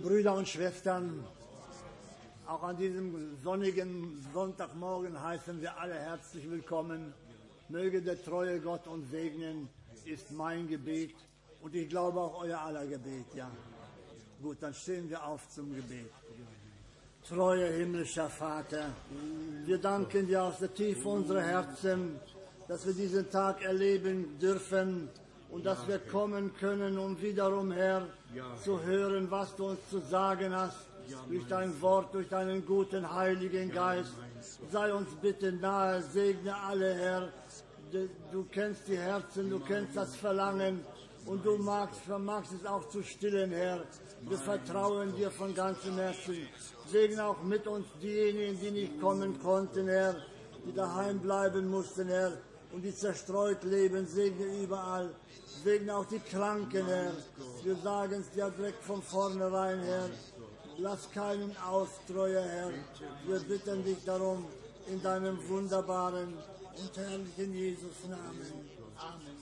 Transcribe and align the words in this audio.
Brüder 0.00 0.34
und 0.34 0.48
Schwestern. 0.48 1.24
Auch 2.46 2.62
an 2.62 2.76
diesem 2.76 3.36
sonnigen 3.42 4.26
Sonntagmorgen 4.32 5.20
heißen 5.20 5.60
wir 5.60 5.78
alle 5.78 5.94
herzlich 5.94 6.50
willkommen. 6.50 7.12
Möge 7.68 8.00
der 8.00 8.22
treue 8.22 8.60
Gott 8.60 8.86
uns 8.86 9.10
segnen, 9.10 9.68
ist 10.06 10.30
mein 10.32 10.66
Gebet 10.68 11.14
und 11.60 11.74
ich 11.74 11.88
glaube 11.88 12.18
auch 12.18 12.40
euer 12.42 12.58
aller 12.58 12.86
Gebet, 12.86 13.26
ja. 13.34 13.50
Gut, 14.42 14.56
dann 14.60 14.72
stehen 14.72 15.08
wir 15.10 15.22
auf 15.24 15.48
zum 15.50 15.74
Gebet. 15.74 16.10
Treuer 17.28 17.70
himmlischer 17.70 18.30
Vater, 18.30 18.86
wir 19.66 19.78
danken 19.78 20.26
dir 20.26 20.44
aus 20.44 20.58
der 20.58 20.72
Tiefe 20.72 21.06
unserer 21.08 21.42
Herzen, 21.42 22.18
dass 22.66 22.86
wir 22.86 22.94
diesen 22.94 23.30
Tag 23.30 23.62
erleben 23.62 24.38
dürfen 24.38 25.10
und 25.50 25.66
dass 25.66 25.86
wir 25.86 25.98
kommen 25.98 26.54
können, 26.54 26.98
um 26.98 27.20
wiederum, 27.20 27.70
Herr, 27.70 28.08
zu 28.64 28.80
hören, 28.82 29.30
was 29.30 29.54
du 29.56 29.66
uns 29.70 29.80
zu 29.90 29.98
sagen 30.00 30.54
hast, 30.54 30.76
durch 31.28 31.46
dein 31.48 31.80
Wort, 31.82 32.14
durch 32.14 32.28
deinen 32.28 32.64
guten 32.64 33.10
Heiligen 33.12 33.70
Geist. 33.72 34.12
Sei 34.70 34.92
uns 34.94 35.08
bitte 35.20 35.52
nahe, 35.52 36.02
segne 36.02 36.54
alle, 36.56 36.94
Herr. 36.94 37.28
Du- 38.32 38.44
kennst 38.52 38.86
die 38.86 38.96
Herzen, 38.96 39.50
du 39.50 39.58
kennst 39.58 39.96
das 39.96 40.14
Verlangen 40.14 40.84
und 41.26 41.44
du 41.44 41.56
magst, 41.58 42.00
vermagst 42.02 42.52
es 42.52 42.64
auch 42.64 42.88
zu 42.88 43.02
stillen, 43.02 43.50
Herr. 43.50 43.80
Wir 44.22 44.38
vertrauen 44.38 45.14
dir 45.16 45.30
von 45.30 45.52
ganzem 45.54 45.96
Herzen. 45.96 46.46
Segne 46.86 47.24
auch 47.24 47.42
mit 47.42 47.66
uns 47.66 47.86
diejenigen, 48.00 48.60
die 48.60 48.70
nicht 48.70 49.00
kommen 49.00 49.40
konnten, 49.42 49.88
Herr, 49.88 50.14
die 50.64 50.72
daheim 50.72 51.18
bleiben 51.18 51.68
mussten, 51.68 52.06
Herr, 52.06 52.32
und 52.72 52.82
die 52.82 52.94
zerstreut 52.94 53.64
leben. 53.64 54.06
Segne 54.06 54.46
überall. 54.62 55.10
Segne 55.62 55.94
auch 55.94 56.06
die 56.06 56.18
Kranken, 56.20 56.86
Herr. 56.86 57.12
Wir 57.62 57.76
sagen 57.76 58.20
es 58.20 58.30
dir 58.30 58.50
direkt 58.50 58.82
von 58.82 59.02
vornherein, 59.02 59.80
Herr. 59.80 60.08
Lass 60.78 61.10
keinen 61.10 61.54
aus, 61.58 61.88
treuer 62.06 62.42
Herr. 62.42 62.70
Wir 63.26 63.40
bitten 63.40 63.84
dich 63.84 64.02
darum 64.04 64.46
in 64.86 65.02
deinem 65.02 65.36
wunderbaren 65.48 66.32
und 66.76 66.96
herrlichen 66.96 67.54
Jesus 67.54 68.04
Namen. 68.08 68.70
Amen. 68.96 69.36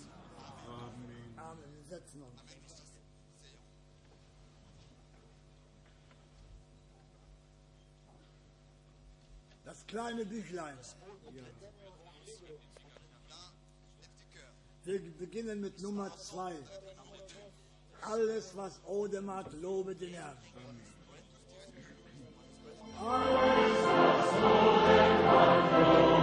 Amen. 1.36 1.62
Wir 1.76 1.96
setzen 1.96 2.22
uns. 2.22 2.42
Das 9.64 9.86
kleine 9.86 10.24
Büchlein. 10.24 10.78
Wir 14.88 15.00
beginnen 15.18 15.60
mit 15.60 15.82
Nummer 15.82 16.10
zwei. 16.16 16.54
Alles, 18.00 18.56
was 18.56 18.80
Odem 18.86 19.30
hat, 19.30 19.52
lobe 19.60 19.94
den 19.94 20.14
Herrn. 20.14 20.38
Alles, 22.98 23.84
was 23.84 24.32
Odem 24.32 25.28
hat, 25.28 25.72
lobe 25.72 26.17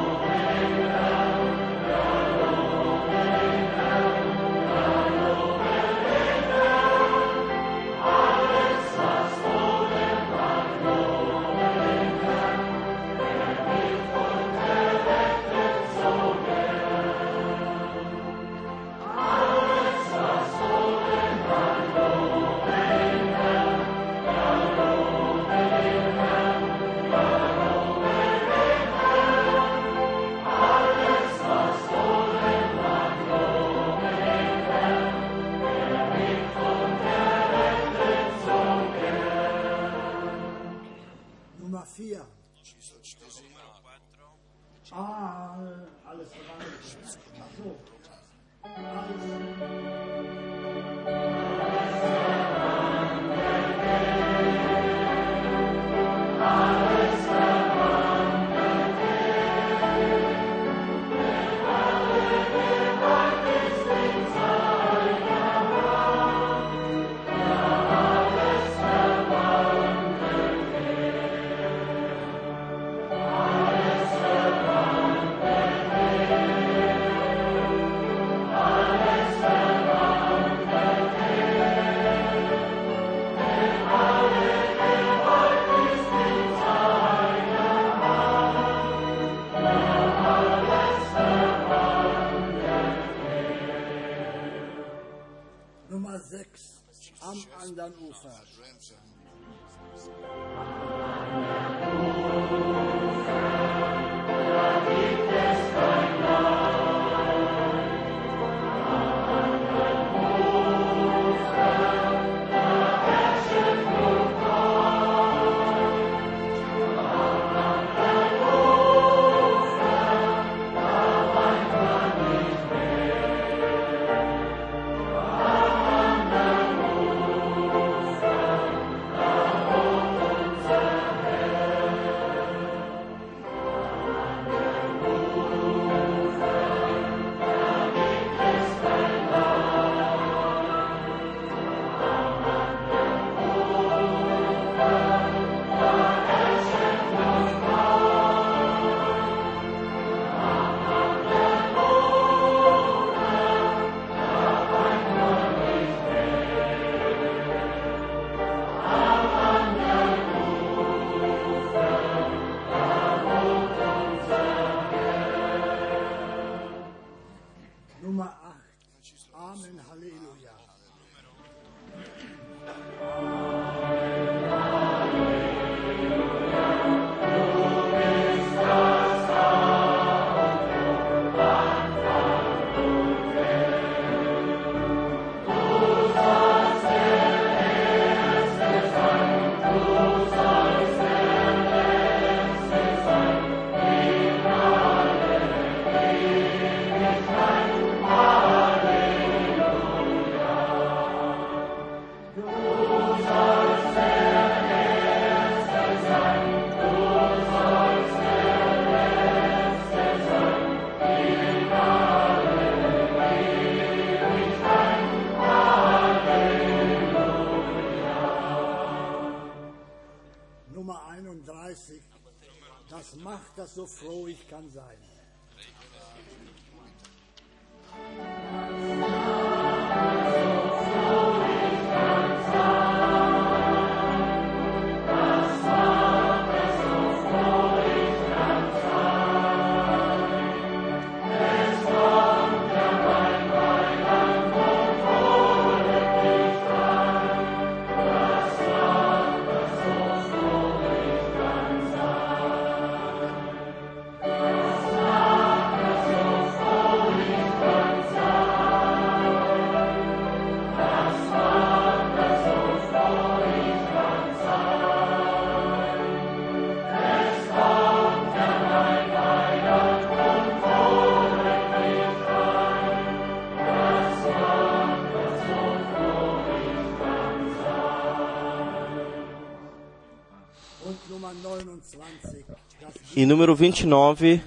E 283.15 283.25
número 283.25 283.56
29, 283.56 284.41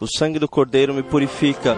o 0.00 0.06
sangue 0.06 0.40
do 0.40 0.48
Cordeiro 0.48 0.92
me 0.92 1.04
purifica. 1.04 1.76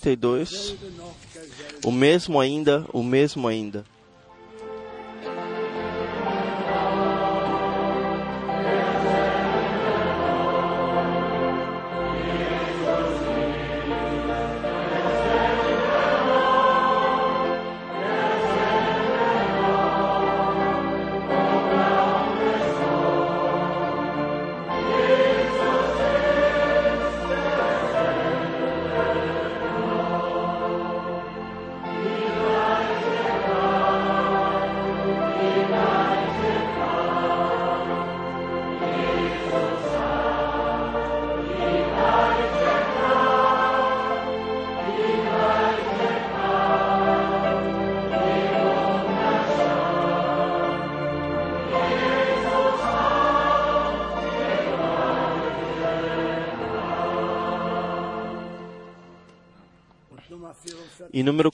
42, 0.00 0.48
selbe 0.48 0.90
noch 0.96 1.14
derselbe. 1.32 1.86
o 1.86 1.92
mesmo 1.92 2.40
ainda, 2.40 2.86
o 2.92 3.02
mesmo 3.02 3.46
ainda. 3.46 3.84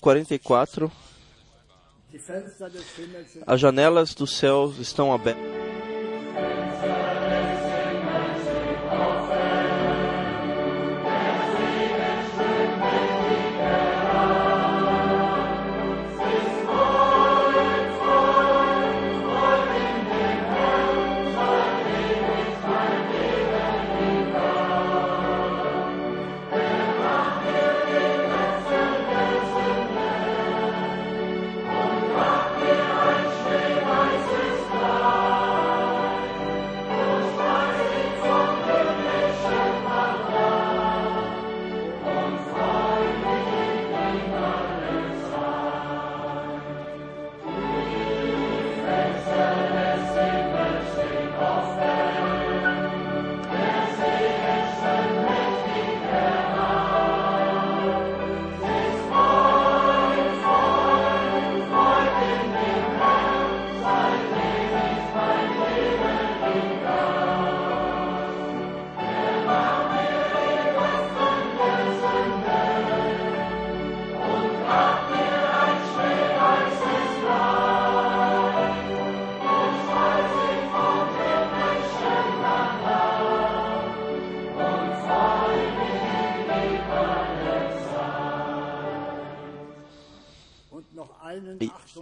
44, 0.07 0.89
die 2.13 2.19
Fenster 2.21 2.71
des 2.71 2.85
Himmels 2.97 3.33
sind 3.33 3.49
as 3.49 3.61
janelas 3.61 4.15
dos 4.15 4.39
céus 4.39 4.79
estão 4.79 5.13
abertas. 5.13 5.46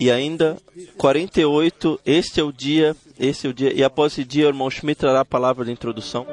E, 0.04 0.10
ainda 0.10 0.58
48, 0.98 1.98
este 2.04 2.38
é 2.38 2.42
o 2.42 2.52
dia, 2.52 2.94
este 3.18 3.46
é 3.46 3.50
o 3.50 3.54
dia. 3.54 3.72
E 3.72 3.82
após 3.82 4.12
esse 4.12 4.22
dia, 4.22 4.44
o 4.44 4.48
irmão 4.48 4.68
Schmidt 4.68 5.00
trará 5.00 5.20
a 5.20 5.24
palavra 5.24 5.64
de 5.64 5.72
introdução. 5.72 6.26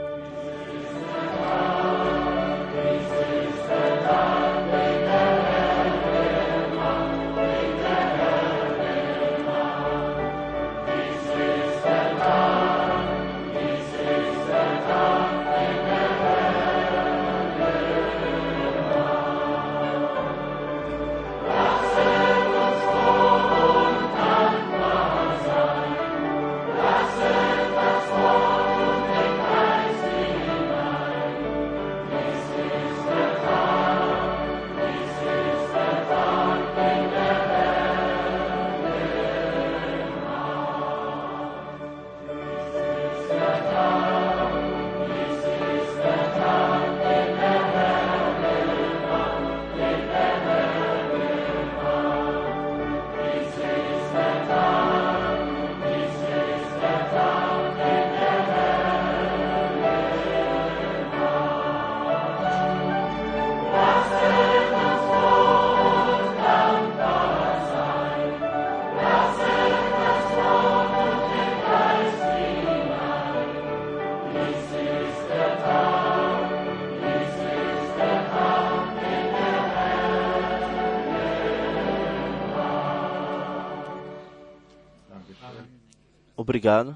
Obrigado. 86.62 86.95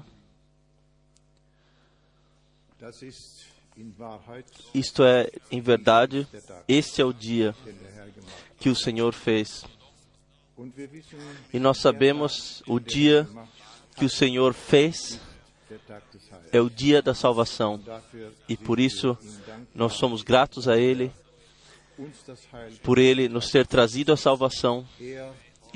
Isto 4.72 5.02
é, 5.02 5.28
em 5.50 5.60
verdade, 5.60 6.24
este 6.68 7.02
é 7.02 7.04
o 7.04 7.12
dia 7.12 7.52
que 8.60 8.68
o 8.68 8.76
Senhor 8.76 9.12
fez. 9.12 9.64
E 11.52 11.58
nós 11.58 11.78
sabemos 11.78 12.62
o 12.68 12.78
dia 12.78 13.28
que 13.96 14.04
o 14.04 14.08
Senhor 14.08 14.54
fez 14.54 15.20
é 16.52 16.60
o 16.60 16.70
dia 16.70 17.02
da 17.02 17.12
salvação. 17.12 17.82
E 18.48 18.56
por 18.56 18.78
isso 18.78 19.18
nós 19.74 19.94
somos 19.94 20.22
gratos 20.22 20.68
a 20.68 20.76
Ele, 20.76 21.10
por 22.84 22.98
Ele 22.98 23.28
nos 23.28 23.50
ter 23.50 23.66
trazido 23.66 24.12
a 24.12 24.16
salvação. 24.16 24.86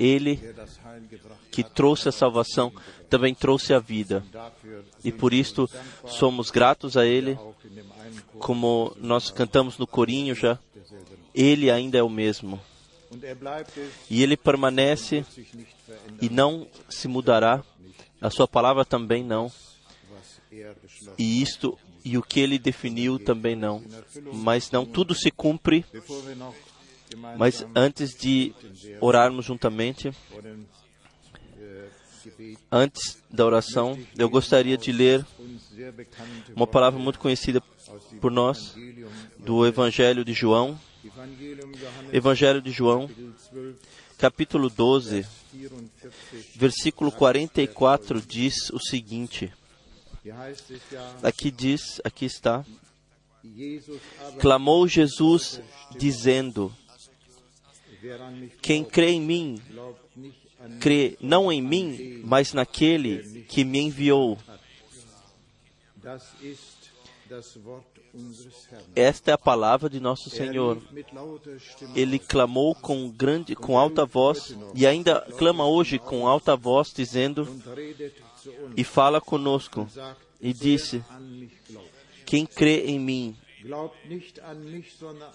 Ele 0.01 0.39
que 1.51 1.63
trouxe 1.63 2.09
a 2.09 2.11
salvação 2.11 2.73
também 3.07 3.35
trouxe 3.35 3.71
a 3.71 3.79
vida. 3.79 4.25
E 5.03 5.11
por 5.11 5.31
isto 5.31 5.69
somos 6.07 6.49
gratos 6.49 6.97
a 6.97 7.05
Ele, 7.05 7.37
como 8.39 8.95
nós 8.97 9.29
cantamos 9.29 9.77
no 9.77 9.85
corinho 9.85 10.33
já. 10.33 10.57
Ele 11.35 11.69
ainda 11.69 11.99
é 11.99 12.03
o 12.03 12.09
mesmo. 12.09 12.59
E 14.09 14.23
Ele 14.23 14.35
permanece 14.35 15.23
e 16.19 16.29
não 16.29 16.67
se 16.89 17.07
mudará. 17.07 17.63
A 18.19 18.31
Sua 18.31 18.47
palavra 18.47 18.83
também 18.83 19.23
não. 19.23 19.51
E 21.17 21.41
isto 21.41 21.77
e 22.03 22.17
o 22.17 22.23
que 22.23 22.39
Ele 22.39 22.57
definiu 22.57 23.19
também 23.19 23.55
não. 23.55 23.83
Mas 24.33 24.71
não 24.71 24.83
tudo 24.83 25.13
se 25.13 25.29
cumpre. 25.29 25.85
Mas 27.37 27.65
antes 27.75 28.11
de 28.11 28.53
orarmos 28.99 29.45
juntamente, 29.45 30.11
antes 32.71 33.21
da 33.29 33.45
oração, 33.45 33.97
eu 34.17 34.29
gostaria 34.29 34.77
de 34.77 34.91
ler 34.91 35.25
uma 36.55 36.67
palavra 36.67 36.99
muito 36.99 37.19
conhecida 37.19 37.61
por 38.19 38.31
nós 38.31 38.75
do 39.39 39.65
Evangelho 39.65 40.23
de 40.23 40.33
João. 40.33 40.79
Evangelho 42.13 42.61
de 42.61 42.71
João, 42.71 43.09
Kapitel 44.17 44.69
12, 44.69 44.69
capítulo 44.69 44.69
12, 44.69 45.25
44. 45.51 46.11
versículo 46.55 47.11
44 47.11 48.21
diz 48.21 48.69
o 48.69 48.79
seguinte: 48.79 49.51
Aqui 51.23 51.49
diz, 51.49 51.99
aqui 52.03 52.25
está: 52.25 52.63
Clamou 54.39 54.87
Jesus, 54.87 55.59
dizendo: 55.97 56.71
Quem 58.61 58.83
crê 58.83 59.11
em 59.11 59.21
mim, 59.21 59.61
crê 60.79 61.17
não 61.21 61.51
em 61.51 61.61
mim, 61.61 62.21
mas 62.23 62.53
naquele 62.53 63.43
que 63.43 63.63
me 63.63 63.79
enviou. 63.79 64.37
Esta 68.95 69.31
é 69.31 69.33
a 69.33 69.37
palavra 69.37 69.89
de 69.89 69.99
nosso 69.99 70.29
Senhor. 70.29 70.81
Ele 71.95 72.19
clamou 72.19 72.75
com 72.75 73.09
grande, 73.09 73.55
com 73.55 73.77
alta 73.77 74.05
voz 74.05 74.55
e 74.75 74.85
ainda 74.85 75.21
clama 75.37 75.65
hoje 75.65 75.97
com 75.97 76.27
alta 76.27 76.55
voz, 76.55 76.91
dizendo 76.93 77.47
e 78.75 78.83
fala 78.83 79.21
conosco 79.21 79.87
e 80.41 80.53
disse. 80.53 81.03
Quem 82.25 82.45
crê 82.45 82.85
em 82.85 82.97
mim, 82.97 83.35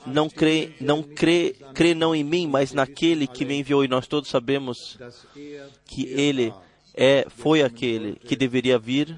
Não 0.06 0.28
crê, 0.28 0.72
não 0.80 1.02
crê, 1.02 1.54
crê 1.74 1.94
não 1.94 2.14
em 2.14 2.24
mim, 2.24 2.46
mas 2.46 2.72
naquele 2.72 3.26
que 3.26 3.44
me 3.44 3.58
enviou. 3.58 3.84
E 3.84 3.88
nós 3.88 4.06
todos 4.06 4.28
sabemos 4.30 4.98
er 5.00 5.68
que 5.86 6.06
ele 6.06 6.52
é, 6.96 7.26
foi 7.28 7.62
aquele 7.62 8.16
que 8.16 8.34
deveria 8.34 8.78
vir, 8.78 9.14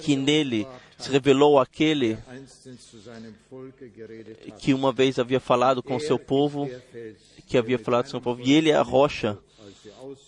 que 0.00 0.14
nele 0.14 0.66
se 0.96 1.10
revelou 1.10 1.58
aquele 1.58 2.16
que 4.58 4.72
uma 4.72 4.92
vez 4.92 5.18
havia 5.18 5.40
falado 5.40 5.82
com 5.82 5.98
seu 5.98 6.16
Er 6.16 6.24
povo, 6.24 6.66
der 6.66 6.80
Fels, 6.80 7.16
que 7.46 7.58
havia 7.58 7.78
falado 7.78 8.04
com 8.04 8.10
seu 8.10 8.20
povo, 8.20 8.40
e 8.42 8.52
ele 8.52 8.70
é 8.70 8.76
a 8.76 8.82
rocha. 8.82 9.36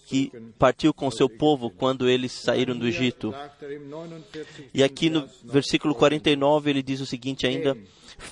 Que 0.06 0.32
partiu 0.58 0.92
com 0.92 1.10
seu 1.10 1.28
povo 1.28 1.70
quando 1.70 2.08
eles 2.08 2.32
saíram 2.32 2.76
do 2.76 2.86
Egito. 2.86 3.32
Sagt 3.32 3.64
im 3.64 3.90
49. 3.90 4.70
E 4.74 4.82
aqui 4.82 5.10
no 5.10 5.28
versículo 5.44 5.94
folgendes. 5.94 6.22
49 6.22 6.70
ele 6.70 6.82
diz 6.82 7.00
o 7.00 7.06
seguinte 7.06 7.46
ainda: 7.46 7.76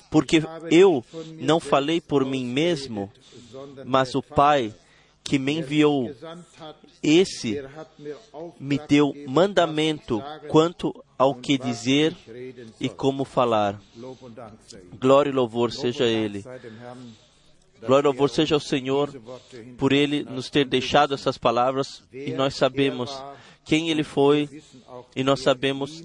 Porque 0.09 0.41
eu 0.71 1.03
não 1.39 1.59
falei 1.59 1.99
por 2.01 2.25
mim 2.25 2.45
mesmo, 2.45 3.11
mas 3.85 4.15
o 4.15 4.21
Pai 4.21 4.73
que 5.29 5.37
me 5.37 5.59
enviou, 5.59 6.11
esse 7.03 7.63
me 8.59 8.79
deu 8.79 9.13
mandamento 9.27 10.23
quanto 10.47 10.91
ao 11.15 11.35
que 11.35 11.55
dizer 11.55 12.15
e 12.79 12.89
como 12.89 13.23
falar. 13.23 13.79
Glória 14.99 15.29
e 15.29 15.33
louvor 15.33 15.71
seja 15.71 16.05
Ele. 16.05 16.43
Glória 17.85 18.07
er 18.07 18.09
louvor 18.09 18.29
seja 18.29 18.55
ao 18.55 18.59
uns 18.59 18.67
Senhor 18.67 19.13
por 19.77 19.93
Ele 19.93 20.23
nos 20.23 20.49
ter 20.49 20.65
deixado 20.65 21.13
essas 21.13 21.37
palavras 21.37 22.03
e 22.11 22.31
nós 22.33 22.55
sabemos 22.55 23.11
quem 23.63 23.89
Ele 23.89 24.03
foi 24.03 24.49
e 25.15 25.23
nós 25.23 25.41
sabemos 25.41 26.03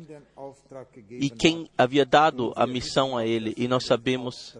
e 1.10 1.30
quem 1.30 1.68
havia 1.76 2.04
dado 2.04 2.52
a 2.56 2.66
missão 2.66 3.16
a 3.16 3.26
Ele 3.26 3.54
e 3.56 3.66
nós 3.66 3.84
sabemos 3.84 4.56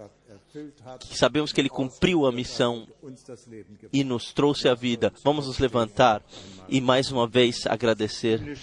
sabemos 1.13 1.53
que 1.53 1.61
Ele 1.61 1.69
cumpriu 1.69 2.27
a 2.27 2.33
missão 2.33 2.87
e 3.93 4.05
nos 4.05 4.33
trouxe 4.33 4.69
a 4.69 4.75
vida. 4.75 5.13
Vamos 5.23 5.47
nos 5.47 5.59
levantar 5.59 6.23
e 6.69 6.81
mais 6.81 7.11
uma 7.11 7.27
vez 7.27 7.67
agradecer. 7.67 8.57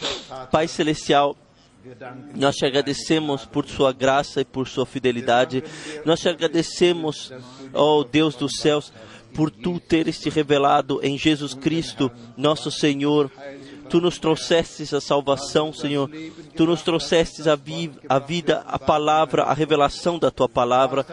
Pai 0.51 0.67
Celestial, 0.67 1.35
nós 2.35 2.55
te 2.55 2.65
agradecemos 2.65 3.45
por 3.45 3.67
sua 3.67 3.91
graça 3.91 4.41
e 4.41 4.45
por 4.45 4.67
sua 4.67 4.85
fidelidade. 4.85 5.63
Nós 6.05 6.19
te 6.19 6.29
agradecemos, 6.29 7.31
ó 7.73 8.03
Deus 8.03 8.35
dos 8.35 8.57
céus, 8.57 8.93
por 9.33 9.49
tu 9.49 9.79
teres 9.79 10.19
te 10.19 10.29
revelado 10.29 10.99
em 11.01 11.17
Jesus 11.17 11.53
Cristo, 11.53 12.11
nosso 12.37 12.69
Senhor. 12.69 13.31
Tu 13.91 13.99
nos 13.99 14.17
trouxestes 14.17 14.93
a 14.93 15.01
salvação, 15.01 15.73
Senhor. 15.73 16.09
Tu 16.55 16.65
nos 16.65 16.81
trouxestes 16.81 17.45
a, 17.45 17.57
vi 17.57 17.91
a 18.07 18.19
vida, 18.19 18.63
a 18.65 18.79
palavra, 18.79 19.43
a 19.43 19.53
revelação 19.53 20.17
da 20.17 20.31
tua 20.31 20.47
palavra. 20.47 21.05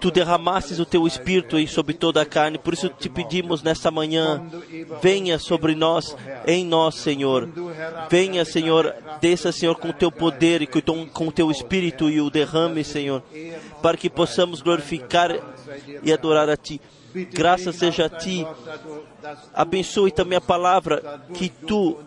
Tu 0.00 0.10
derramastes 0.10 0.80
o 0.80 0.84
teu 0.84 1.06
espírito 1.06 1.56
sobre 1.68 1.94
toda 1.94 2.20
a 2.20 2.26
carne, 2.26 2.58
por 2.58 2.74
isso 2.74 2.88
te 2.88 3.08
pedimos 3.08 3.62
nesta 3.62 3.92
manhã, 3.92 4.44
venha 5.00 5.38
sobre 5.38 5.76
nós, 5.76 6.16
em 6.48 6.64
nós, 6.64 6.96
Senhor. 6.96 7.48
Venha, 8.10 8.44
Senhor, 8.44 8.92
desça, 9.20 9.52
Senhor, 9.52 9.76
com 9.76 9.90
o 9.90 9.92
teu 9.92 10.10
poder 10.10 10.62
e 10.62 10.66
com 10.66 11.28
o 11.28 11.32
teu 11.32 11.48
espírito 11.48 12.10
e 12.10 12.20
o 12.20 12.28
derrame, 12.28 12.82
Senhor, 12.82 13.22
para 13.80 13.96
que 13.96 14.10
possamos 14.10 14.60
glorificar 14.60 15.30
e 16.02 16.12
adorar 16.12 16.50
a 16.50 16.56
ti. 16.56 16.80
Graças 17.24 17.76
seja 17.76 18.06
a 18.06 18.10
ti. 18.10 18.46
Abençoe 19.54 20.10
também 20.10 20.36
a 20.36 20.40
palavra 20.40 21.20
que 21.34 21.48
tu 21.48 21.98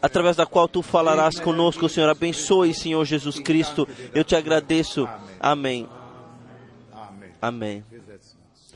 através 0.00 0.36
da 0.36 0.46
qual 0.46 0.68
tu 0.68 0.82
falarás 0.82 1.40
conosco, 1.40 1.88
Senhor. 1.88 2.08
Abençoe, 2.08 2.74
Senhor 2.74 3.04
Jesus 3.04 3.38
Cristo. 3.38 3.88
Eu 4.14 4.24
te 4.24 4.36
agradeço. 4.36 5.08
Amém. 5.40 5.88
Amém. 7.40 7.84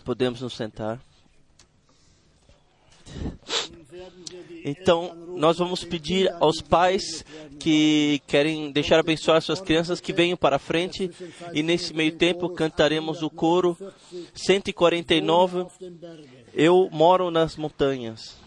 Podemos 0.04 0.40
nos 0.40 0.54
sentar. 0.56 1.00
Então, 4.64 5.14
nós 5.36 5.58
vamos 5.58 5.84
pedir 5.84 6.32
aos 6.40 6.60
pais 6.60 7.24
que 7.58 8.20
querem 8.26 8.70
deixar 8.72 8.98
abençoar 8.98 9.40
suas 9.42 9.60
crianças 9.60 10.00
que 10.00 10.12
venham 10.12 10.36
para 10.36 10.56
a 10.56 10.58
frente 10.58 11.10
e 11.52 11.62
nesse 11.62 11.94
meio 11.94 12.12
tempo 12.12 12.48
cantaremos 12.50 13.22
o 13.22 13.30
coro 13.30 13.76
149. 14.34 15.60
auf 15.60 15.78
den 15.78 15.92
Bergen. 15.92 16.26
Eu 16.54 16.88
moro 16.90 17.30
nas 17.30 17.56
montanhas. 17.56 18.39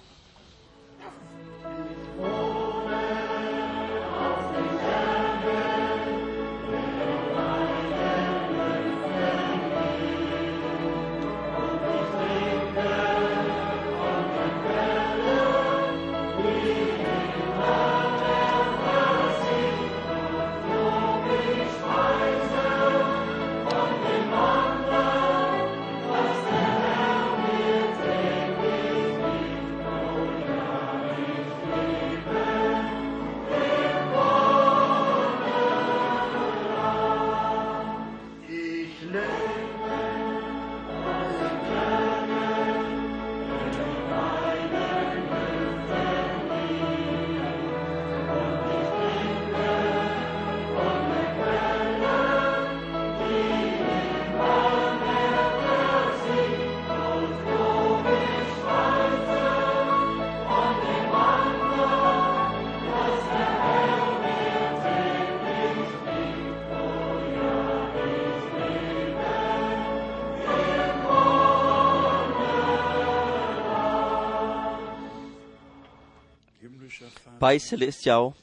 Pai 77.43 77.59
Celestial, 77.59 78.33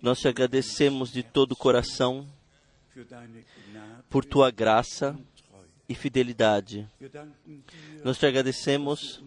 nós 0.00 0.20
te 0.20 0.28
agradecemos 0.28 1.10
de 1.10 1.24
todo 1.24 1.50
o 1.50 1.56
coração 1.56 2.24
por 4.08 4.24
tua 4.24 4.52
graça 4.52 5.18
e 5.88 5.92
fidelidade. 5.92 6.88
Nós 8.04 8.18
te 8.18 8.24
agradecemos 8.24 9.20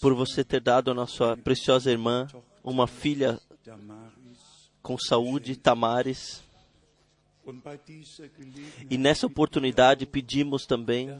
por 0.00 0.14
você 0.14 0.42
ter 0.42 0.60
dado 0.60 0.90
à 0.90 0.94
nossa 0.94 1.36
preciosa 1.36 1.92
irmã 1.92 2.26
uma 2.64 2.88
filha 2.88 3.40
com 4.82 4.98
saúde, 4.98 5.54
Tamares. 5.54 6.42
E 8.90 8.98
nessa 8.98 9.28
oportunidade 9.28 10.06
pedimos 10.06 10.66
também 10.66 11.16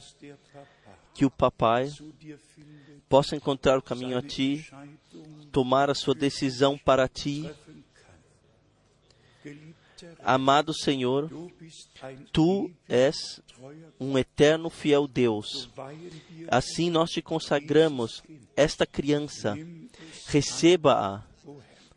que 1.14 1.24
o 1.24 1.30
papai 1.30 1.88
possa 3.10 3.34
encontrar 3.34 3.76
o 3.76 3.82
caminho 3.82 4.16
a 4.16 4.22
ti, 4.22 4.64
tomar 5.50 5.90
a 5.90 5.94
sua 5.94 6.14
decisão 6.14 6.78
para 6.78 7.08
ti. 7.08 7.50
Amado 10.22 10.72
Senhor, 10.72 11.30
tu 12.32 12.70
és 12.88 13.40
um 13.98 14.16
eterno 14.16 14.70
fiel 14.70 15.06
Deus. 15.06 15.68
Assim 16.48 16.90
nós 16.90 17.10
te 17.10 17.20
consagramos 17.20 18.22
esta 18.56 18.86
criança. 18.86 19.56
Receba-a, 20.26 21.22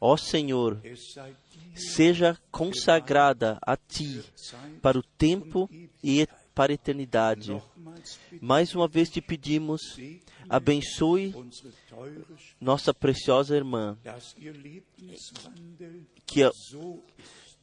ó 0.02 0.18
Senhor, 0.18 0.82
seja 1.76 2.38
consagrada 2.52 3.58
a 3.62 3.78
ti 3.78 4.24
para 4.82 5.00
o 5.00 5.04
tempo 5.04 5.70
e 6.04 6.28
para 6.54 6.74
a 6.74 6.76
eternidade. 6.76 7.62
Mais 8.42 8.76
uma 8.76 8.88
vez 8.88 9.10
te 9.10 9.22
pedimos, 9.22 9.98
abençoe 10.50 11.34
nossa 12.60 12.94
preciosa 12.94 13.56
irmã, 13.56 13.98
que, 16.26 16.42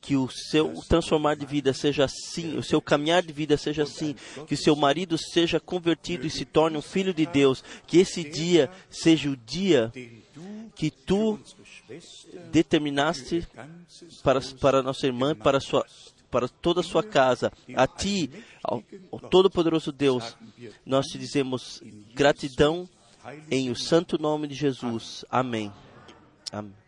que 0.01 0.17
o 0.17 0.29
seu 0.29 0.75
transformar 0.89 1.37
de 1.37 1.47
vida 1.47 1.73
seja 1.73 2.05
assim, 2.05 2.57
o 2.57 2.63
seu 2.63 2.81
caminhar 2.81 3.23
de 3.23 3.33
vida 3.33 3.57
seja 3.57 3.83
assim, 3.83 4.15
que 4.47 4.55
o 4.55 4.59
seu 4.59 4.75
marido 4.75 5.19
seja 5.19 5.61
convertido 5.61 6.27
e 6.27 6.31
se 6.31 6.45
torne 6.45 6.77
um 6.77 6.83
filho 6.83 7.13
de 7.13 7.27
Deus, 7.27 7.63
que 7.87 7.99
esse 7.99 8.25
dia 8.25 8.71
seja 8.89 9.29
o 9.31 9.37
dia 9.37 9.93
que 10.75 10.91
tu 10.91 11.39
determinaste 12.51 13.47
para, 14.23 14.41
para 14.61 14.83
nossa 14.83 15.07
irmã, 15.07 15.35
para, 15.35 15.61
sua, 15.61 15.85
para 16.31 16.49
toda 16.49 16.81
a 16.81 16.85
sua 16.85 17.03
casa. 17.03 17.53
A 17.75 17.87
ti, 17.87 18.31
ao, 18.63 18.83
ao 19.11 19.19
Todo-Poderoso 19.19 19.93
Deus, 19.93 20.37
nós 20.85 21.07
te 21.07 21.19
dizemos 21.19 21.83
gratidão 22.15 22.89
em 23.51 23.71
o 23.71 23.77
santo 23.77 24.21
nome 24.21 24.47
de 24.47 24.55
Jesus. 24.55 25.25
Amém. 25.31 25.73
Amém. 26.53 26.80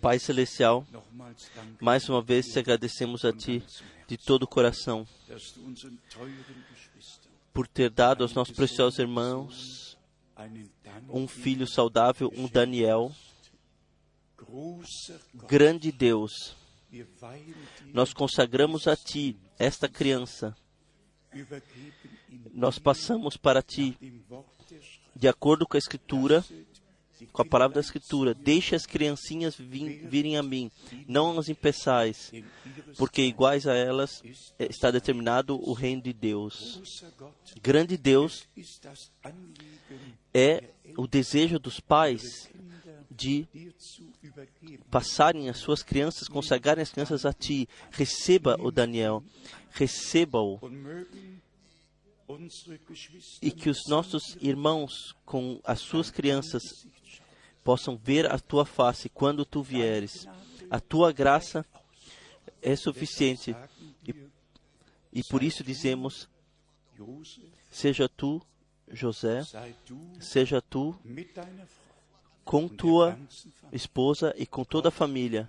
Pai 0.00 0.18
Celestial, 0.18 0.86
mais 1.80 2.08
uma 2.08 2.20
vez 2.20 2.46
te 2.46 2.58
agradecemos 2.58 3.24
a 3.24 3.32
Ti 3.32 3.62
de 4.06 4.16
todo 4.16 4.42
o 4.42 4.46
coração 4.46 5.06
por 7.52 7.66
ter 7.66 7.88
dado 7.88 8.22
aos 8.22 8.34
nossos 8.34 8.54
preciosos 8.54 8.98
irmãos 8.98 9.98
um 11.08 11.26
filho 11.26 11.66
saudável, 11.66 12.30
um 12.36 12.46
Daniel, 12.46 13.10
grande 15.48 15.90
Deus. 15.90 16.54
Nós 17.92 18.12
consagramos 18.12 18.86
a 18.86 18.96
Ti 18.96 19.36
esta 19.58 19.88
criança. 19.88 20.54
Nós 22.52 22.78
passamos 22.78 23.36
para 23.36 23.62
Ti 23.62 23.96
de 25.14 25.28
acordo 25.28 25.66
com 25.66 25.76
a 25.76 25.78
Escritura, 25.78 26.44
com 27.32 27.42
a 27.42 27.44
palavra 27.44 27.74
da 27.74 27.80
Escritura. 27.80 28.34
Deixe 28.34 28.74
as 28.74 28.86
criancinhas 28.86 29.56
vim- 29.56 30.06
virem 30.08 30.36
a 30.36 30.42
mim, 30.42 30.70
não 31.06 31.38
as 31.38 31.48
impeçais, 31.48 32.32
porque 32.96 33.22
iguais 33.22 33.66
a 33.66 33.74
elas 33.74 34.22
está 34.58 34.90
determinado 34.90 35.58
o 35.68 35.72
reino 35.72 36.02
de 36.02 36.12
Deus. 36.12 36.80
Grande 37.62 37.96
Deus 37.96 38.46
é 40.34 40.64
o 40.96 41.06
desejo 41.06 41.58
dos 41.58 41.80
pais 41.80 42.48
de 43.10 43.46
passarem 44.90 45.48
as 45.48 45.58
suas 45.58 45.82
crianças, 45.82 46.28
consagrarem 46.28 46.82
as 46.82 46.90
crianças 46.90 47.24
a 47.24 47.32
Ti. 47.32 47.66
Receba 47.90 48.56
o 48.60 48.70
Daniel, 48.70 49.24
receba-o. 49.70 50.60
E 53.40 53.50
que 53.52 53.70
os 53.70 53.86
nossos 53.88 54.36
irmãos, 54.40 55.14
com 55.24 55.60
as 55.64 55.80
suas 55.80 56.10
crianças, 56.10 56.62
possam 57.66 57.96
ver 57.96 58.30
a 58.30 58.38
tua 58.38 58.64
face 58.64 59.08
quando 59.08 59.44
tu 59.44 59.60
vieres. 59.60 60.28
A 60.70 60.78
tua 60.78 61.10
graça 61.10 61.66
é 62.62 62.76
suficiente 62.76 63.56
e, 64.06 64.14
e 65.12 65.24
por 65.24 65.42
isso 65.42 65.64
dizemos: 65.64 66.28
seja 67.68 68.08
tu, 68.08 68.40
José, 68.88 69.42
seja 70.20 70.62
tu 70.62 70.96
com 72.44 72.68
tua 72.68 73.18
esposa 73.72 74.32
e 74.38 74.46
com 74.46 74.62
toda 74.62 74.90
a 74.90 74.92
família, 74.92 75.48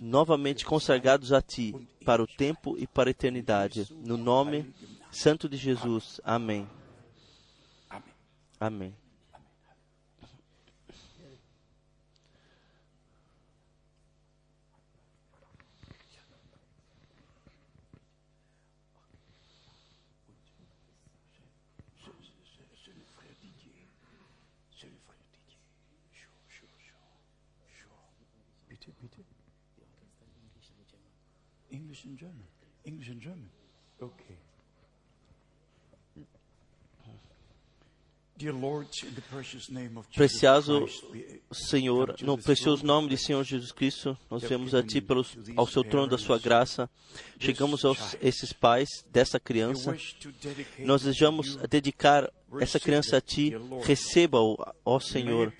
novamente 0.00 0.64
consagrados 0.64 1.32
a 1.32 1.42
ti, 1.42 1.74
para 2.04 2.22
o 2.22 2.26
tempo 2.26 2.78
e 2.78 2.86
para 2.86 3.10
a 3.10 3.12
eternidade. 3.12 3.88
No 4.04 4.16
nome 4.16 4.72
santo 5.10 5.48
de 5.48 5.56
Jesus. 5.56 6.20
Amém. 6.22 6.68
Amém. 8.60 8.94
English 32.00 32.04
and 32.06 32.18
German. 32.18 32.44
English 32.84 33.08
and 33.08 33.20
German. 33.20 33.50
Okay. 34.02 34.36
Dear 38.36 38.54
Lord, 38.54 38.88
in 39.02 39.14
the 39.14 39.20
precious 39.20 39.68
name 39.68 39.98
of 39.98 40.08
Jesus 40.10 40.16
Precioso 40.16 40.86
Senhor, 41.52 42.16
no 42.22 42.38
precioso 42.38 42.86
nome 42.86 43.10
de 43.10 43.18
Senhor 43.18 43.44
Jesus 43.44 43.70
Cristo, 43.70 44.16
nós 44.30 44.42
viemos 44.42 44.74
a 44.74 44.82
Ti 44.82 45.02
pelos, 45.02 45.36
ao 45.54 45.66
Seu 45.66 45.84
trono 45.84 46.06
da 46.06 46.16
Sua 46.16 46.38
graça. 46.38 46.88
Chegamos 47.38 47.84
aos 47.84 48.16
esses 48.22 48.50
pais 48.50 48.88
dessa 49.12 49.36
we 49.36 49.44
criança. 49.44 49.94
Nós 50.78 51.02
desejamos 51.02 51.48
you. 51.48 51.68
dedicar 51.68 52.32
essa 52.58 52.80
criança 52.80 53.18
a 53.18 53.20
Ti. 53.20 53.52
Receba-o, 53.82 54.56
ó 54.86 54.98
Senhor. 54.98 55.52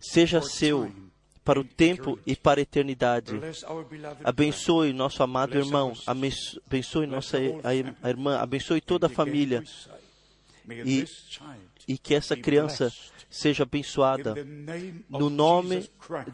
Seja 0.00 0.42
seu 0.42 0.92
para 1.48 1.60
o 1.60 1.64
tempo 1.64 2.18
e 2.26 2.36
para 2.36 2.60
a 2.60 2.62
eternidade. 2.62 3.32
Abençoe 4.22 4.92
nosso 4.92 5.22
amado 5.22 5.56
irmão, 5.56 5.94
abenço- 6.06 6.60
abençoe 6.66 7.06
nossa 7.06 7.38
a 7.64 7.74
irmã, 8.10 8.36
abençoe 8.38 8.82
toda 8.82 9.06
a 9.06 9.08
família 9.08 9.64
e, 10.84 11.06
e 11.86 11.96
que 11.96 12.14
essa 12.14 12.36
criança 12.36 12.92
seja 13.30 13.62
abençoada 13.62 14.34
no 15.08 15.30
nome 15.30 15.88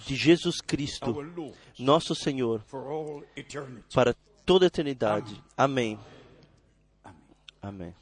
de 0.05 0.17
Jesus 0.17 0.61
Cristo, 0.61 1.13
nosso 1.79 2.13
Senhor, 2.17 2.61
para 3.95 4.17
toda 4.45 4.67
a 4.67 4.69
eternidade. 4.69 5.41
Amém. 5.57 5.97
Amém. 7.63 7.95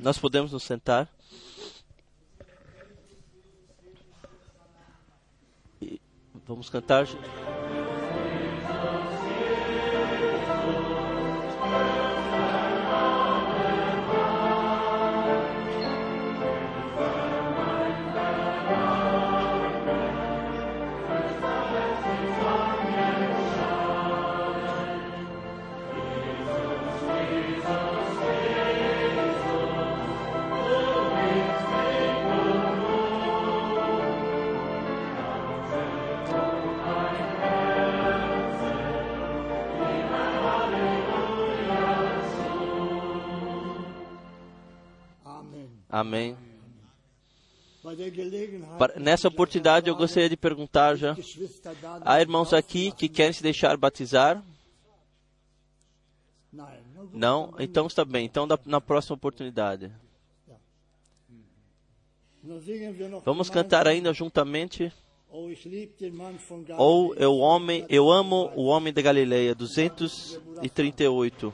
Nós 0.00 0.18
podemos 0.18 0.50
nos 0.50 0.64
sentar. 0.64 1.08
Vamos 6.46 6.68
cantar. 6.68 7.06
Amém. 46.02 46.36
Nessa 48.96 49.28
oportunidade, 49.28 49.88
eu 49.88 49.94
gostaria 49.94 50.28
de 50.28 50.36
perguntar 50.36 50.96
já. 50.96 51.16
Há 52.04 52.20
irmãos 52.20 52.52
aqui 52.52 52.90
que 52.90 53.08
querem 53.08 53.32
se 53.32 53.40
deixar 53.40 53.76
batizar? 53.76 54.42
Não? 57.12 57.54
Então 57.56 57.86
está 57.86 58.04
bem. 58.04 58.26
Então, 58.26 58.48
na 58.66 58.80
próxima 58.80 59.14
oportunidade. 59.14 59.92
Vamos 63.24 63.48
cantar 63.48 63.86
ainda 63.86 64.12
juntamente. 64.12 64.92
Ou 66.78 67.14
eu, 67.14 67.36
homem, 67.36 67.86
eu 67.88 68.10
amo 68.10 68.50
o 68.56 68.64
homem 68.64 68.92
da 68.92 69.00
Galileia, 69.00 69.54
238. 69.54 71.52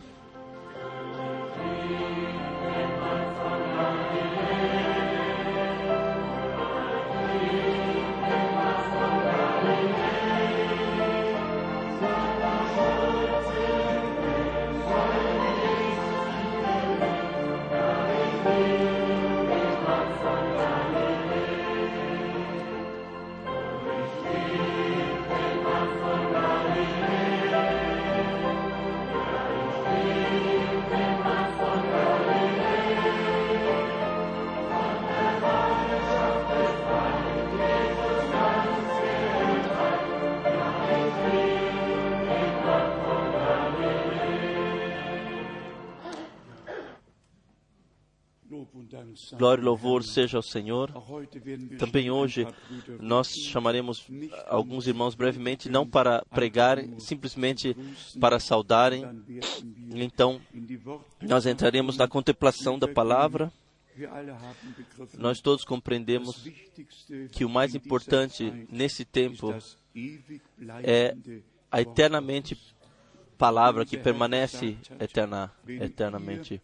Glória 49.38 49.62
e 49.62 49.64
louvor 49.64 50.02
seja 50.02 50.36
ao 50.38 50.42
Senhor. 50.42 50.92
Também 51.78 52.10
hoje 52.10 52.46
nós 53.00 53.28
chamaremos 53.28 54.04
alguns 54.46 54.86
irmãos 54.86 55.14
brevemente, 55.14 55.68
não 55.68 55.86
para 55.86 56.24
pregarem, 56.30 56.98
simplesmente 56.98 57.76
para 58.20 58.40
saudarem. 58.40 59.04
Então, 59.94 60.40
nós 61.22 61.46
entraremos 61.46 61.96
na 61.96 62.08
contemplação 62.08 62.78
da 62.78 62.88
palavra. 62.88 63.52
Nós 65.14 65.40
todos 65.40 65.64
compreendemos 65.64 66.44
que 67.32 67.44
o 67.44 67.48
mais 67.48 67.74
importante 67.74 68.66
nesse 68.70 69.04
tempo 69.04 69.54
é 70.82 71.16
a 71.70 71.80
eternamente 71.80 72.56
palavra 73.38 73.86
que 73.86 73.96
permanece 73.96 74.76
eterna, 74.98 75.50
eternamente. 75.66 76.60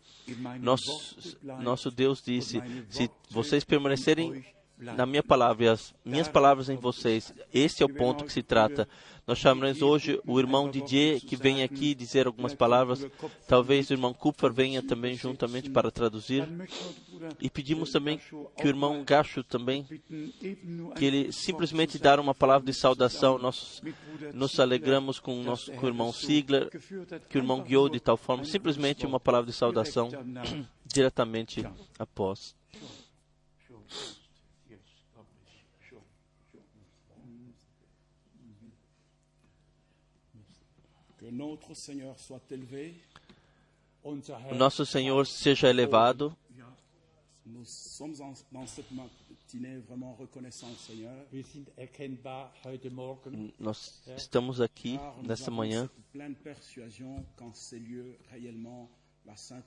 Nosso, 0.60 1.38
nosso 1.60 1.90
Deus 1.90 2.20
disse: 2.20 2.60
se 2.90 3.08
vocês 3.30 3.64
permanecerem 3.64 4.44
na 4.76 5.06
minha 5.06 5.22
palavra 5.22 5.64
e 5.64 5.68
as 5.68 5.94
minhas 6.04 6.28
palavras 6.28 6.68
em 6.68 6.76
vocês, 6.76 7.32
esse 7.52 7.82
é 7.82 7.86
o 7.86 7.94
ponto 7.94 8.24
que 8.24 8.32
se 8.32 8.42
trata. 8.42 8.88
Nós 9.26 9.38
chamaremos 9.38 9.80
hoje 9.80 10.20
o 10.26 10.38
irmão 10.38 10.70
Didier 10.70 11.18
que 11.18 11.34
vem 11.34 11.62
aqui 11.62 11.94
dizer 11.94 12.26
algumas 12.26 12.54
palavras. 12.54 13.06
Talvez 13.48 13.88
o 13.88 13.94
irmão 13.94 14.12
Kupfer 14.12 14.52
venha 14.52 14.82
também 14.82 15.16
juntamente 15.16 15.70
para 15.70 15.90
traduzir. 15.90 16.46
E 17.40 17.48
pedimos 17.48 17.90
também 17.90 18.18
que 18.18 18.66
o 18.66 18.68
irmão 18.68 19.02
Gacho 19.02 19.42
também, 19.42 19.84
que 19.84 21.04
ele 21.04 21.32
simplesmente 21.32 21.98
dar 21.98 22.20
uma 22.20 22.34
palavra 22.34 22.66
de 22.66 22.74
saudação. 22.74 23.38
Nós 23.38 23.80
nos 24.34 24.60
alegramos 24.60 25.18
com 25.18 25.40
o 25.40 25.42
nosso 25.42 25.72
com 25.72 25.86
o 25.86 25.88
irmão 25.88 26.12
Sigler, 26.12 26.68
que 27.28 27.38
o 27.38 27.40
irmão 27.40 27.62
guiou 27.62 27.88
de 27.88 28.00
tal 28.00 28.18
forma, 28.18 28.44
simplesmente 28.44 29.06
uma 29.06 29.18
palavra 29.18 29.50
de 29.50 29.56
saudação 29.56 30.10
diretamente 30.84 31.66
após. 31.98 32.54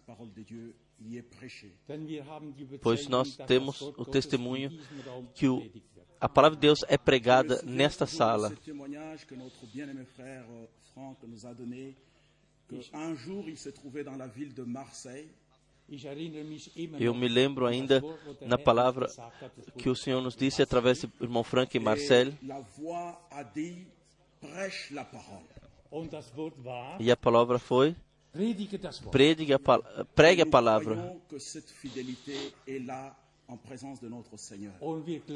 Parole 0.05 0.31
de 0.33 0.43
Dieu 0.43 0.75
y 0.99 1.17
est 1.17 1.23
prêchée. 1.23 1.73
Denn 1.87 2.07
wir 2.07 2.25
haben 2.27 2.53
die 2.53 2.65
Pois 2.79 3.09
nós 3.09 3.37
temos 3.47 3.81
o 3.81 4.05
testemunho 4.05 4.69
que 5.33 5.47
o. 5.47 5.63
a 6.19 6.29
palavra 6.29 6.55
de 6.55 6.61
Deus 6.61 6.79
é 6.87 6.97
pregada 6.97 7.61
nesta 7.63 8.05
sala. 8.05 8.51
Eu 16.99 17.13
me 17.13 17.27
lembro 17.29 17.65
ainda 17.65 18.03
na 18.41 18.57
palavra 18.57 19.07
que 19.77 19.89
o 19.89 19.95
Senhor 19.95 20.21
nos 20.21 20.35
disse 20.35 20.61
através 20.61 21.01
do 21.01 21.11
irmão 21.21 21.43
Frank 21.43 21.75
e 21.75 21.79
Marcel. 21.79 22.33
E 26.99 27.09
a 27.09 27.15
palavra 27.15 27.57
foi: 27.57 27.95
pregue 29.11 29.53
a, 29.53 30.45
palavra. 30.45 31.17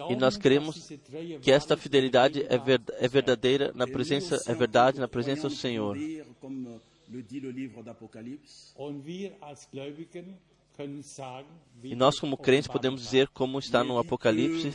E 0.10 0.16
nós 0.18 0.36
cremos 0.38 0.76
Treue 1.06 1.40
que 1.40 1.52
esta 1.52 1.78
fidelidade 1.78 2.44
é, 2.50 2.58
ver- 2.58 2.82
é 3.00 3.08
verdadeira 3.08 3.72
na 3.74 3.86
presença, 3.88 4.36
é 4.48 4.54
verdade 4.54 5.00
na 5.00 5.08
presença 5.08 5.48
do 5.48 5.56
Senhor. 5.56 5.96
E 11.84 11.96
nós, 11.96 12.20
como 12.20 12.38
crentes, 12.38 12.68
podemos 12.68 13.02
dizer, 13.02 13.28
como 13.30 13.60
está 13.60 13.84
no 13.84 13.98
Apocalipse: 13.98 14.72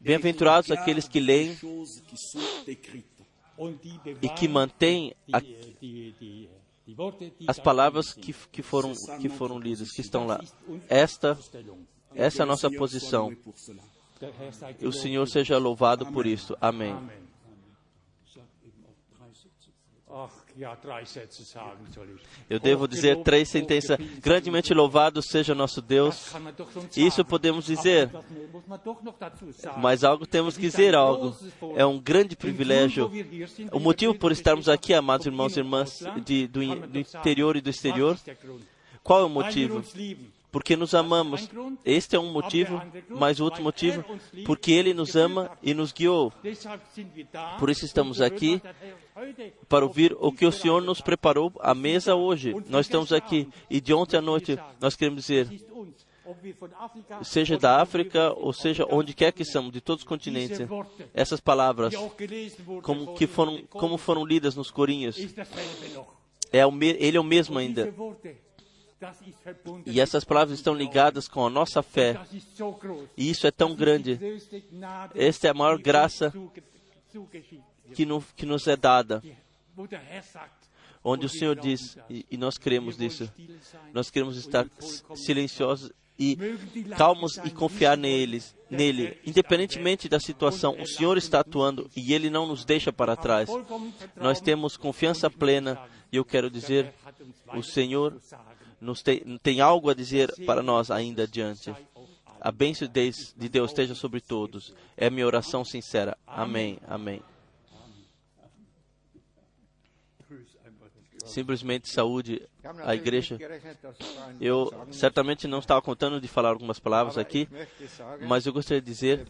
Bem-aventurados 0.00 0.70
aqueles 0.70 1.08
que 1.08 1.18
leem 1.20 1.56
e 4.22 4.28
que 4.28 4.48
mantêm 4.48 5.14
a- 5.32 5.40
as 7.46 7.58
palavras 7.58 8.12
que, 8.12 8.32
que, 8.32 8.62
foram, 8.62 8.92
que 9.20 9.28
foram 9.28 9.58
lidas, 9.58 9.90
que 9.90 10.00
estão 10.00 10.26
lá. 10.26 10.40
Esta, 10.88 11.38
essa 12.14 12.42
é 12.42 12.44
a 12.44 12.46
nossa 12.46 12.70
posição. 12.70 13.34
o. 14.82 14.92
Senhor 14.92 15.26
seja 15.28 15.58
louvado 15.58 16.06
por 16.12 16.26
isso. 16.26 16.56
Amém. 16.60 16.96
Eu 22.50 22.58
devo 22.58 22.88
dizer 22.88 23.22
três 23.22 23.48
sentenças. 23.48 23.98
Grandemente 24.20 24.72
louvado 24.74 25.20
seja 25.22 25.54
nosso 25.54 25.80
Deus. 25.82 26.32
Isso 26.96 27.24
podemos 27.24 27.66
dizer. 27.66 28.10
Mas 29.78 30.04
algo 30.04 30.26
temos 30.26 30.56
que 30.56 30.62
dizer 30.62 30.94
algo. 30.94 31.36
É 31.76 31.84
um 31.86 31.98
grande 32.00 32.34
privilégio. 32.36 33.10
O 33.72 33.78
motivo 33.78 34.14
por 34.14 34.32
estarmos 34.32 34.68
aqui, 34.68 34.94
amados 34.94 35.26
irmãos 35.26 35.56
e 35.56 35.60
irmãs, 35.60 36.02
de- 36.24 36.46
do, 36.46 36.60
do 36.86 36.98
interior 36.98 37.56
e 37.56 37.60
do 37.60 37.70
exterior, 37.70 38.18
qual 39.04 39.20
é 39.20 39.24
o 39.24 39.28
motivo? 39.28 39.82
Porque 40.50 40.76
nos 40.76 40.94
amamos. 40.94 41.48
Este 41.84 42.16
é 42.16 42.18
um 42.18 42.32
motivo, 42.32 42.80
mas 43.08 43.40
outro 43.40 43.62
motivo, 43.62 44.04
porque 44.46 44.72
Ele 44.72 44.94
nos 44.94 45.14
ama 45.14 45.50
e 45.62 45.74
nos 45.74 45.92
guiou. 45.92 46.32
Por 47.58 47.68
isso 47.68 47.84
estamos 47.84 48.20
aqui, 48.20 48.60
para 49.68 49.84
ouvir 49.84 50.16
o 50.18 50.32
que 50.32 50.46
o 50.46 50.52
Senhor 50.52 50.82
nos 50.82 51.00
preparou 51.00 51.52
à 51.60 51.74
mesa 51.74 52.14
hoje. 52.14 52.54
Nós 52.68 52.86
estamos 52.86 53.12
aqui 53.12 53.48
e 53.68 53.80
de 53.80 53.92
ontem 53.92 54.16
à 54.16 54.22
noite 54.22 54.58
nós 54.80 54.96
queremos 54.96 55.22
dizer, 55.22 55.48
seja 57.22 57.58
da 57.58 57.80
África 57.80 58.32
ou 58.34 58.52
seja 58.52 58.86
onde 58.90 59.14
quer 59.14 59.32
que 59.32 59.44
somos, 59.44 59.72
de 59.72 59.80
todos 59.80 60.02
os 60.02 60.08
continentes, 60.08 60.58
essas 61.14 61.40
palavras, 61.40 61.94
como, 62.82 63.14
que 63.14 63.26
foram, 63.26 63.62
como 63.68 63.98
foram 63.98 64.24
lidas 64.24 64.54
nos 64.54 64.70
corinhos, 64.70 65.16
é 66.52 66.66
o 66.66 66.72
ele 66.82 67.16
é 67.16 67.20
o 67.20 67.24
mesmo 67.24 67.58
ainda. 67.58 67.92
E 69.86 70.00
essas 70.00 70.24
palavras 70.24 70.58
estão 70.58 70.74
ligadas 70.74 71.28
com 71.28 71.46
a 71.46 71.50
nossa 71.50 71.82
fé. 71.82 72.20
E 73.16 73.30
isso 73.30 73.46
é 73.46 73.50
tão 73.50 73.74
grande. 73.74 74.18
Esta 75.14 75.48
é 75.48 75.50
a 75.50 75.54
maior 75.54 75.78
graça 75.78 76.32
que, 77.94 78.04
no, 78.04 78.22
que 78.36 78.44
nos 78.44 78.66
é 78.66 78.76
dada. 78.76 79.22
onde 81.02 81.26
o 81.26 81.28
Senhor 81.28 81.56
diz, 81.56 81.96
e, 82.10 82.26
e 82.30 82.36
nós 82.36 82.58
cremos 82.58 82.96
nisso, 82.96 83.30
nós 83.92 84.10
queremos 84.10 84.36
estar 84.36 84.66
silenciosos 85.14 85.92
e 86.18 86.36
calmos 86.96 87.38
e 87.44 87.50
confiar 87.50 87.96
neles, 87.96 88.54
nele, 88.68 89.16
independentemente 89.24 90.08
da 90.08 90.18
situação. 90.18 90.76
O 90.80 90.86
Senhor 90.86 91.16
está 91.16 91.40
atuando 91.40 91.88
e 91.96 92.12
Ele 92.12 92.28
não 92.28 92.46
nos 92.46 92.64
deixa 92.64 92.92
para 92.92 93.14
trás. 93.14 93.48
Nós 94.16 94.40
temos 94.40 94.76
confiança 94.76 95.30
plena 95.30 95.80
e 96.10 96.16
eu 96.16 96.24
quero 96.24 96.50
dizer, 96.50 96.92
o 97.54 97.62
Senhor 97.62 98.20
nos 98.80 99.02
tem, 99.02 99.38
tem 99.42 99.60
algo 99.60 99.90
a 99.90 99.94
dizer 99.94 100.32
para 100.46 100.62
nós 100.62 100.90
ainda 100.90 101.24
adiante. 101.24 101.74
A 102.40 102.52
bênção 102.52 102.86
de 102.86 102.94
Deus- 102.94 103.34
de 103.36 103.48
Deus 103.48 103.70
esteja 103.70 103.94
sobre 103.94 104.20
todos. 104.20 104.72
É 104.96 105.10
minha 105.10 105.26
oração 105.26 105.64
sincera. 105.64 106.16
Amém. 106.26 106.78
Amém. 106.86 107.22
Simplesmente 111.24 111.88
saúde 111.88 112.40
a 112.84 112.94
igreja. 112.94 113.38
Eu 114.40 114.72
certamente 114.90 115.46
não 115.46 115.58
estava 115.58 115.80
contando 115.80 116.20
de 116.20 116.28
falar 116.28 116.50
algumas 116.50 116.78
palavras 116.78 117.18
aqui, 117.18 117.48
mas 118.26 118.46
eu 118.46 118.52
gostaria 118.52 118.80
de 118.80 118.86
dizer, 118.86 119.26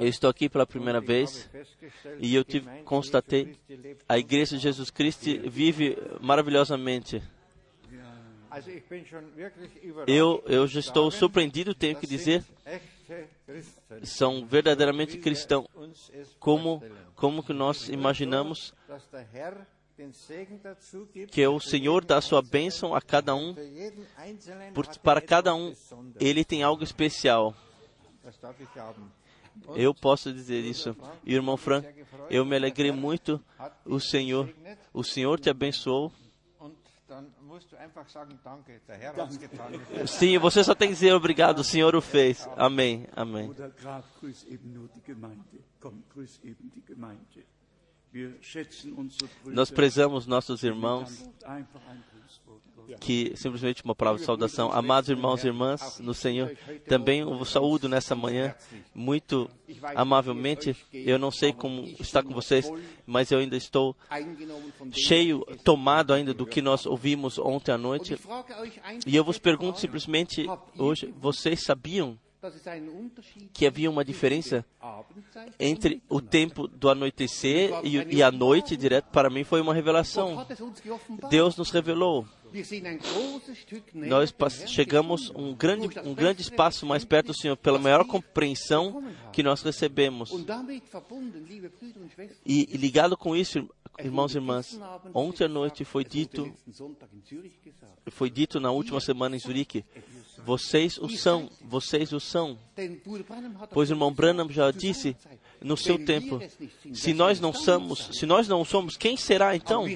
eu 0.00 0.08
estou 0.08 0.30
aqui 0.30 0.48
pela 0.48 0.66
primeira 0.66 1.00
vez 1.00 1.48
e 2.18 2.34
eu 2.34 2.44
tive, 2.44 2.68
constatei, 2.84 3.56
a 4.08 4.18
igreja 4.18 4.56
de 4.56 4.62
Jesus 4.62 4.90
Cristo 4.90 5.24
vive 5.48 5.96
maravilhosamente. 6.20 7.22
Eu, 10.06 10.42
eu 10.46 10.66
já 10.66 10.80
estou 10.80 11.10
surpreendido, 11.10 11.74
tenho 11.74 11.96
que 11.96 12.06
dizer, 12.06 12.42
são 14.02 14.46
verdadeiramente 14.46 15.18
cristãos. 15.18 15.66
Como, 16.38 16.82
como 17.14 17.42
que 17.42 17.52
nós 17.52 17.88
imaginamos 17.88 18.74
que 21.30 21.46
o 21.46 21.60
Senhor 21.60 22.04
dá 22.04 22.20
sua 22.20 22.42
bênção 22.42 22.94
a 22.94 23.00
cada 23.00 23.34
um, 23.34 23.54
por, 24.74 24.86
para 24.98 25.20
cada 25.20 25.54
um, 25.54 25.74
Ele 26.20 26.44
tem 26.44 26.62
algo 26.62 26.84
especial. 26.84 27.54
Eu 29.74 29.94
posso 29.94 30.32
dizer 30.32 30.62
isso. 30.64 30.94
Irmão 31.24 31.56
Frank, 31.56 31.88
eu 32.28 32.44
me 32.44 32.56
alegrei 32.56 32.92
muito. 32.92 33.42
O 33.86 33.98
Senhor, 33.98 34.52
o 34.92 35.02
Senhor 35.02 35.40
te 35.40 35.48
abençoou. 35.48 36.12
Sim, 40.06 40.38
você 40.38 40.62
só 40.62 40.74
tem 40.74 40.88
que 40.88 40.94
dizer 40.94 41.14
obrigado, 41.14 41.60
o 41.60 41.64
Senhor 41.64 41.94
o 41.94 42.02
fez. 42.02 42.46
Amém, 42.56 43.06
amém. 43.14 43.50
Nós 49.46 49.70
prezamos 49.70 50.26
nossos 50.26 50.62
irmãos, 50.62 51.24
que 53.00 53.32
simplesmente 53.36 53.84
uma 53.84 53.94
palavra 53.94 54.20
de 54.20 54.26
saudação. 54.26 54.70
Amados 54.72 55.10
irmãos 55.10 55.42
e 55.42 55.48
irmãs 55.48 55.98
no 55.98 56.14
Senhor, 56.14 56.56
também 56.88 57.20
eu 57.20 57.36
vos 57.36 57.50
saúdo 57.50 57.88
nessa 57.88 58.14
manhã 58.14 58.54
muito 58.94 59.50
amavelmente. 59.94 60.76
Eu 60.92 61.18
não 61.18 61.30
sei 61.30 61.52
como 61.52 61.82
está 62.00 62.22
com 62.22 62.32
vocês, 62.32 62.70
mas 63.04 63.30
eu 63.30 63.38
ainda 63.38 63.56
estou 63.56 63.96
cheio, 64.92 65.44
tomado 65.64 66.12
ainda 66.12 66.32
do 66.32 66.46
que 66.46 66.62
nós 66.62 66.86
ouvimos 66.86 67.38
ontem 67.38 67.72
à 67.72 67.78
noite. 67.78 68.16
E 69.06 69.16
eu 69.16 69.24
vos 69.24 69.38
pergunto 69.38 69.80
simplesmente 69.80 70.46
hoje, 70.78 71.12
vocês 71.18 71.64
sabiam 71.64 72.18
que 73.52 73.66
havia 73.66 73.90
uma 73.90 74.04
diferença 74.04 74.64
entre 75.58 76.02
o 76.08 76.20
tempo 76.20 76.68
do 76.68 76.88
anoitecer 76.88 77.70
e, 77.84 78.16
e 78.16 78.22
a 78.22 78.30
noite 78.30 78.76
direto? 78.76 79.06
Para 79.10 79.30
mim 79.30 79.44
foi 79.44 79.60
uma 79.60 79.74
revelação. 79.74 80.46
Deus 81.30 81.56
nos 81.56 81.70
revelou. 81.70 82.26
Nós 83.94 84.34
chegamos 84.66 85.30
um 85.34 85.54
grande, 85.54 85.98
um 86.00 86.14
grande 86.14 86.42
espaço 86.42 86.86
mais 86.86 87.04
perto 87.04 87.28
do 87.28 87.36
Senhor 87.36 87.56
pela 87.56 87.78
maior 87.78 88.04
compreensão 88.04 89.04
que 89.32 89.42
nós 89.42 89.62
recebemos. 89.62 90.30
E 92.44 92.76
ligado 92.76 93.16
com 93.16 93.36
isso, 93.36 93.68
irmãos 93.98 94.34
e 94.34 94.38
irmãs, 94.38 94.80
ontem 95.14 95.44
à 95.44 95.48
noite 95.48 95.84
foi 95.84 96.04
dito, 96.04 96.52
foi 98.10 98.30
dito 98.30 98.60
na 98.60 98.70
última 98.70 99.00
semana 99.00 99.36
em 99.36 99.38
Zurique, 99.38 99.84
vocês 100.44 100.98
o 100.98 101.08
são, 101.08 101.48
vocês 101.62 102.12
o 102.12 102.20
são. 102.20 102.58
Pois 103.70 103.90
o 103.90 103.94
irmão 103.94 104.12
Branham 104.12 104.48
já 104.50 104.70
disse 104.70 105.16
no 105.60 105.76
seu 105.76 105.98
tempo, 106.04 106.40
se 106.92 107.14
nós 107.14 107.40
não 107.40 107.52
somos, 107.52 108.10
se 108.12 108.26
nós 108.26 108.46
não 108.46 108.64
somos, 108.64 108.96
quem 108.96 109.16
será 109.16 109.56
então? 109.56 109.86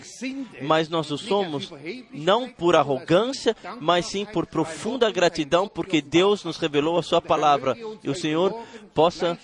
Mas 0.62 0.88
nós 0.88 1.10
o 1.10 1.18
somos 1.18 1.70
não 2.12 2.48
por 2.48 2.74
arrogância, 2.74 3.54
mas 3.80 4.06
sim 4.06 4.24
por 4.24 4.46
profunda 4.46 5.10
gratidão, 5.10 5.68
porque 5.68 6.00
Deus 6.00 6.42
nos 6.42 6.56
revelou 6.56 6.98
a 6.98 7.02
sua 7.02 7.20
palavra. 7.20 7.76
E 8.02 8.08
o 8.08 8.14
Senhor 8.14 8.52
possa, 8.94 9.38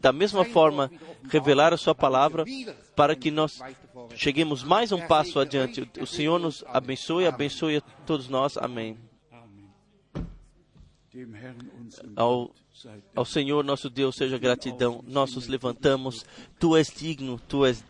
da 0.00 0.12
mesma 0.12 0.44
forma, 0.44 0.90
revelar 1.28 1.72
a 1.72 1.76
sua 1.76 1.94
palavra 1.94 2.44
para 2.96 3.14
que 3.14 3.30
nós 3.30 3.60
cheguemos 4.14 4.62
mais 4.62 4.92
um 4.92 5.06
passo 5.06 5.38
adiante. 5.38 5.88
O 6.00 6.06
Senhor 6.06 6.38
nos 6.38 6.64
abençoe, 6.68 7.26
abençoe 7.26 7.76
a 7.76 7.80
todos 7.80 8.28
nós. 8.28 8.56
Amém. 8.56 8.96
Ao, 12.14 12.54
ao 13.16 13.24
Senhor 13.24 13.64
nosso 13.64 13.90
Deus 13.90 14.14
seja 14.16 14.38
gratidão. 14.38 15.04
Nós 15.06 15.34
nos 15.34 15.48
levantamos. 15.48 16.24
Tu 16.58 16.76
és 16.76 16.92
digno, 16.94 17.40
tu 17.48 17.64
és 17.64 17.84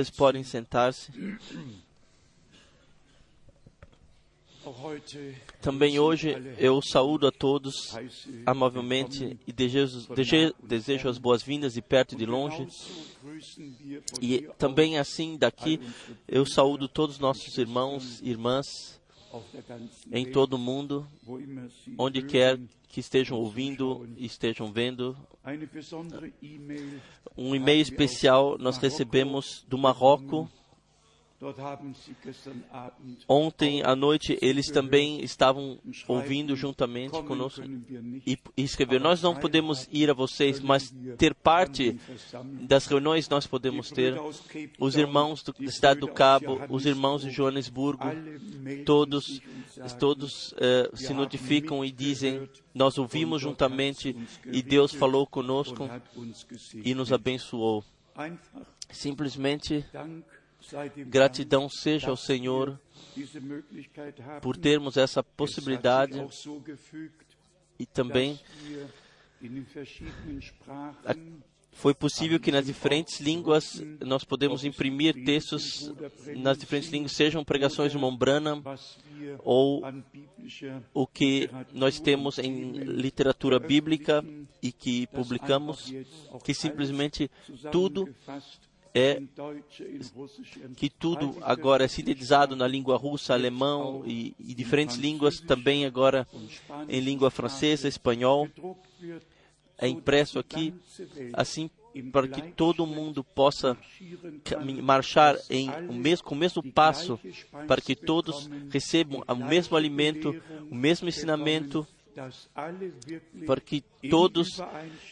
Vocês 0.00 0.08
podem 0.08 0.42
sentar-se. 0.42 1.12
Também 5.60 5.98
hoje 5.98 6.34
eu 6.56 6.80
saúdo 6.80 7.26
a 7.26 7.30
todos 7.30 7.94
amavelmente 8.46 9.38
e 9.46 9.52
desejo, 9.52 10.08
desejo, 10.62 11.06
as 11.06 11.18
boas-vindas 11.18 11.74
de 11.74 11.82
perto 11.82 12.14
e 12.14 12.16
de 12.16 12.24
longe. 12.24 12.66
E 14.22 14.48
também 14.56 14.98
assim 14.98 15.36
daqui 15.36 15.78
eu 16.26 16.46
saúdo 16.46 16.88
todos 16.88 17.16
os 17.16 17.20
nossos 17.20 17.58
irmãos 17.58 18.22
e 18.22 18.30
irmãs 18.30 18.98
em 20.10 20.32
todo 20.32 20.54
o 20.54 20.58
mundo, 20.58 21.06
onde 21.98 22.22
quer 22.22 22.58
que 22.90 22.98
estejam 22.98 23.38
ouvindo 23.38 24.08
e 24.16 24.26
estejam 24.26 24.72
vendo. 24.72 25.16
Um 27.36 27.54
e-mail 27.54 27.80
especial 27.80 28.58
nós 28.58 28.76
recebemos 28.78 29.64
do 29.68 29.78
Marrocos. 29.78 30.48
Ontem 33.26 33.82
à 33.82 33.96
noite 33.96 34.38
eles 34.42 34.68
também 34.68 35.24
estavam 35.24 35.78
ouvindo 36.06 36.54
juntamente 36.54 37.12
conosco 37.22 37.62
e, 38.26 38.38
escreveram: 38.58 39.04
Nós 39.04 39.22
não 39.22 39.34
podemos 39.34 39.88
ir 39.90 40.10
a 40.10 40.14
vocês, 40.14 40.60
mas 40.60 40.94
ter 41.16 41.34
parte 41.34 41.98
das 42.68 42.84
reuniões 42.86 43.26
nós 43.28 43.46
podemos 43.46 43.90
ter. 43.90 44.14
Os 44.78 44.96
irmãos 44.96 45.42
do- 45.42 45.52
da 45.54 45.70
cidade 45.72 46.00
do 46.00 46.08
Cabo, 46.08 46.60
os 46.68 46.84
irmãos 46.84 47.22
de 47.22 47.30
Joanesburgo, 47.30 48.04
todos, 48.84 49.40
todos 49.98 50.54
eh, 50.58 50.90
se 50.94 51.14
notificam 51.14 51.82
e 51.84 51.90
dizem: 51.90 52.48
Nós 52.74 52.98
ouvimos 52.98 53.40
juntamente 53.40 54.14
e 54.44 54.62
Deus 54.62 54.92
falou 54.92 55.26
conosco 55.26 55.88
e 56.84 56.94
nos 56.94 57.10
abençoou. 57.12 57.82
Simplesmente 58.90 59.84
gratidão 61.06 61.68
seja 61.68 62.10
ao 62.10 62.16
Senhor 62.16 62.80
por 64.42 64.56
termos 64.56 64.96
essa 64.96 65.22
possibilidade 65.22 66.20
e 67.78 67.86
também 67.86 68.38
foi 71.72 71.94
possível 71.94 72.38
que 72.38 72.52
nas 72.52 72.66
diferentes 72.66 73.20
línguas 73.20 73.82
nós 74.00 74.24
podemos 74.24 74.64
imprimir 74.64 75.24
textos 75.24 75.92
nas 76.36 76.58
diferentes 76.58 76.90
línguas, 76.90 77.12
sejam 77.12 77.44
pregações 77.44 77.92
de 77.92 77.98
Mombrana 77.98 78.62
ou 79.38 79.82
o 80.92 81.06
que 81.06 81.48
nós 81.72 81.98
temos 81.98 82.38
em 82.38 82.72
literatura 82.72 83.58
bíblica 83.58 84.24
e 84.62 84.72
que 84.72 85.06
publicamos, 85.06 85.92
que 86.44 86.52
simplesmente 86.52 87.30
tudo 87.72 88.14
é 88.94 89.22
que 90.76 90.90
tudo 90.90 91.36
agora 91.42 91.84
é 91.84 91.88
sintetizado 91.88 92.56
na 92.56 92.66
língua 92.66 92.96
russa, 92.96 93.34
alemão 93.34 94.02
e, 94.06 94.34
e 94.38 94.54
diferentes 94.54 94.96
línguas, 94.96 95.40
também 95.40 95.86
agora 95.86 96.26
em 96.88 97.00
língua 97.00 97.30
francesa, 97.30 97.88
espanhol, 97.88 98.48
é 99.78 99.88
impresso 99.88 100.38
aqui, 100.38 100.74
assim 101.32 101.70
para 102.12 102.28
que 102.28 102.42
todo 102.52 102.86
mundo 102.86 103.24
possa 103.24 103.76
marchar 104.82 105.36
em 105.48 105.68
o 105.88 105.92
mesmo, 105.92 106.24
com 106.24 106.34
o 106.34 106.38
mesmo 106.38 106.62
passo, 106.62 107.18
para 107.66 107.80
que 107.80 107.96
todos 107.96 108.48
recebam 108.70 109.24
o 109.26 109.34
mesmo 109.34 109.76
alimento, 109.76 110.40
o 110.70 110.74
mesmo 110.74 111.08
ensinamento, 111.08 111.86
para 113.46 113.60
que 113.60 113.82
todos 114.10 114.60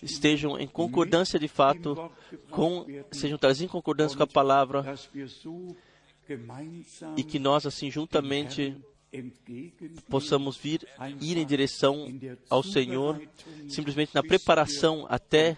estejam 0.03 0.59
em 0.59 0.67
concordância 0.67 1.39
de 1.39 1.49
fato, 1.49 2.11
com, 2.51 2.87
sejam 3.11 3.39
trazidos 3.39 3.71
em 3.71 3.73
concordância 3.73 4.17
com 4.17 4.23
a 4.23 4.27
palavra 4.27 4.85
e 7.17 7.25
que 7.25 7.39
nós 7.39 7.67
assim 7.67 7.91
juntamente 7.91 8.77
possamos 10.09 10.57
vir 10.57 10.87
ir 11.21 11.39
em 11.39 11.47
direção 11.47 12.07
ao 12.51 12.63
Senhor, 12.63 13.21
simplesmente 13.69 14.15
na 14.15 14.23
preparação 14.23 15.07
até 15.09 15.57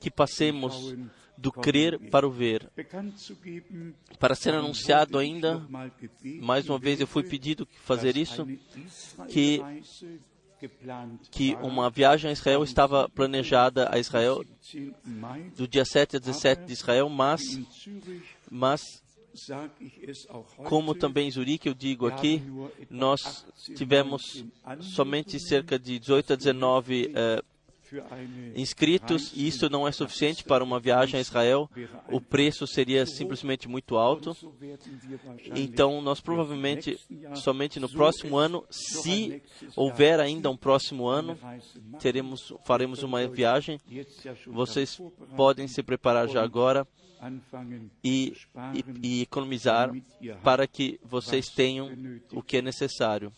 que 0.00 0.10
passemos 0.10 0.94
do 1.36 1.52
crer 1.52 2.10
para 2.10 2.26
o 2.26 2.30
ver. 2.30 2.68
Para 4.18 4.34
ser 4.34 4.54
anunciado 4.54 5.18
ainda, 5.18 5.64
mais 6.42 6.68
uma 6.68 6.78
vez 6.78 7.00
eu 7.00 7.06
fui 7.06 7.22
pedido 7.22 7.66
fazer 7.84 8.16
isso, 8.16 8.46
que 9.28 9.62
que 11.30 11.54
uma 11.62 11.90
viagem 11.90 12.30
a 12.30 12.32
Israel 12.32 12.64
estava 12.64 13.08
planejada 13.08 13.88
a 13.92 13.98
Israel 13.98 14.44
17. 14.72 14.94
Mai 15.04 15.42
do 15.56 15.68
dia 15.68 15.84
7 15.84 16.16
a 16.16 16.18
17 16.18 16.64
de 16.64 16.72
Israel, 16.72 17.08
mas 17.08 17.40
mas 18.50 18.80
como 20.64 20.94
também 20.94 21.28
em 21.28 21.30
Zurique 21.30 21.68
eu 21.68 21.74
digo 21.74 22.06
aqui, 22.06 22.42
nós 22.90 23.46
tivemos 23.76 24.44
somente 24.80 25.38
cerca 25.38 25.78
de 25.78 25.98
18 25.98 26.32
a 26.32 26.36
19 26.36 27.12
eh, 27.14 27.42
inscritos 28.54 29.32
e 29.34 29.46
isso 29.46 29.68
não 29.68 29.86
é 29.86 29.92
suficiente 29.92 30.44
para 30.44 30.64
uma 30.64 30.80
viagem 30.80 31.18
a 31.18 31.20
Israel. 31.20 31.70
O 32.10 32.20
preço 32.20 32.66
seria 32.66 33.06
simplesmente 33.06 33.68
muito 33.68 33.96
alto. 33.96 34.36
Então, 35.54 36.00
nós 36.00 36.20
provavelmente 36.20 36.98
somente 37.34 37.80
no 37.80 37.88
próximo 37.88 38.36
ano, 38.36 38.64
se 38.70 39.42
houver 39.76 40.20
ainda 40.20 40.50
um 40.50 40.56
próximo 40.56 41.06
ano, 41.06 41.38
teremos 42.00 42.52
faremos 42.64 43.02
uma 43.02 43.26
viagem. 43.26 43.80
Vocês 44.46 45.00
podem 45.36 45.68
se 45.68 45.82
preparar 45.82 46.28
já 46.28 46.42
agora 46.42 46.86
e, 48.02 48.34
e, 48.74 48.84
e 49.02 49.22
economizar 49.22 49.90
para 50.42 50.66
que 50.66 51.00
vocês 51.02 51.48
tenham 51.48 51.90
o 52.32 52.42
que 52.42 52.58
é 52.58 52.62
necessário. 52.62 53.32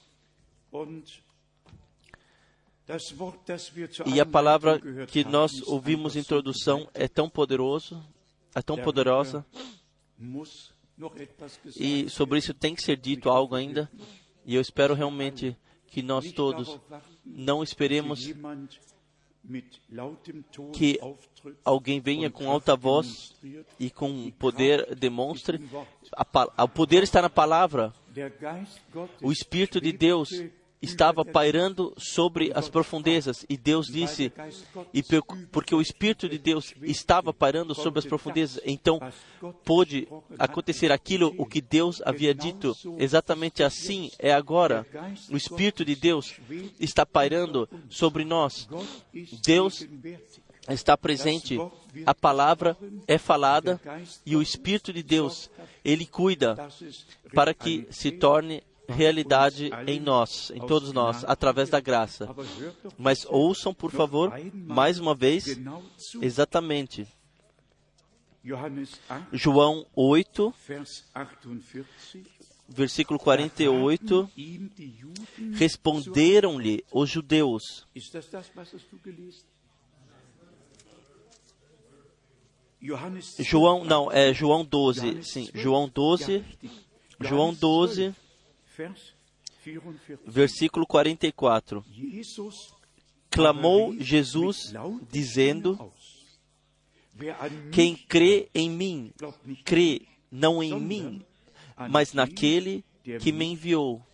E 4.06 4.20
a 4.20 4.26
palavra 4.26 4.80
que 5.06 5.24
nós 5.24 5.62
ouvimos 5.62 6.16
em 6.16 6.20
introdução 6.20 6.88
é 6.94 7.06
tão 7.08 7.28
poderoso, 7.28 8.02
é 8.54 8.62
tão 8.62 8.76
poderosa 8.76 9.44
e 11.76 12.08
sobre 12.10 12.38
isso 12.38 12.52
tem 12.52 12.74
que 12.74 12.82
ser 12.82 12.96
dito 12.96 13.30
algo 13.30 13.54
ainda. 13.54 13.90
E 14.44 14.54
eu 14.54 14.60
espero 14.60 14.94
realmente 14.94 15.56
que 15.86 16.02
nós 16.02 16.30
todos 16.32 16.78
não 17.24 17.62
esperemos 17.62 18.20
que 20.74 21.00
alguém 21.64 22.00
venha 22.00 22.30
com 22.30 22.50
alta 22.50 22.76
voz 22.76 23.34
e 23.78 23.90
com 23.90 24.30
poder 24.32 24.94
demonstre. 24.94 25.60
O 26.58 26.68
poder 26.68 27.02
está 27.02 27.22
na 27.22 27.30
palavra. 27.30 27.92
O 29.22 29.32
Espírito 29.32 29.80
de 29.80 29.92
Deus 29.92 30.28
estava 30.82 31.24
pairando 31.24 31.92
sobre 31.98 32.50
as 32.54 32.68
profundezas 32.68 33.44
e 33.48 33.56
Deus 33.56 33.86
disse, 33.86 34.32
e 34.94 35.02
porque 35.52 35.74
o 35.74 35.80
Espírito 35.80 36.28
de 36.28 36.38
Deus 36.38 36.74
estava 36.82 37.32
pairando 37.32 37.74
sobre 37.74 37.98
as 37.98 38.06
profundezas, 38.06 38.60
então 38.64 38.98
pôde 39.64 40.08
acontecer 40.38 40.90
aquilo 40.90 41.34
o 41.36 41.44
que 41.44 41.60
Deus 41.60 42.00
havia 42.04 42.34
dito. 42.34 42.76
Exatamente 42.98 43.62
assim 43.62 44.10
é 44.18 44.32
agora. 44.32 44.86
O 45.30 45.36
Espírito 45.36 45.84
de 45.84 45.94
Deus 45.94 46.34
está 46.78 47.04
pairando 47.04 47.68
sobre 47.88 48.24
nós. 48.24 48.68
Deus 49.44 49.86
está 50.68 50.96
presente, 50.96 51.58
a 52.06 52.14
palavra 52.14 52.76
é 53.06 53.18
falada 53.18 53.80
e 54.24 54.36
o 54.36 54.42
Espírito 54.42 54.92
de 54.92 55.02
Deus, 55.02 55.50
ele 55.84 56.06
cuida 56.06 56.68
para 57.34 57.52
que 57.52 57.86
se 57.90 58.10
torne 58.12 58.62
realidade 58.90 59.70
em 59.86 60.00
nós, 60.00 60.50
em 60.50 60.60
todos 60.66 60.92
nós, 60.92 61.24
através 61.24 61.68
da 61.68 61.80
graça. 61.80 62.28
Mas 62.98 63.24
ouçam, 63.26 63.72
por 63.72 63.90
favor, 63.90 64.32
mais 64.52 64.98
uma 64.98 65.14
vez, 65.14 65.58
exatamente, 66.20 67.06
Johannes 68.42 68.98
8, 69.10 69.26
João 69.32 69.86
8, 69.94 70.54
Vers 70.66 71.04
48. 71.12 71.86
versículo 72.68 73.18
48. 73.18 74.30
Ihm 74.36 74.70
die 74.74 74.96
Juden, 74.98 75.52
Responderam-lhe 75.52 76.84
os 76.90 77.10
judeus. 77.10 77.86
João, 83.38 83.84
não, 83.84 84.10
é 84.10 84.32
João 84.32 84.64
12, 84.64 85.22
sim, 85.22 85.50
João 85.54 85.86
12, 85.86 86.42
João 87.20 87.52
12, 87.52 88.02
Vers 88.02 88.14
44. 88.14 88.19
Versículo 90.26 90.86
44. 90.86 91.84
Jesus 91.88 92.80
Clamou 93.30 93.96
Jesus, 94.00 94.72
dizendo: 95.08 95.78
Quem 97.72 97.96
crê 97.96 98.48
em 98.52 98.68
mim, 98.68 99.12
crê 99.64 100.02
não 100.30 100.62
em 100.62 100.78
mim, 100.80 101.22
mas 101.88 102.12
naquele 102.12 102.84
que 103.20 103.30
me 103.30 103.44
enviou. 103.44 104.04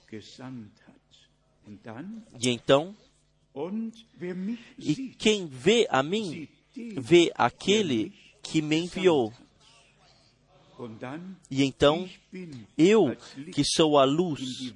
dann, 1.82 2.22
E 2.38 2.50
então, 2.50 2.94
e 4.78 5.14
quem 5.18 5.46
vê 5.46 5.86
a 5.90 6.02
mim, 6.02 6.46
vê 6.98 7.32
aquele 7.34 8.12
que 8.42 8.60
me 8.60 8.76
enviou. 8.76 9.32
E 11.50 11.64
então, 11.64 12.08
eu, 12.76 13.16
que 13.52 13.64
sou 13.64 13.98
a 13.98 14.04
luz, 14.04 14.72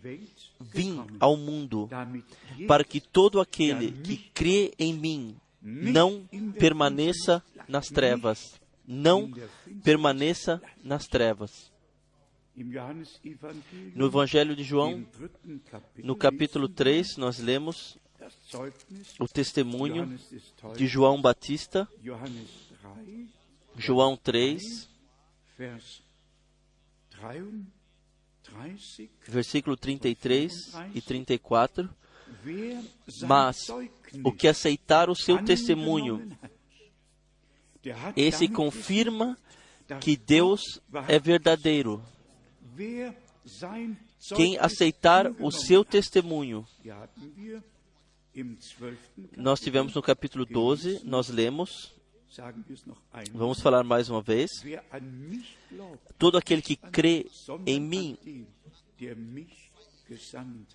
vim 0.61 1.05
ao 1.19 1.37
mundo, 1.37 1.89
para 2.67 2.85
que 2.85 3.01
todo 3.01 3.41
aquele 3.41 3.93
que 3.93 4.17
crê 4.33 4.73
em 4.79 4.95
mim 4.95 5.37
não 5.61 6.27
permaneça 6.59 7.43
nas 7.69 7.89
trevas. 7.89 8.61
Não 8.87 9.31
permaneça 9.85 10.61
nas 10.83 11.07
trevas. 11.07 11.71
No 13.95 14.07
Evangelho 14.07 14.57
de 14.57 14.65
João, 14.65 15.07
no 16.03 16.17
capítulo 16.17 16.69
3, 16.69 17.17
nós 17.17 17.39
lemos 17.39 17.97
o 19.19 19.29
testemunho 19.29 20.19
de 20.77 20.87
João 20.87 21.23
Batista, 21.23 21.89
Johannes 22.03 22.51
3, 23.05 23.29
João 23.77 24.17
3, 24.17 24.59
Vers 24.63 24.89
33, 24.89 24.90
versículo 29.29 29.77
33 29.77 30.53
e 30.95 31.01
34. 31.01 31.89
wer 32.45 32.83
sein 33.09 33.29
Mas 33.29 33.69
o 34.25 34.33
que 34.33 34.49
aceitar 34.49 35.11
o 35.11 35.15
seu 35.15 35.43
testemunho, 35.45 36.37
esse 38.17 38.49
confirma 38.49 39.37
que 40.01 40.17
Deus 40.17 40.81
é 41.09 41.19
verdadeiro. 41.19 42.03
Quem 44.37 44.59
aceitar 44.59 45.31
o 45.41 45.51
seu 45.51 45.85
testemunho. 45.85 46.67
hier 46.83 46.95
hatten 46.95 47.33
wir 47.37 47.63
im 48.35 48.57
12. 48.57 48.97
Nós 49.37 49.61
tivemos 49.61 49.95
no 49.95 50.03
capítulo 50.03 50.47
12, 50.47 51.05
nós 51.05 51.29
lemos 51.29 51.93
Vamos 53.33 53.61
falar 53.61 53.83
mais 53.83 54.09
uma 54.09 54.23
vez. 54.23 54.65
Todo 56.19 56.39
aquele 56.39 56.63
que 56.63 56.77
crê 56.77 57.27
em 57.67 57.81
mim, 57.81 58.17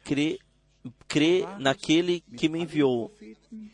crê, 0.04 0.40
crê 1.08 1.46
naquele 1.60 2.20
que 2.20 2.50
me 2.50 2.60
enviou. 2.60 3.12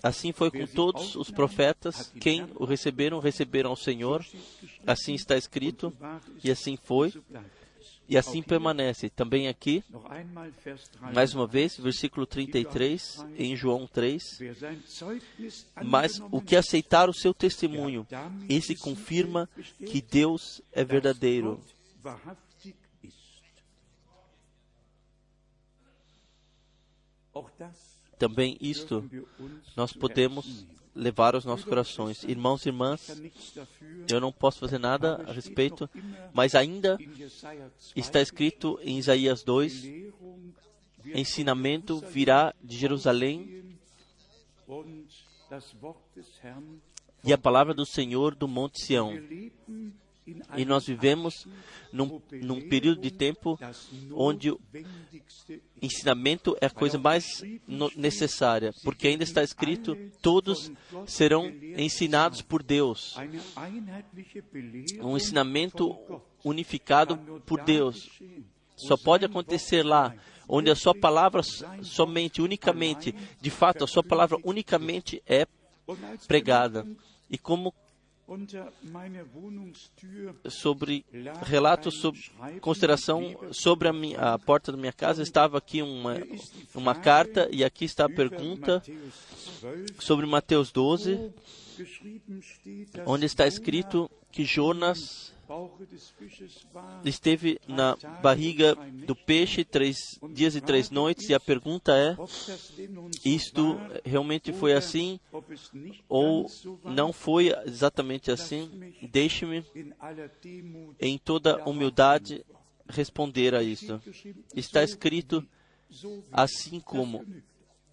Assim 0.03 0.31
foi 0.31 0.51
com 0.51 0.65
todos 0.67 1.15
os 1.15 1.31
profetas. 1.31 2.11
Quem 2.19 2.47
o 2.55 2.65
receberam, 2.65 3.19
receberam 3.19 3.71
ao 3.71 3.75
Senhor. 3.75 4.25
Assim 4.85 5.13
está 5.13 5.35
escrito. 5.35 5.91
E 6.43 6.51
assim 6.51 6.77
foi. 6.83 7.13
E 8.11 8.17
assim 8.17 8.43
permanece. 8.43 9.09
Também 9.09 9.47
aqui, 9.47 9.85
Noch 9.89 10.05
einmal 10.11 10.49
Vers 10.65 10.85
3. 10.89 11.13
mais 11.13 11.33
uma 11.33 11.47
vez, 11.47 11.77
versículo 11.77 12.25
33, 12.25 13.25
em 13.37 13.55
João 13.55 13.87
3. 13.87 14.37
Wer 14.41 14.53
sein 14.53 14.81
Zeugnis 14.85 15.65
Mas 15.81 16.21
o 16.29 16.41
que 16.41 16.57
aceitar 16.57 17.09
o 17.09 17.13
seu 17.13 17.33
testemunho, 17.33 18.05
esse 18.49 18.75
confirma 18.75 19.47
que 19.77 20.01
Deus 20.01 20.61
é 20.73 20.83
verdadeiro. 20.83 21.63
Também 28.19 28.57
isto 28.59 29.09
nós 29.73 29.93
podemos. 29.93 30.65
Levar 30.95 31.35
aos 31.35 31.45
nossos 31.45 31.65
corações. 31.65 32.23
Irmãos 32.23 32.65
e 32.65 32.69
irmãs, 32.69 33.21
eu 34.09 34.19
não 34.19 34.31
posso 34.31 34.59
fazer 34.59 34.77
nada 34.77 35.23
a 35.27 35.31
respeito, 35.31 35.89
mas 36.33 36.55
ainda 36.55 36.97
in 36.99 37.15
Jesaja 37.15 37.71
2 37.79 37.93
está 37.95 38.21
escrito 38.21 38.79
em 38.81 38.97
Isaías 38.97 39.43
2: 39.43 39.83
Lehrung 39.83 40.53
wird 41.03 41.17
ensinamento 41.17 41.99
virá 41.99 42.53
de 42.63 42.77
Jerusalém 42.77 43.77
e 47.23 47.33
a 47.33 47.37
palavra 47.37 47.73
do 47.73 47.85
Senhor 47.85 48.35
do 48.35 48.47
Monte 48.47 48.83
Sião. 48.83 49.11
E 50.55 50.65
nós 50.65 50.85
vivemos 50.85 51.47
num, 51.91 52.21
num 52.31 52.61
período 52.69 53.01
de 53.01 53.11
tempo 53.11 53.59
onde 54.13 54.51
o 54.51 54.59
ensinamento 55.81 56.55
é 56.61 56.67
a 56.67 56.69
coisa 56.69 56.97
mais 56.97 57.41
necessária, 57.95 58.73
porque 58.83 59.07
ainda 59.07 59.23
está 59.23 59.43
escrito: 59.43 59.95
todos 60.21 60.71
serão 61.05 61.49
ensinados 61.77 62.41
por 62.41 62.63
Deus. 62.63 63.15
Um 65.01 65.17
ensinamento 65.17 65.97
unificado 66.43 67.17
por 67.45 67.63
Deus. 67.63 68.09
Só 68.75 68.97
pode 68.97 69.25
acontecer 69.25 69.83
lá, 69.83 70.15
onde 70.47 70.71
a 70.71 70.75
sua 70.75 70.95
palavra 70.95 71.41
somente, 71.83 72.41
unicamente, 72.41 73.13
de 73.39 73.49
fato, 73.49 73.83
a 73.83 73.87
sua 73.87 74.03
palavra 74.03 74.37
unicamente 74.43 75.21
é 75.27 75.45
pregada. 76.27 76.87
E 77.29 77.37
como 77.37 77.73
sobre 80.49 81.05
relatos 81.43 81.95
sobre 81.95 82.21
consideração 82.59 83.35
sobre 83.51 83.87
a, 83.87 83.93
minha, 83.93 84.17
a 84.17 84.39
porta 84.39 84.71
da 84.71 84.77
minha 84.77 84.93
casa 84.93 85.21
estava 85.21 85.57
aqui 85.57 85.81
uma 85.81 86.17
uma 86.75 86.95
carta 86.95 87.47
e 87.51 87.63
aqui 87.63 87.85
está 87.85 88.05
a 88.05 88.09
pergunta 88.09 88.81
Matthäus 88.81 89.61
12, 89.61 89.93
sobre 89.99 90.25
Mateus 90.25 90.71
12, 90.71 91.15
wo 91.15 91.33
geschrieben 91.77 92.41
steht, 92.41 92.91
dass 92.91 93.07
onde 93.07 93.25
está 93.25 93.47
escrito 93.47 94.09
que 94.31 94.43
Jonas 94.45 95.30
esteve 97.03 97.59
na 97.67 97.97
barriga 98.21 98.75
do 99.05 99.15
peixe 99.15 99.63
três 99.63 99.97
dias 100.31 100.55
e 100.55 100.61
três 100.61 100.89
noites 100.89 101.29
e 101.29 101.33
a 101.33 101.39
pergunta 101.39 101.93
é 101.95 102.15
isto 103.25 103.77
realmente 104.05 104.53
foi 104.53 104.73
assim 104.73 105.19
ou 106.07 106.45
não 106.83 107.11
foi 107.11 107.53
exatamente 107.65 108.31
assim? 108.31 108.93
Deixe-me 109.01 109.65
em 110.99 111.17
toda 111.17 111.63
humildade 111.67 112.45
responder 112.87 113.55
a 113.55 113.63
isto. 113.63 114.01
Está 114.55 114.83
escrito 114.83 115.45
assim 116.31 116.79
como. 116.79 117.25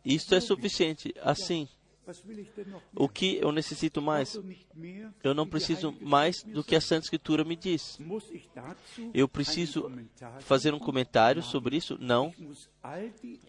Isto 0.05 0.35
é 0.35 0.41
suficiente. 0.41 1.15
Assim, 1.23 1.69
O 2.95 3.09
que 3.09 3.37
eu 3.37 3.53
necessito 3.53 4.01
mais? 4.01 4.41
Eu 5.23 5.35
não 5.35 5.47
preciso 5.47 5.95
mais 6.01 6.43
do 6.43 6.65
que 6.65 6.75
a. 6.75 6.81
Santa 6.81 7.05
Escritura 7.05 7.45
me 7.45 7.57
diz. 7.57 7.99
Eu 9.13 9.29
preciso 9.29 9.91
fazer 10.41 10.73
um 10.73 10.79
comentário 10.79 11.43
sobre 11.43 11.77
isso? 11.77 11.99
Não. 12.01 12.33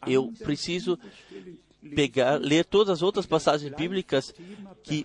Eu 0.05 0.33
preciso 0.43 0.99
Pegar, 1.95 2.37
ler 2.37 2.65
todas 2.65 2.97
as 2.97 3.01
outras 3.01 3.25
passagens 3.25 3.73
bíblicas 3.73 4.33
que, 4.83 5.03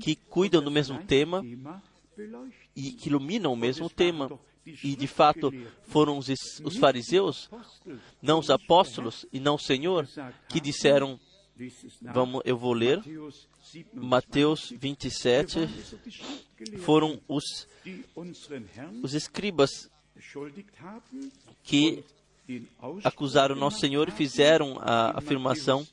que 0.00 0.14
cuidam 0.14 0.62
do 0.62 0.70
mesmo 0.70 1.02
tema 1.02 1.44
e 2.76 2.92
que 2.92 3.08
iluminam 3.08 3.52
o 3.52 3.56
mesmo 3.56 3.90
tema. 3.90 4.30
E 4.64 4.94
de 4.94 5.08
fato 5.08 5.52
foram 5.88 6.16
os, 6.16 6.28
os 6.62 6.76
fariseus, 6.76 7.50
não 8.22 8.38
os 8.38 8.50
apóstolos 8.50 9.26
e 9.32 9.40
não 9.40 9.56
o 9.56 9.58
Senhor, 9.58 10.08
que 10.48 10.60
disseram, 10.60 11.18
Vamos, 12.00 12.42
eu 12.44 12.56
vou 12.56 12.72
ler, 12.72 13.02
Matthäus 13.94 14.70
27. 14.70 14.70
Mateus 14.70 14.70
Hier 14.70 14.78
27, 14.78 15.58
waren 15.58 15.78
es 15.78 15.90
doch 15.90 16.02
die 16.02 16.12
Schriftgelehrten, 16.12 16.78
foram 16.84 17.20
os, 17.28 17.68
os 19.02 19.14
escribas 19.14 19.90
que 21.62 22.04
acusaram 23.04 23.54
nosso 23.54 23.80
Senhor 23.80 24.08
e 24.08 24.12
fizeram 24.12 24.78
a 24.80 25.18
afirmação 25.18 25.86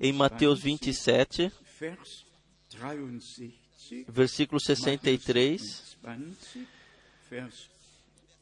em 0.00 0.12
Mateus 0.12 0.60
27, 0.60 1.52
Vers 1.78 2.26
63, 2.68 4.06
versículo 4.08 4.60
63, 4.60 5.96
20, 6.02 6.68
Vers 7.30 7.70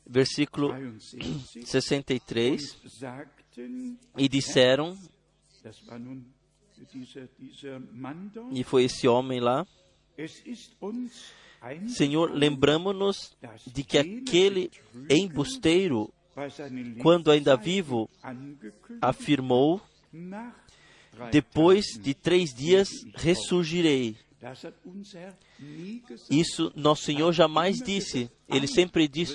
versículo 0.08 0.72
63, 0.72 1.66
63, 1.66 2.76
und 2.82 2.90
sagten, 2.90 3.98
e 4.16 4.28
disseram, 4.28 4.98
e 8.50 8.64
foi 8.64 8.84
esse 8.84 9.06
homem 9.08 9.40
lá, 9.40 9.66
Senhor, 11.88 12.30
lembramos-nos 12.30 13.36
de 13.66 13.82
que 13.82 13.98
aquele 13.98 14.70
embusteiro, 15.10 16.12
quando 17.02 17.30
ainda 17.30 17.56
vivo, 17.56 18.08
afirmou: 19.00 19.80
Depois 21.30 21.86
de 22.00 22.14
três 22.14 22.54
dias 22.54 22.88
ressurgirei. 23.14 24.16
Isso 26.30 26.72
nosso 26.76 27.02
Senhor 27.02 27.32
jamais 27.32 27.78
disse. 27.78 28.30
Ele 28.48 28.66
sempre 28.66 29.08
disse 29.08 29.34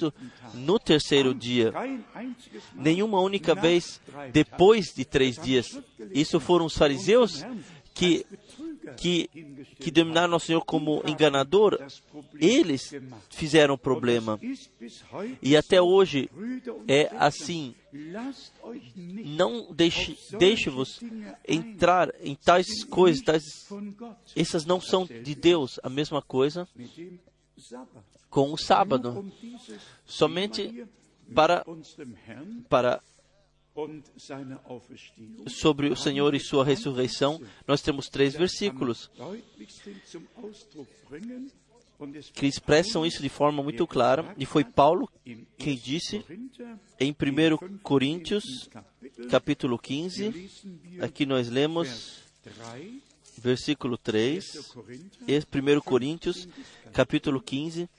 no 0.53 0.79
terceiro 0.79 1.33
dia. 1.33 1.73
Nenhuma 2.73 3.19
única 3.19 3.53
vez 3.53 3.99
depois 4.31 4.93
de 4.93 5.03
três 5.03 5.37
dias. 5.37 5.77
Isso 6.11 6.39
foram 6.39 6.65
os 6.65 6.77
fariseus 6.77 7.43
que, 7.93 8.25
que, 8.97 9.29
que 9.79 9.91
dominaram 9.91 10.29
nosso 10.29 10.47
Senhor 10.47 10.63
como 10.63 11.03
enganador. 11.07 11.79
Eles 12.39 12.93
fizeram 13.29 13.75
o 13.75 13.77
problema. 13.77 14.39
E 15.41 15.55
até 15.55 15.81
hoje 15.81 16.29
é 16.87 17.09
assim. 17.17 17.75
Não 18.95 19.71
deixe, 19.71 20.17
deixe-vos 20.37 20.99
entrar 21.47 22.11
em 22.21 22.35
tais 22.35 22.83
coisas, 22.83 23.21
tais, 23.23 23.67
essas 24.35 24.65
não 24.65 24.81
são 24.81 25.05
de 25.05 25.35
Deus. 25.35 25.79
A 25.83 25.89
mesma 25.89 26.21
coisa 26.21 26.67
com 28.29 28.51
o 28.51 28.57
sábado. 28.57 29.31
Somente 30.05 30.85
para, 31.33 31.63
para 32.67 33.01
sobre 35.47 35.89
o 35.89 35.95
Senhor 35.95 36.33
e 36.35 36.39
sua 36.39 36.63
ressurreição, 36.63 37.41
nós 37.67 37.81
temos 37.81 38.07
três 38.07 38.33
versículos. 38.33 39.09
que 42.33 42.45
expressam 42.45 43.05
isso 43.05 43.21
de 43.21 43.29
forma 43.29 43.63
muito 43.63 43.87
clara. 43.87 44.33
E 44.37 44.45
foi 44.45 44.63
Paulo 44.63 45.09
quem 45.57 45.75
disse 45.75 46.23
em 46.99 47.11
1 47.11 47.79
Coríntios, 47.79 48.69
capítulo 49.29 49.77
15, 49.77 50.49
aqui 50.99 51.25
nós 51.25 51.49
lemos 51.49 52.23
versículo 53.43 53.97
3, 53.97 54.73
1 55.27 55.81
Coríntios, 55.81 56.47
capítulo 56.93 57.41
15, 57.41 57.89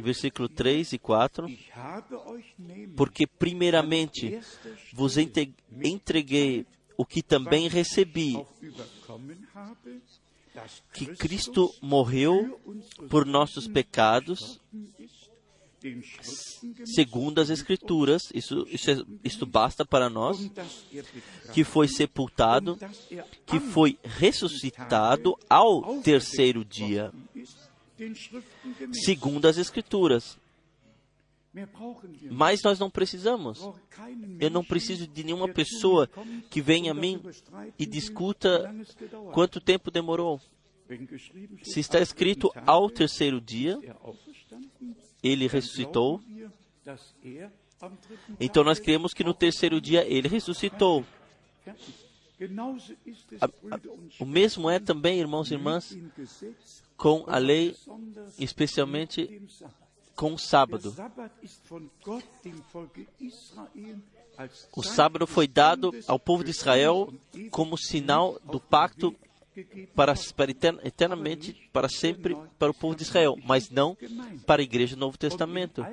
versículo 0.00 0.48
3 0.48 0.92
e 0.92 0.98
4, 0.98 1.46
porque 2.96 3.26
primeiramente 3.26 4.40
vos 4.92 5.16
entreguei 5.16 6.64
o 6.96 7.04
que 7.04 7.22
também 7.22 7.68
recebi, 7.68 8.38
que 10.92 11.06
Cristo 11.16 11.74
morreu 11.82 12.60
por 13.10 13.26
nossos 13.26 13.66
pecados, 13.66 14.60
segundo 16.84 17.40
as 17.40 17.50
Escrituras, 17.50 18.30
isso, 18.34 18.66
isso, 18.68 18.90
é, 18.90 18.96
isso 19.24 19.46
basta 19.46 19.84
para 19.84 20.10
nós, 20.10 20.50
que 21.52 21.64
foi 21.64 21.88
sepultado, 21.88 22.78
que 23.46 23.60
foi 23.60 23.98
ressuscitado 24.02 25.36
ao 25.48 26.00
terceiro 26.00 26.64
dia. 26.64 27.12
segundo 28.92 29.46
as 29.46 29.58
Escrituras. 29.58 30.38
Mas 32.30 32.62
nós 32.62 32.78
não 32.78 32.90
precisamos. 32.90 33.68
Eu 34.38 34.50
não 34.50 34.62
preciso 34.62 35.06
de 35.06 35.24
nenhuma 35.24 35.48
pessoa 35.48 36.08
que 36.50 36.60
venha 36.60 36.92
a 36.92 36.94
mim 36.94 37.20
e 37.78 37.86
discuta 37.86 38.72
quanto 39.32 39.60
tempo 39.60 39.90
demorou. 39.90 40.40
Se 41.62 41.80
está 41.80 42.00
escrito 42.00 42.50
ao 42.66 42.88
terceiro 42.88 43.40
dia, 43.40 43.78
ele 45.22 45.46
ressuscitou, 45.46 46.20
er 47.24 47.50
então 48.40 48.64
nós 48.64 48.78
cremos 48.78 49.14
que 49.14 49.22
no 49.22 49.34
terceiro 49.34 49.80
dia 49.80 50.04
ele 50.04 50.28
ressuscitou. 50.28 51.04
O 54.18 54.24
mesmo 54.24 54.70
é 54.70 54.78
também, 54.78 55.18
irmãos 55.18 55.50
e 55.50 55.54
irmãs, 55.54 55.96
com 56.96 57.24
a 57.26 57.38
lei, 57.38 57.76
especialmente 58.38 59.42
com 60.14 60.34
o 60.34 60.38
sábado. 60.38 60.94
O 64.72 64.82
sábado 64.82 65.26
foi 65.26 65.48
dado 65.48 65.92
ao 66.06 66.18
povo 66.18 66.44
de 66.44 66.50
Israel 66.50 67.12
como 67.50 67.76
sinal 67.76 68.40
do 68.44 68.60
pacto 68.60 69.14
para, 69.94 70.14
para 70.36 70.50
etern- 70.50 70.80
eternamente, 70.84 71.54
para 71.72 71.88
sempre, 71.88 72.36
para 72.58 72.70
o 72.70 72.74
povo 72.74 72.94
de 72.94 73.02
Israel, 73.02 73.36
mas 73.44 73.70
não 73.70 73.96
para 74.46 74.62
a 74.62 74.64
igreja 74.64 74.96
do 74.96 75.00
Novo 75.00 75.18
Testamento. 75.18 75.84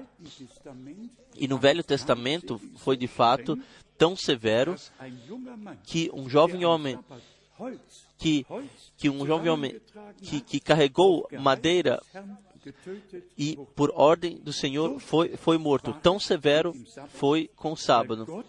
E 1.36 1.48
no 1.48 1.58
Velho 1.58 1.84
Testamento 1.84 2.60
foi 2.78 2.96
de 2.98 3.08
fato 3.08 3.58
tão 3.98 4.16
severo 4.16 4.76
que 5.84 6.10
um 6.14 6.30
jovem 6.30 6.66
homem 6.66 7.00
que, 8.18 8.46
que 8.98 9.10
um 9.10 9.26
jovem 9.26 9.50
homem 9.50 9.82
que, 10.22 10.42
que 10.42 10.60
carregou 10.60 11.28
madeira 11.40 12.02
e 13.38 13.58
por 13.76 13.92
ordem 13.96 14.38
do 14.38 14.52
Senhor 14.52 15.00
foi, 15.00 15.38
foi 15.38 15.58
morto. 15.58 15.94
Tão 16.02 16.20
severo 16.20 16.74
foi 17.10 17.50
com 17.56 17.74
o 17.74 17.78
sábado, 17.78 18.44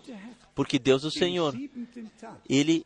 porque 0.56 0.78
Deus 0.78 1.04
o 1.04 1.10
Senhor, 1.10 1.54
ele 2.48 2.84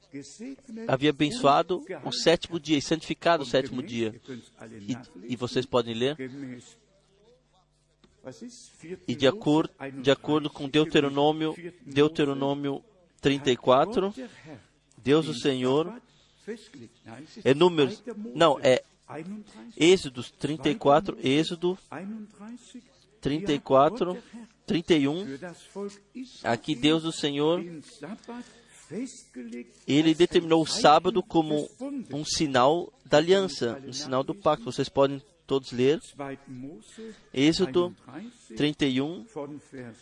havia 0.89 1.11
abençoado 1.11 1.85
o 2.05 2.11
sétimo 2.11 2.59
dia 2.59 2.77
e 2.77 2.83
santificado 2.83 3.45
o 3.45 3.47
sétimo 3.47 3.81
dia. 3.81 4.21
E, 4.89 5.33
e 5.33 5.37
vocês 5.37 5.65
podem 5.65 5.95
ler. 5.95 6.17
E 9.07 9.15
de 9.15 9.29
acordo, 9.29 9.73
de 10.03 10.11
acordo 10.11 10.51
com 10.51 10.69
31, 10.69 10.71
Deuteronômio, 10.71 11.55
Deuteronômio 11.87 12.75
hat 12.75 12.85
34, 13.23 14.03
Gott, 14.03 14.17
der 14.17 14.31
Herr, 14.45 14.59
Deus 14.99 15.29
o 15.29 15.35
Senhor, 15.35 16.03
é 17.45 17.55
números, 17.55 18.01
2. 18.01 18.17
Mose 18.17 18.37
não, 18.37 18.59
é 18.59 18.83
31, 19.07 19.73
Êxodos 19.77 20.31
34, 20.33 21.17
Êxodo 21.23 21.79
31, 21.89 22.27
34, 23.21 24.17
31. 24.67 25.27
für 25.27 25.39
das 25.39 25.67
Volk 25.75 26.01
Israel 26.15 26.55
Aqui 26.55 26.75
Deus 26.75 27.05
o 27.05 27.13
Senhor, 27.13 27.63
ele 29.87 30.15
determinou 30.15 30.63
o 30.63 30.67
sábado 30.67 31.23
como 31.23 31.69
um 32.13 32.25
sinal 32.25 32.93
da 33.05 33.19
aliança, 33.19 33.81
um 33.87 33.93
sinal 33.93 34.25
do 34.25 34.35
pacto. 34.35 34.65
Vocês 34.65 34.89
podem 34.89 35.23
todos 35.47 35.73
ler 35.73 36.01
2. 36.17 36.39
Mose 36.49 37.15
Êxodo 37.33 37.95
31, 38.57 38.57
31, 38.57 39.25
von 39.33 39.61
Vers 39.73 39.97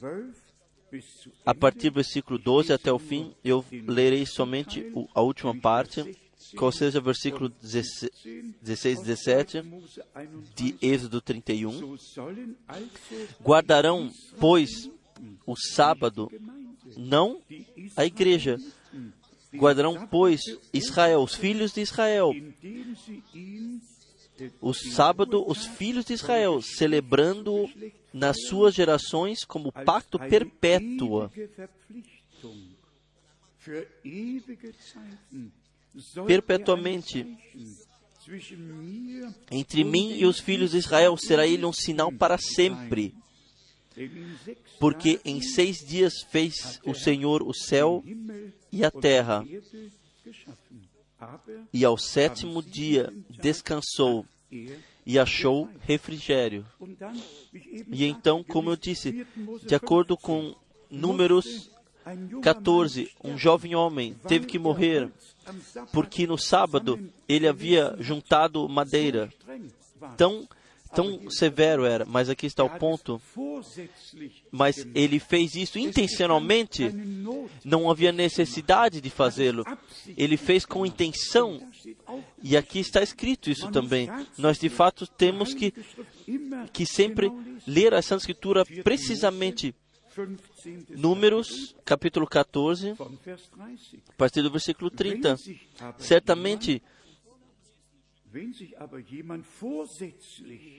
12 0.00 0.54
bis 0.90 1.04
zu 1.22 1.30
a 1.44 1.54
partir 1.54 1.90
do 1.90 1.94
versículo 1.94 2.38
12 2.38 2.72
até 2.72 2.92
o 2.92 2.98
fim. 2.98 3.34
Eu 3.44 3.64
lerei 3.86 4.24
somente 4.24 4.92
a 5.14 5.20
última 5.20 5.54
parte, 5.58 6.16
qual 6.56 6.72
seja 6.72 6.98
o 6.98 7.02
versículo 7.02 7.48
16, 7.48 8.10
16 8.62 9.00
17 9.02 9.62
de 10.54 10.76
Êxodo 10.80 11.20
31. 11.20 11.72
So 11.72 11.98
sollen 11.98 12.56
also 12.66 12.88
Guardarão, 13.42 14.10
pois, 14.38 14.90
o 15.46 15.56
sábado, 15.56 16.30
não 16.96 17.40
a 17.96 18.04
igreja. 18.04 18.58
Guardarão, 19.54 20.06
pois, 20.06 20.40
Israel, 20.72 21.22
os 21.22 21.34
filhos 21.34 21.72
de 21.72 21.80
Israel. 21.80 22.32
O 24.60 24.74
sábado, 24.74 25.44
os 25.48 25.64
filhos 25.64 26.04
de 26.04 26.12
Israel, 26.12 26.60
celebrando 26.60 27.70
nas 28.12 28.36
suas 28.48 28.74
gerações 28.74 29.44
como 29.44 29.70
pacto 29.70 30.18
eine 30.20 30.50
Perpetuamente. 36.26 37.20
er 37.20 37.26
Entre 39.50 39.84
mim 39.84 40.16
e 40.16 40.26
os 40.26 40.40
filhos 40.40 40.70
de 40.70 40.78
Israel 40.78 41.16
será 41.16 41.46
ele 41.46 41.64
um 41.64 41.72
sinal 41.72 42.10
para 42.10 42.38
sempre. 42.38 43.14
Porque 44.80 45.20
em 45.24 45.40
seis 45.40 45.78
dias 45.78 46.14
fez 46.30 46.80
o 46.84 46.94
Senhor 46.94 47.42
o 47.42 47.54
céu 47.54 48.02
e 48.72 48.84
a 48.84 48.90
terra, 48.90 49.46
e 51.72 51.84
ao 51.84 51.96
sétimo 51.96 52.60
dia 52.60 53.12
descansou 53.30 54.26
e 55.06 55.18
achou 55.18 55.68
refrigério. 55.80 56.66
E 57.92 58.04
então, 58.04 58.42
como 58.42 58.70
eu 58.70 58.76
disse, 58.76 59.12
4. 59.12 59.42
Mose 59.42 59.66
de 59.66 59.74
acordo 59.74 60.16
15, 60.16 60.26
com 60.26 60.56
Números 60.90 61.70
14, 62.42 63.10
Mann 63.22 63.32
um 63.32 63.38
jovem 63.38 63.74
homem 63.74 64.14
teve 64.26 64.46
que 64.46 64.56
er 64.56 64.60
morrer 64.60 65.10
porque 65.92 66.26
no 66.26 66.38
sábado 66.38 66.98
ele 67.28 67.46
havia 67.46 67.96
juntado 67.98 68.68
madeira. 68.68 69.32
Tão, 70.16 70.46
tão 70.94 71.30
severo 71.30 71.84
era, 71.84 72.04
mas 72.04 72.28
aqui 72.28 72.46
está 72.46 72.62
o 72.62 72.70
ponto. 72.70 73.20
Mas 74.50 74.86
ele 74.94 75.18
fez 75.18 75.54
isso 75.54 75.78
intencionalmente. 75.78 76.90
Não 77.64 77.90
havia 77.90 78.12
necessidade 78.12 79.00
de 79.00 79.10
fazê-lo. 79.10 79.64
Ele 80.16 80.36
fez 80.36 80.64
com 80.64 80.86
intenção. 80.86 81.60
E 82.42 82.56
aqui 82.56 82.80
está 82.80 83.02
escrito 83.02 83.50
isso 83.50 83.70
também. 83.70 84.08
Nós 84.38 84.58
de 84.58 84.68
fato 84.68 85.06
temos 85.06 85.54
que, 85.54 85.72
que 86.72 86.86
sempre 86.86 87.30
ler 87.66 87.94
a 87.94 88.02
Santa 88.02 88.22
Escritura 88.22 88.64
precisamente. 88.82 89.74
15. 90.64 90.96
Números, 90.96 91.76
capítulo 91.84 92.26
14, 92.26 92.92
von 92.94 93.18
Vers 93.22 93.48
30. 93.48 93.98
a 94.08 94.12
partir 94.16 94.42
do 94.42 94.50
versículo 94.50 94.90
Wenn 94.90 95.20
30. 95.20 95.36
sich 95.36 95.60
aber 95.78 96.00
Certamente, 96.02 96.82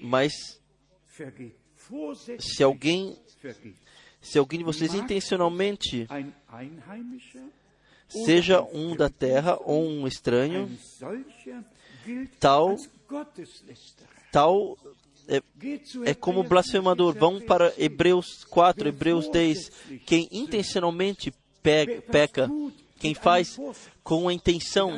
mas 0.01 0.59
se 2.39 2.63
alguém, 2.63 3.15
se 4.21 4.37
alguém 4.39 4.59
de 4.59 4.65
vocês 4.65 4.93
intencionalmente, 4.93 6.07
seja 8.09 8.61
um 8.63 8.95
da 8.95 9.09
terra 9.09 9.57
ou 9.61 9.85
um 9.87 10.07
estranho, 10.07 10.67
Tal- 12.39 12.75
tal 14.31 14.77
é, 15.27 15.41
é 16.05 16.13
como 16.13 16.43
blasfemador. 16.43 17.13
10, 17.13 17.19
Vão 17.19 17.41
para 17.41 17.65
Vers 17.65 17.77
10. 17.77 17.85
Hebreus 17.91 18.43
4, 18.45 18.87
Hebreus 18.87 19.27
10. 19.29 19.71
Quem 20.05 20.27
intencionalmente 20.31 21.31
pe- 21.61 22.01
peca, 22.01 22.49
quem 22.99 23.13
faz 23.13 23.57
com 24.03 24.27
a 24.27 24.33
intenção, 24.33 24.91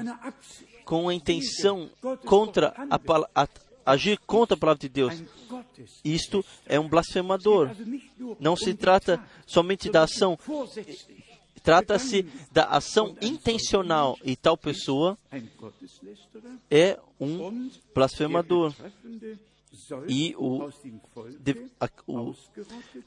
com 0.85 1.09
a 1.09 1.13
intenção 1.13 1.89
contra 2.25 2.73
a, 2.89 3.43
a- 3.43 3.47
agir 3.85 4.17
contra 4.25 4.55
a 4.55 4.59
palavra 4.59 4.81
de 4.81 4.89
Deus. 4.89 5.13
Isto 6.03 6.43
é 6.65 6.77
um 6.79 6.87
blasfemador. 6.89 7.71
Não 8.39 8.55
se 8.55 8.73
trata 8.73 9.23
somente 9.45 9.89
da 9.89 10.03
ação, 10.03 10.37
trata-se 11.63 12.23
da 12.51 12.65
ação 12.65 13.15
intencional 13.21 14.17
e 14.23 14.35
tal 14.35 14.57
pessoa 14.57 15.17
é 16.69 16.99
um 17.19 17.69
blasfemador. 17.95 18.73
E 20.07 20.35
o- 20.37 20.69
De- 21.39 21.69
a- 21.79 21.89
o- 22.07 22.33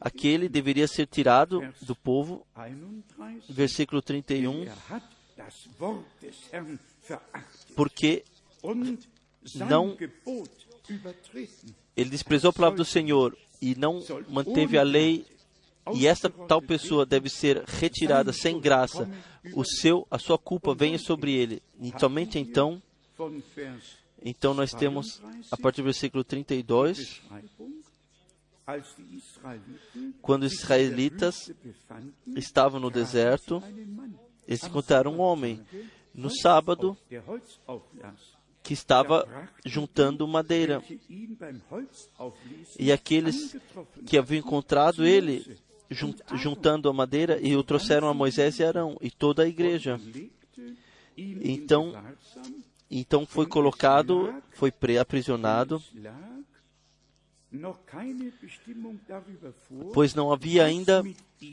aquele 0.01 0.49
deveria 0.49 0.87
ser 0.87 1.07
tirado 1.07 1.61
do 1.83 1.95
povo. 1.97 2.47
31. 2.55 3.41
Versículo 3.49 4.03
31. 4.03 4.63
Er 4.65 4.77
hat 4.91 5.05
das 5.37 5.69
Wort 5.79 6.05
des 6.21 6.37
Herrn 6.53 6.79
verachtet 7.07 7.75
Porque 7.75 8.25
Não- 9.55 9.97
ele 11.97 12.11
desprezou 12.11 12.51
a 12.51 12.53
palavra 12.53 12.77
do 12.77 12.85
Senhor 12.85 13.37
e 13.61 13.75
não 13.75 14.01
manteve 14.29 14.77
a 14.79 14.83
lei. 14.83 15.25
E 15.95 16.07
esta 16.07 16.29
tal 16.29 16.61
pessoa 16.63 17.05
deve 17.07 17.29
ser 17.31 17.65
retirada 17.67 18.33
sem 18.33 18.61
graça. 18.61 19.09
O 19.55 19.65
seu, 19.65 20.07
a 20.11 20.19
sua 20.19 20.39
culpa 20.39 20.75
venha 20.75 20.99
sobre 20.99 21.33
ele. 21.35 21.63
E 21.81 21.93
somente 21.99 22.39
então, 22.39 22.81
então 24.25 24.53
nós 24.55 24.73
temos 24.73 25.21
a 25.51 25.57
partir 25.57 25.81
do 25.83 25.85
versículo 25.85 26.23
32, 26.25 26.99
Beschreibung, 26.99 27.81
als 28.67 28.95
die 28.97 29.17
Israeliten 29.17 30.15
quando 30.23 30.43
os 30.45 30.53
israelitas 30.53 31.51
estavam 32.37 32.79
no 32.81 32.91
deserto, 32.91 33.63
eles 34.47 34.63
encontraram 34.65 35.15
um 35.15 35.21
homem 35.21 35.61
no 36.15 36.31
sábado 36.31 36.97
que 38.63 38.75
estava 38.75 39.27
juntando 39.65 40.27
madeira. 40.29 40.83
E 42.79 42.93
aqueles 42.93 43.57
que 44.07 44.19
haviam 44.19 44.39
encontrado 44.41 45.05
ele 45.07 45.57
jun- 45.91 46.15
juntando 46.37 46.89
a 46.89 46.93
madeira 46.93 47.41
e 47.41 47.57
o 47.57 47.65
trouxeram 47.65 48.09
a 48.09 48.15
Moisés 48.15 48.59
e 48.59 48.65
Arão 48.65 48.97
e 49.01 49.11
toda 49.11 49.43
a 49.43 49.49
igreja. 49.49 49.99
Então, 51.17 51.93
Então 52.91 53.25
foi 53.25 53.47
colocado, 53.47 54.35
foi 54.53 54.73
aprisionado, 55.01 55.81
pois 59.93 60.15
não 60.15 60.33
havia 60.33 60.65
ainda 60.65 61.03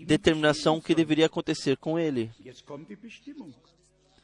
determinação 0.06 0.80
que 0.82 0.96
deveria 0.96 1.26
acontecer 1.28 1.78
com 1.78 1.98
ele. 2.00 2.32
Jetzt 2.44 2.64
kommt 2.64 2.88
die 2.88 2.96
Bestimmung. 2.96 3.54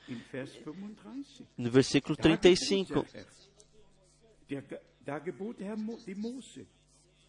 In 0.10 0.20
Vers 0.32 0.52
35. 0.52 1.48
No 1.58 1.72
versículo 1.72 2.16
Da 2.18 2.24
gebot 2.24 2.42
35. 2.42 2.94
der 2.94 3.06
Herr. 3.14 3.26
Der 4.50 4.62
Ge- 4.62 4.80
Da 5.06 5.20
gebot 5.20 5.58
der 5.58 5.68
Herr 5.70 5.78
Mo- 5.78 5.98
de 6.06 6.14
Mose. 6.16 6.68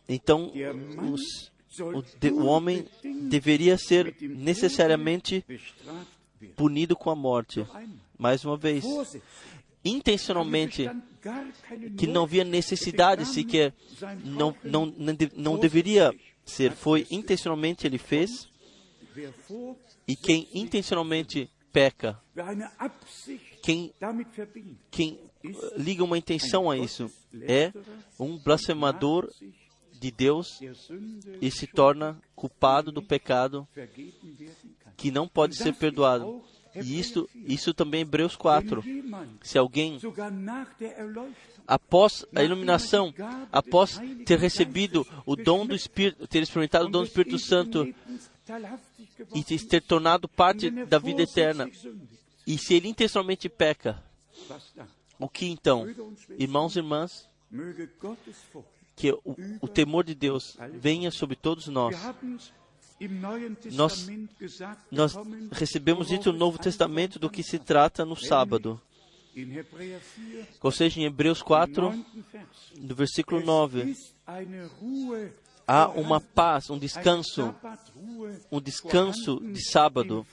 Então, 0.08 0.50
os- 1.12 1.52
o, 1.80 2.02
de- 2.18 2.30
o 2.32 2.46
homem 2.46 2.84
deveria 3.28 3.78
ser 3.78 4.16
necessariamente 4.20 5.44
punido 6.56 6.96
com 6.96 7.10
a 7.10 7.14
morte. 7.14 7.64
Mais 8.18 8.44
uma 8.44 8.56
vez. 8.56 8.84
Intencionalmente, 9.84 10.88
que 11.96 12.06
não 12.06 12.24
havia 12.24 12.44
necessidade 12.44 13.26
sequer, 13.26 13.74
não, 14.24 14.54
não, 14.62 14.86
não, 14.86 15.16
não 15.36 15.58
deveria 15.58 16.14
ser. 16.44 16.72
Foi 16.72 17.06
intencionalmente 17.10 17.86
ele 17.86 17.98
fez, 17.98 18.48
e 20.06 20.16
quem 20.16 20.48
intencionalmente 20.52 21.50
peca, 21.72 22.20
quem 23.62 23.92
quem 24.90 25.20
uh, 25.44 25.72
liga 25.76 26.04
uma 26.04 26.18
intenção 26.18 26.70
a 26.70 26.76
isso 26.76 27.10
é 27.42 27.72
um 28.18 28.38
blasfemador 28.38 29.28
de 29.92 30.10
Deus 30.10 30.60
e 31.40 31.50
se 31.50 31.66
torna 31.66 32.20
culpado 32.34 32.92
do 32.92 33.02
pecado 33.02 33.66
que 34.96 35.10
não 35.10 35.26
pode 35.26 35.56
ser 35.56 35.74
perdoado. 35.74 36.44
E 36.76 36.98
isso, 36.98 37.28
isso 37.34 37.72
também 37.72 38.00
é 38.00 38.02
Hebreus 38.02 38.36
4. 38.36 38.80
Wenn 38.80 39.02
jemand 39.02 39.28
Se 39.42 39.58
alguém, 39.58 39.98
após 41.66 42.26
a 42.34 42.42
iluminação, 42.42 43.14
após 43.52 44.00
ter 44.26 44.38
recebido 44.38 45.06
o 45.24 45.36
dom 45.36 45.66
do 45.66 45.74
Espírito, 45.74 46.26
ter 46.26 46.42
experimentado 46.42 46.86
o 46.86 46.90
dom 46.90 47.00
do 47.02 47.06
Espírito 47.06 47.38
Santo 47.38 47.84
e 47.86 47.94
e 49.34 49.58
ter 49.58 49.82
tornado 49.82 50.28
parte 50.28 50.70
da 50.70 50.98
vida 50.98 51.22
eterna, 51.22 51.70
e 52.46 52.58
se 52.58 52.74
ele 52.74 52.88
intencionalmente 52.88 53.48
peca, 53.48 54.02
o 55.18 55.28
que 55.28 55.46
então? 55.46 55.86
Irmãos 56.38 56.76
e 56.76 56.80
irmãs, 56.80 57.28
que 58.96 59.12
o, 59.12 59.36
o 59.60 59.68
temor 59.68 60.04
de 60.04 60.14
Deus 60.14 60.56
venha 60.72 61.10
sobre 61.10 61.36
todos 61.36 61.68
nós. 61.68 61.96
Nós- 63.76 64.06
Nós 64.90 65.14
recebemos 65.52 66.10
isso 66.10 66.32
no 66.32 66.38
Novo 66.38 66.58
Testamento 66.58 67.18
do 67.18 67.28
que 67.30 67.42
se 67.42 67.58
trata 67.58 68.04
no 68.04 68.16
sábado. 68.16 68.80
Ou 70.62 70.70
seja, 70.70 71.00
em 71.00 71.04
Hebreus 71.04 71.42
4, 71.42 71.90
no 72.78 72.94
versículo 72.94 73.40
9, 73.44 73.96
há 75.66 75.88
uma 75.88 76.20
paz, 76.20 76.70
um 76.70 76.78
descanso, 76.78 77.42
um 78.52 78.60
descanso 78.60 79.40
de 79.52 79.60
sábado 79.70 80.24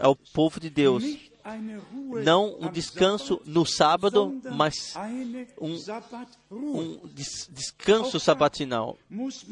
ao 0.00 0.16
povo 0.32 0.58
de 0.60 0.70
Deus. 0.70 1.04
Não 2.24 2.56
um 2.60 2.70
descanso 2.70 3.40
no 3.44 3.64
sábado, 3.64 4.40
mas 4.54 4.94
um, 5.60 5.76
um 6.50 7.00
des- 7.14 7.48
descanso 7.50 8.18
sabatinal. 8.20 8.98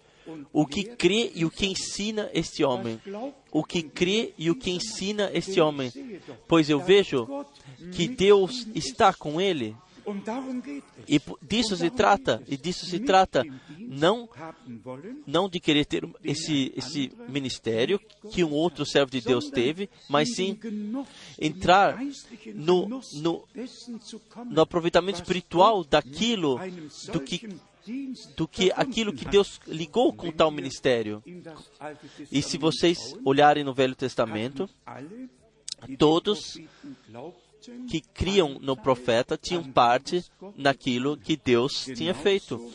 O 0.51 0.65
que 0.65 0.83
crê 0.83 1.31
e 1.35 1.45
o 1.45 1.51
que 1.51 1.65
ensina 1.65 2.29
este 2.33 2.63
homem. 2.63 2.99
O 3.51 3.63
que 3.63 3.83
crê 3.83 4.33
e 4.37 4.49
o 4.49 4.55
que 4.55 4.71
ensina 4.71 5.29
este 5.33 5.59
homem. 5.59 5.91
Pois 6.47 6.69
eu 6.69 6.79
vejo 6.79 7.27
que 7.93 8.07
Deus 8.07 8.67
está 8.73 9.13
com 9.13 9.39
ele. 9.39 9.75
E 11.07 11.19
disso 11.41 11.75
se 11.75 11.89
trata, 11.89 12.43
e 12.47 12.55
disso 12.55 12.85
se 12.85 12.99
trata, 12.99 13.43
não, 13.79 14.29
não 15.25 15.49
de 15.49 15.59
querer 15.59 15.85
ter 15.85 16.07
esse, 16.23 16.71
esse 16.75 17.11
ministério 17.27 17.99
que 18.31 18.43
um 18.43 18.51
outro 18.51 18.85
servo 18.85 19.09
de 19.09 19.19
Deus 19.19 19.49
teve, 19.49 19.89
mas 20.07 20.35
sim 20.35 20.59
entrar 21.39 21.97
no, 22.53 23.01
no, 23.13 23.47
no 24.45 24.61
aproveitamento 24.61 25.19
espiritual 25.19 25.83
daquilo, 25.83 26.59
do 27.11 27.19
que, 27.19 27.49
do 28.35 28.47
que 28.47 28.71
aquilo 28.75 29.13
que 29.13 29.25
Deus 29.25 29.59
ligou 29.67 30.13
com 30.13 30.31
tal 30.31 30.51
ministério. 30.51 31.23
E 32.31 32.41
se 32.41 32.57
vocês 32.57 33.15
olharem 33.23 33.63
no 33.63 33.73
Velho 33.73 33.95
Testamento, 33.95 34.69
todos 35.97 36.57
que 37.89 38.01
criam 38.01 38.59
no 38.59 38.75
profeta 38.75 39.37
tinham 39.37 39.63
parte 39.63 40.23
naquilo 40.55 41.17
que 41.17 41.35
Deus 41.35 41.85
tinha 41.95 42.13
feito. 42.13 42.71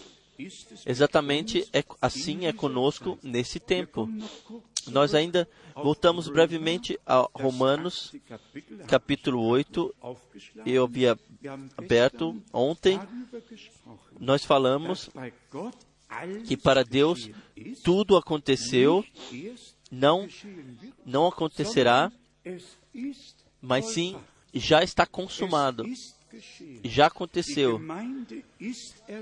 Exatamente 0.86 1.68
é, 1.72 1.84
assim 2.00 2.46
é 2.46 2.52
conosco 2.52 3.18
nesse 3.22 3.60
tempo. 3.60 4.08
Nós 4.90 5.14
ainda 5.14 5.48
voltamos 5.74 6.28
brevemente 6.28 6.98
a 7.06 7.28
Romanos, 7.34 8.12
capítulo 8.86 9.42
8. 9.42 9.94
Eu 10.66 10.84
havia 10.84 11.18
aberto 11.76 12.40
ontem. 12.52 13.00
Nós 14.18 14.44
falamos 14.44 15.10
que 16.46 16.56
para 16.56 16.84
Deus 16.84 17.30
tudo 17.84 18.16
aconteceu, 18.16 19.04
não, 19.90 20.28
não 21.04 21.26
acontecerá, 21.26 22.10
mas 23.60 23.86
sim 23.86 24.16
já 24.52 24.82
está 24.82 25.06
consumado. 25.06 25.84
Já 26.84 27.06
aconteceu. 27.06 27.80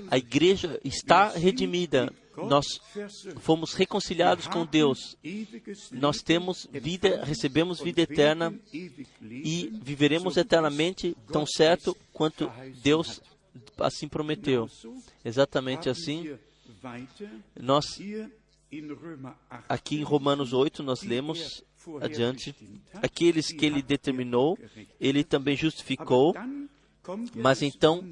A 0.09 0.17
igreja 0.17 0.79
está 0.83 1.29
redimida. 1.29 2.11
Nós 2.37 2.65
fomos 3.39 3.73
reconciliados 3.73 4.47
com 4.47 4.65
Deus. 4.65 5.17
Nós 5.91 6.21
temos 6.21 6.67
vida, 6.71 7.23
recebemos 7.25 7.79
vida 7.81 8.01
eterna 8.01 8.53
e 8.71 9.69
viveremos 9.81 10.37
eternamente 10.37 11.15
tão 11.31 11.45
certo 11.45 11.95
quanto 12.13 12.49
Deus 12.81 13.21
assim 13.77 14.07
prometeu. 14.07 14.69
Exatamente 15.23 15.89
assim, 15.89 16.37
nós 17.59 17.97
hier 17.97 18.31
in 18.71 18.93
Römer 18.93 19.33
8, 19.49 19.63
aqui 19.67 19.95
em 19.97 20.03
Romanos 20.03 20.53
8 20.53 20.83
nós 20.83 21.01
lemos 21.01 21.63
adiante 22.01 22.55
aqueles 22.93 23.47
que 23.47 23.65
ele 23.65 23.81
determinou, 23.81 24.57
ele 24.99 25.23
também 25.23 25.55
justificou, 25.55 26.35
mas 27.35 27.61
então 27.61 28.03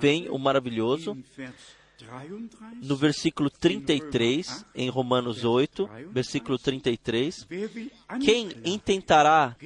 vem 0.00 0.28
o 0.28 0.38
maravilhoso 0.38 1.12
in 1.12 1.24
Vers 1.36 1.74
33, 1.96 2.82
no 2.82 2.96
versículo 2.96 3.50
33 3.50 4.66
em 4.74 4.88
Romanos 4.88 5.44
8, 5.44 5.88
versículo 6.10 6.58
33, 6.58 7.46
wer 7.50 7.70
will 7.74 7.90
quem 8.20 8.50
intentará 8.64 9.56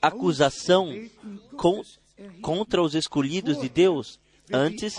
acusação 0.00 0.92
com, 1.56 1.82
contra 2.40 2.82
os 2.82 2.94
escolhidos 2.94 3.60
de 3.60 3.68
Deus? 3.68 4.20
Antes 4.52 4.96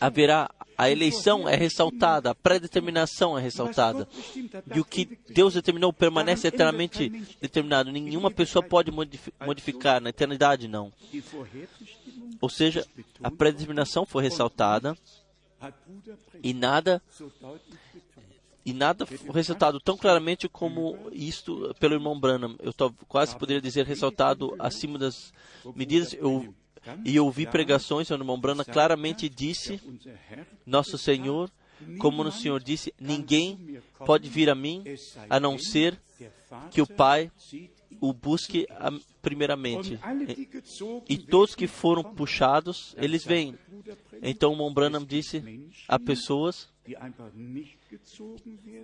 haverá 0.00 0.50
a 0.76 0.90
eleição 0.90 1.48
é 1.48 1.54
ressaltada, 1.54 2.30
a 2.30 2.34
predeterminação 2.34 3.38
é 3.38 3.40
ressaltada. 3.40 4.08
E 4.74 4.80
o 4.80 4.84
que 4.84 5.16
Deus 5.28 5.54
determinou 5.54 5.92
permanece 5.92 6.48
eternamente 6.48 7.08
determinado. 7.40 7.92
Nenhuma 7.92 8.30
pessoa 8.30 8.62
pode 8.62 8.90
modifi- 8.90 9.32
modificar 9.44 10.00
na 10.00 10.10
eternidade, 10.10 10.66
não. 10.66 10.92
Ou 12.40 12.48
seja, 12.48 12.84
a 13.22 13.30
predeterminação 13.30 14.04
foi 14.04 14.24
ressaltada 14.24 14.96
e 16.42 16.52
nada 16.52 17.00
e 18.64 18.72
nada 18.72 19.06
foi 19.06 19.32
ressaltado 19.32 19.78
tão 19.78 19.96
claramente 19.96 20.48
como 20.48 20.98
isto 21.12 21.72
pelo 21.78 21.94
irmão 21.94 22.18
Branham. 22.18 22.56
Eu 22.58 22.72
to- 22.72 22.92
quase 23.06 23.36
poderia 23.36 23.62
dizer 23.62 23.86
ressaltado 23.86 24.56
acima 24.58 24.98
das 24.98 25.32
medidas. 25.76 26.12
Eu, 26.14 26.52
e 27.04 27.18
ouvi 27.20 27.46
pregações 27.46 28.10
onde 28.10 28.24
Branham 28.38 28.64
claramente 28.64 29.28
disse, 29.28 29.80
Nosso 30.64 30.96
Senhor, 30.98 31.50
como 31.98 32.22
o 32.22 32.32
Senhor 32.32 32.62
disse, 32.62 32.92
ninguém 33.00 33.78
pode 34.04 34.28
vir 34.28 34.48
a 34.50 34.54
mim 34.54 34.82
a 35.28 35.38
não 35.40 35.58
ser 35.58 36.00
que 36.70 36.80
o 36.80 36.86
Pai 36.86 37.30
o 38.00 38.12
busque 38.12 38.66
a- 38.70 38.92
primeiramente. 39.22 39.98
E 41.08 41.16
todos 41.18 41.54
que 41.54 41.66
foram 41.66 42.02
puxados, 42.04 42.94
eles 42.98 43.24
vêm. 43.24 43.58
Então 44.22 44.54
Branham 44.72 45.04
disse, 45.04 45.42
há 45.88 45.98
pessoas 45.98 46.68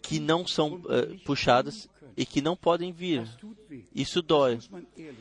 que 0.02 0.18
não 0.18 0.46
são 0.46 0.82
eh, 0.88 1.16
puxadas 1.24 1.88
e 2.16 2.26
que 2.26 2.40
não 2.40 2.56
podem 2.56 2.92
vir. 2.92 3.28
Isso 3.94 4.22
dói. 4.22 4.58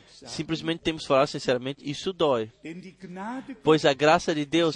Simplesmente 0.09 0.81
temos 0.81 1.03
que 1.03 1.07
falar 1.07 1.27
sinceramente, 1.27 1.89
isso 1.89 2.11
dói. 2.13 2.51
Pois 3.63 3.85
a 3.85 3.93
graça 3.93 4.35
de 4.35 4.45
Deus 4.45 4.75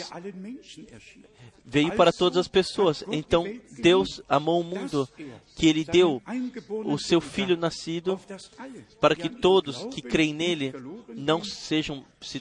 Veio 1.67 1.93
para 1.95 2.11
todas 2.13 2.37
as 2.37 2.47
pessoas. 2.47 3.03
Então 3.11 3.43
Deus 3.79 4.21
amou 4.29 4.61
o 4.61 4.63
mundo 4.63 5.09
que 5.55 5.67
Ele 5.67 5.83
deu 5.83 6.21
o 6.69 6.97
seu 6.99 7.19
Filho 7.19 7.57
nascido 7.57 8.19
para 9.01 9.15
que 9.15 9.29
todos 9.29 9.83
que 9.85 10.01
creem 10.01 10.33
nele 10.33 10.73
não 11.15 11.43
sejam 11.43 12.05
se, 12.21 12.39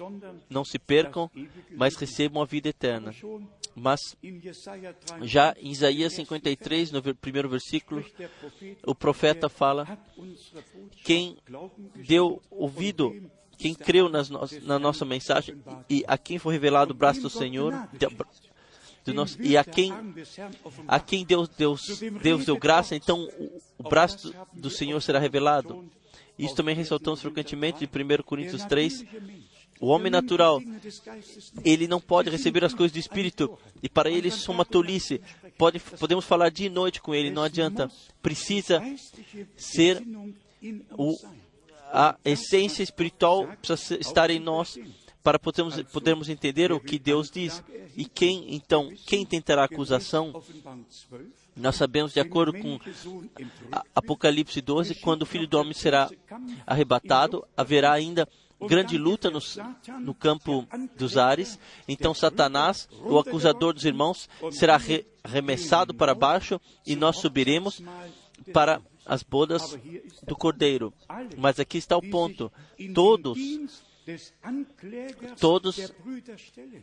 não 0.50 0.64
se 0.64 0.78
percam, 0.78 1.30
mas 1.74 1.96
recebam 1.96 2.42
a 2.42 2.44
vida 2.46 2.68
eterna. 2.68 3.14
Mas 3.74 4.00
já 5.22 5.54
em 5.58 5.70
Isaías 5.70 6.12
53, 6.12 6.92
no 6.92 7.02
primeiro 7.14 7.48
versículo, 7.48 8.04
o 8.86 8.94
profeta 8.94 9.48
fala: 9.48 9.98
quem 11.02 11.36
deu 12.06 12.40
ouvido, 12.50 13.30
quem 13.58 13.74
creu 13.74 14.08
nas 14.08 14.28
no- 14.30 14.40
na 14.62 14.78
nossa 14.78 15.04
mensagem 15.04 15.56
e 15.88 16.04
a 16.06 16.16
quem 16.18 16.38
foi 16.38 16.52
revelado 16.54 16.92
o 16.92 16.96
braço 16.96 17.20
do 17.22 17.30
Senhor, 17.30 17.72
nosso- 19.12 19.40
e 19.42 19.56
a 19.56 19.64
quem 19.64 19.92
a 20.88 20.98
quem 21.00 21.24
Deus, 21.24 21.48
Deus, 21.48 22.00
Deus 22.22 22.44
deu 22.44 22.56
graça, 22.56 22.96
então 22.96 23.24
o, 23.38 23.62
o 23.78 23.82
braço 23.88 24.34
do, 24.52 24.70
Senhor 24.70 25.00
será 25.02 25.18
revelado. 25.18 25.84
Isso 26.38 26.54
também 26.54 26.74
ressaltamos 26.74 27.20
frequentemente 27.20 27.80
de 27.80 27.86
1 27.86 28.22
Coríntios 28.22 28.64
3. 28.64 29.04
O 29.80 29.88
homem 29.88 30.10
natural, 30.10 30.60
ele 31.64 31.86
não 31.86 32.00
pode 32.00 32.30
receber 32.30 32.64
as 32.64 32.72
coisas 32.72 32.92
do 32.92 32.98
Espírito, 32.98 33.58
e 33.82 33.88
para 33.88 34.08
ele 34.10 34.28
isso 34.28 34.50
é 34.50 34.54
uma 34.54 34.64
tolice. 34.64 35.20
Pode, 35.58 35.78
podemos 35.78 36.24
falar 36.24 36.48
dia 36.50 36.66
e 36.66 36.70
noite 36.70 37.02
com 37.02 37.14
ele, 37.14 37.30
não 37.30 37.42
adianta. 37.42 37.90
Precisa 38.22 38.82
ser 39.56 40.02
o, 40.96 41.14
a 41.92 42.16
essência 42.24 42.82
espiritual 42.82 43.46
precisa 43.60 44.00
estar 44.00 44.30
em 44.30 44.38
nós 44.38 44.78
para 45.24 45.38
podermos, 45.38 45.82
podermos 45.84 46.28
entender 46.28 46.70
o 46.70 46.78
que 46.78 46.98
Deus 46.98 47.30
diz. 47.30 47.64
E 47.96 48.04
quem, 48.04 48.54
então, 48.54 48.92
quem 49.06 49.24
tentará 49.24 49.64
acusação? 49.64 50.42
Nós 51.56 51.76
sabemos, 51.76 52.12
de 52.12 52.20
acordo 52.20 52.52
com 52.52 52.78
Apocalipse 53.94 54.60
12, 54.60 54.96
quando 54.96 55.22
o 55.22 55.26
Filho 55.26 55.48
do 55.48 55.58
Homem 55.58 55.72
será 55.72 56.10
arrebatado, 56.66 57.42
haverá 57.56 57.92
ainda 57.92 58.28
grande 58.68 58.98
luta 58.98 59.30
no, 59.30 59.40
no 60.00 60.14
campo 60.14 60.66
dos 60.96 61.16
ares. 61.16 61.58
Então 61.88 62.12
Satanás, 62.12 62.86
o 62.92 63.18
acusador 63.18 63.72
dos 63.72 63.84
irmãos, 63.86 64.28
será 64.52 64.76
re, 64.76 65.06
arremessado 65.22 65.94
para 65.94 66.14
baixo 66.14 66.60
e 66.86 66.94
nós 66.94 67.16
subiremos 67.16 67.82
para 68.52 68.80
as 69.06 69.22
bodas 69.22 69.78
do 70.22 70.36
Cordeiro. 70.36 70.92
Mas 71.38 71.58
aqui 71.58 71.78
está 71.78 71.96
o 71.96 72.02
ponto. 72.02 72.52
Todos 72.94 73.38
todos 75.40 75.92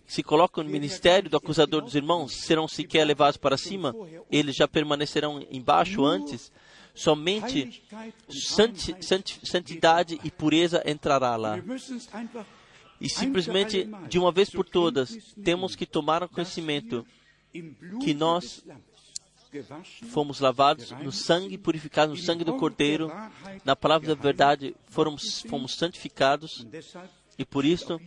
se 0.06 0.24
colocam 0.24 0.64
no 0.64 0.70
ministério 0.70 1.30
do 1.30 1.38
acusador 1.38 1.82
dos 1.82 1.96
irmãos 1.96 2.34
serão 2.44 2.68
sequer 2.68 3.06
levados 3.06 3.38
para 3.38 3.58
cima, 3.58 3.96
eles 4.32 4.56
já 4.56 4.68
permanecerão 4.68 5.46
embaixo 5.52 6.04
antes. 6.04 6.52
Somente 6.94 7.82
santi, 8.30 8.96
santi, 9.00 9.40
santidade 9.44 10.20
e 10.26 10.30
pureza 10.30 10.84
entrará 10.86 11.38
lá. 11.38 11.58
E 13.00 13.10
simplesmente, 13.10 13.88
de 14.10 14.20
uma 14.20 14.32
vez 14.32 14.50
por 14.50 14.66
todas, 14.66 15.18
temos 15.44 15.76
que 15.76 15.86
tomar 15.86 16.28
conhecimento 16.28 17.06
que 18.04 18.14
nós 18.14 18.64
fomos 20.10 20.40
lavados 20.40 20.92
no 20.92 21.12
sangue, 21.12 21.58
purificados 21.58 22.20
no 22.20 22.26
sangue 22.26 22.44
do 22.44 22.58
Cordeiro, 22.58 23.12
na 23.66 23.76
palavra 23.76 24.16
da 24.16 24.22
verdade 24.22 24.76
fomos, 24.90 25.42
fomos 25.48 25.76
santificados, 25.76 26.66
e 27.38 27.46
por 27.46 27.66
isso 27.66 28.00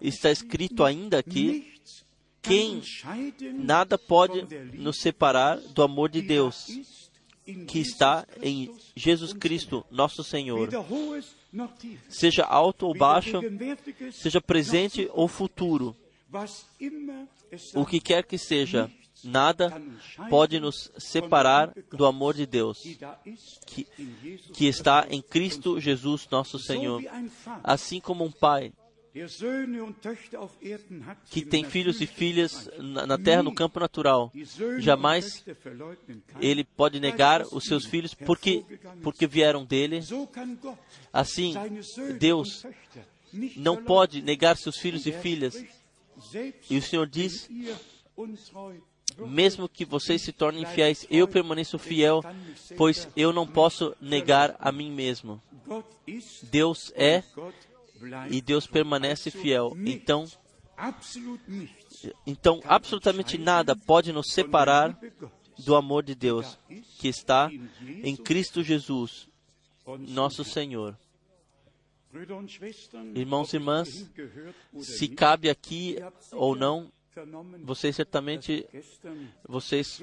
está 0.00 0.30
escrito 0.30 0.84
ainda 0.84 1.18
aqui: 1.18 1.80
quem 2.42 2.82
nada 3.54 3.98
pode 3.98 4.46
nos 4.74 4.98
separar 5.00 5.58
do 5.58 5.82
amor 5.82 6.08
de 6.10 6.22
Deus 6.22 6.66
que 7.66 7.78
está 7.78 8.26
em 8.42 8.74
Jesus 8.94 9.32
Cristo, 9.32 9.84
nosso 9.90 10.22
Senhor. 10.22 10.68
Seja 12.08 12.44
alto 12.44 12.86
ou 12.86 12.94
baixo, 12.94 13.40
seja 14.12 14.40
presente 14.40 15.08
ou 15.12 15.26
futuro, 15.28 15.96
o 17.74 17.86
que 17.86 18.00
quer 18.00 18.24
que 18.24 18.36
seja, 18.36 18.90
nada 19.24 19.82
pode 20.30 20.60
nos 20.60 20.90
separar 20.98 21.72
do 21.90 22.06
amor 22.06 22.34
de 22.34 22.46
Deus 22.46 22.82
que, 23.66 23.86
que 24.52 24.66
está 24.66 25.06
em 25.10 25.20
Cristo 25.20 25.80
Jesus, 25.80 26.28
nosso 26.30 26.58
Senhor. 26.58 27.02
Assim 27.62 28.00
como 28.00 28.24
um 28.24 28.30
pai 28.30 28.72
que 31.30 31.42
tem 31.42 31.64
filhos 31.64 32.00
e 32.00 32.06
filhas 32.06 32.70
na, 32.78 33.18
terra, 33.18 33.42
no 33.42 33.54
campo 33.54 33.80
natural, 33.80 34.32
jamais 34.78 35.44
ele 36.40 36.62
pode 36.64 37.00
negar 37.00 37.42
os 37.50 37.64
seus 37.64 37.84
filhos 37.84 38.14
porque, 38.14 38.64
porque 39.02 39.26
vieram 39.26 39.64
dele. 39.64 40.00
Assim, 41.12 41.54
Deus 42.18 42.64
não 43.56 43.82
pode 43.82 44.22
negar 44.22 44.56
seus 44.56 44.76
filhos 44.76 45.06
e 45.06 45.12
filhas. 45.12 45.64
E 46.68 46.76
o 46.76 46.82
Senhor 46.82 47.06
diz: 47.06 47.48
mesmo 49.16 49.68
que 49.68 49.84
vocês 49.84 50.22
se 50.22 50.32
tornem 50.32 50.64
fiéis, 50.64 51.06
eu 51.10 51.26
permaneço 51.26 51.78
fiel, 51.78 52.22
pois 52.76 53.08
eu 53.16 53.32
não 53.32 53.46
posso 53.46 53.94
negar 54.00 54.56
a 54.58 54.70
mim 54.70 54.90
mesmo. 54.90 55.40
Deus 56.44 56.92
é 56.94 57.22
e 58.30 58.40
Deus 58.40 58.66
permanece 58.66 59.30
fiel. 59.30 59.76
Então, 59.84 60.26
então 62.26 62.60
absolutamente 62.64 63.36
nada 63.38 63.74
pode 63.74 64.12
nos 64.12 64.32
separar 64.32 64.96
do 65.58 65.74
amor 65.74 66.04
de 66.04 66.14
Deus 66.14 66.58
que 66.98 67.08
está 67.08 67.50
em 68.02 68.16
Cristo 68.16 68.62
Jesus, 68.62 69.28
nosso 69.98 70.44
Senhor. 70.44 70.96
Irmãos 73.14 73.52
e 73.52 73.56
irmãs, 73.56 74.10
se 74.80 75.08
cabe 75.08 75.50
aqui 75.50 75.96
ou 76.32 76.56
não, 76.56 76.90
vocês 77.62 77.96
certamente, 77.96 78.66
vocês 79.46 80.02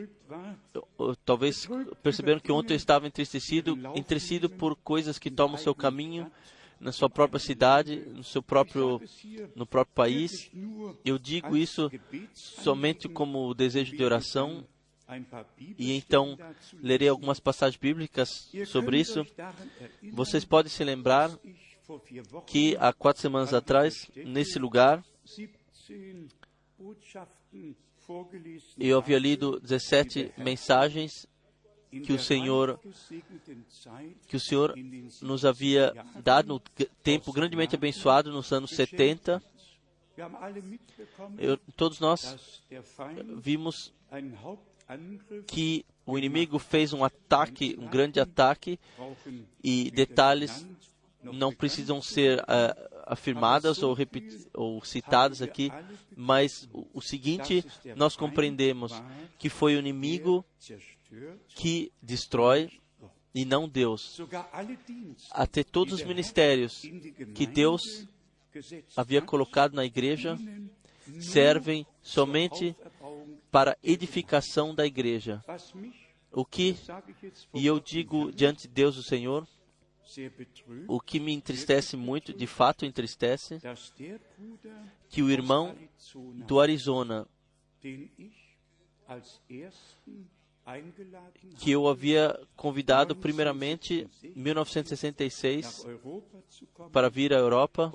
talvez 1.23 1.67
perceberam 2.01 2.39
que 2.39 2.51
ontem 2.51 2.73
eu 2.73 2.77
estava 2.77 3.07
entristecido, 3.07 3.77
entristecido 3.95 4.49
por 4.49 4.75
coisas 4.75 5.19
que 5.19 5.31
tomam 5.31 5.57
seu 5.57 5.75
caminho 5.75 6.31
na 6.79 6.91
sua 6.91 7.09
própria 7.09 7.39
cidade, 7.39 7.97
no 7.97 8.23
seu 8.23 8.41
próprio, 8.41 9.01
no 9.55 9.65
próprio 9.65 9.93
país. 9.93 10.51
Eu 11.03 11.17
digo 11.17 11.55
isso 11.55 11.89
somente 12.33 13.07
como 13.07 13.53
desejo 13.53 13.95
de 13.95 14.03
oração 14.03 14.65
e 15.77 15.93
então 15.93 16.37
lerei 16.81 17.07
algumas 17.07 17.39
passagens 17.39 17.79
bíblicas 17.79 18.49
sobre 18.65 18.99
isso. 18.99 19.25
Vocês 20.11 20.43
podem 20.43 20.71
se 20.71 20.83
lembrar 20.83 21.31
que 22.47 22.75
há 22.79 22.91
quatro 22.91 23.21
semanas 23.21 23.53
atrás, 23.53 24.09
nesse 24.15 24.57
lugar, 24.57 25.03
17 25.25 25.65
Botschaften 25.85 26.29
vorgelesen 26.29 26.44
eu 28.77 28.97
havia 28.97 29.19
lido 29.19 29.59
17 29.59 30.33
mensagens 30.37 31.27
que 32.03 32.13
o 32.13 32.19
Senhor 32.19 32.79
que 34.27 34.35
o 34.35 34.39
Senhor 34.39 34.75
nos 35.21 35.45
havia 35.45 35.93
dado 36.23 36.47
no 36.47 36.59
tempo 37.01 37.31
grandemente 37.31 37.75
abençoado 37.75 38.31
nos 38.31 38.51
anos 38.51 38.71
70. 38.71 39.41
Wir 40.17 40.23
haben 40.23 40.37
alle 40.37 40.61
mitbekommen, 40.61 41.37
Eu, 41.37 41.57
todos 41.75 41.99
nós 41.99 42.63
vimos 43.37 43.93
que 45.45 45.85
o 46.05 46.17
inimigo 46.17 46.57
fez 46.57 46.93
um 46.93 47.03
ataque, 47.03 47.75
um 47.77 47.87
grande 47.87 48.19
ataque, 48.21 48.79
e 49.61 49.91
detalhes 49.91 50.65
não 51.33 51.53
precisam 51.53 52.01
ser 52.01 52.43
ah, 52.47 52.75
afirmadas 53.05 53.81
ou, 53.83 53.95
ou 54.53 54.83
citadas 54.83 55.41
aqui, 55.41 55.71
mas 56.15 56.67
o, 56.73 56.87
o 56.95 57.01
seguinte, 57.01 57.63
nós 57.95 58.15
compreendemos 58.15 58.91
que 59.37 59.49
foi 59.49 59.75
o 59.75 59.79
inimigo 59.79 60.45
que 61.49 61.91
destrói 62.01 62.69
e 63.33 63.45
não 63.45 63.67
Deus. 63.67 64.19
Até 65.31 65.63
todos 65.63 65.93
os 65.93 66.03
ministérios 66.03 66.81
que 67.33 67.45
Deus 67.45 68.07
havia 68.95 69.21
colocado 69.21 69.73
na 69.73 69.85
igreja 69.85 70.37
servem 71.19 71.85
somente 72.01 72.75
para 73.51 73.77
edificação 73.83 74.73
da 74.73 74.85
igreja. 74.85 75.43
O 76.31 76.43
que, 76.43 76.75
e 77.53 77.65
eu 77.65 77.79
digo 77.79 78.31
diante 78.31 78.67
de 78.67 78.73
Deus, 78.73 78.97
o 78.97 79.03
Senhor, 79.03 79.47
o 80.87 80.99
que 80.99 81.19
me 81.19 81.33
entristece 81.33 81.97
muito, 81.97 82.33
de 82.33 82.47
fato 82.47 82.85
entristece, 82.85 83.59
que 85.09 85.21
o 85.21 85.29
irmão 85.29 85.75
do 86.47 86.59
Arizona, 86.59 87.27
que 91.57 91.71
eu 91.71 91.87
havia 91.87 92.39
convidado 92.55 93.15
primeiramente 93.15 94.07
em 94.23 94.39
1966 94.41 95.65
nach 95.65 95.89
Europa 95.89 96.43
zu 96.49 96.65
kommen 96.73 96.91
para 96.91 97.09
vir 97.09 97.33
à 97.33 97.37
Europa 97.37 97.91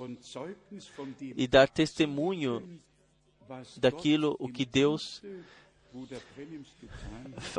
e 1.35 1.47
dar 1.47 1.67
testemunho 1.67 2.79
daquilo 3.77 4.37
o 4.39 4.47
que 4.47 4.65
Deus 4.65 5.21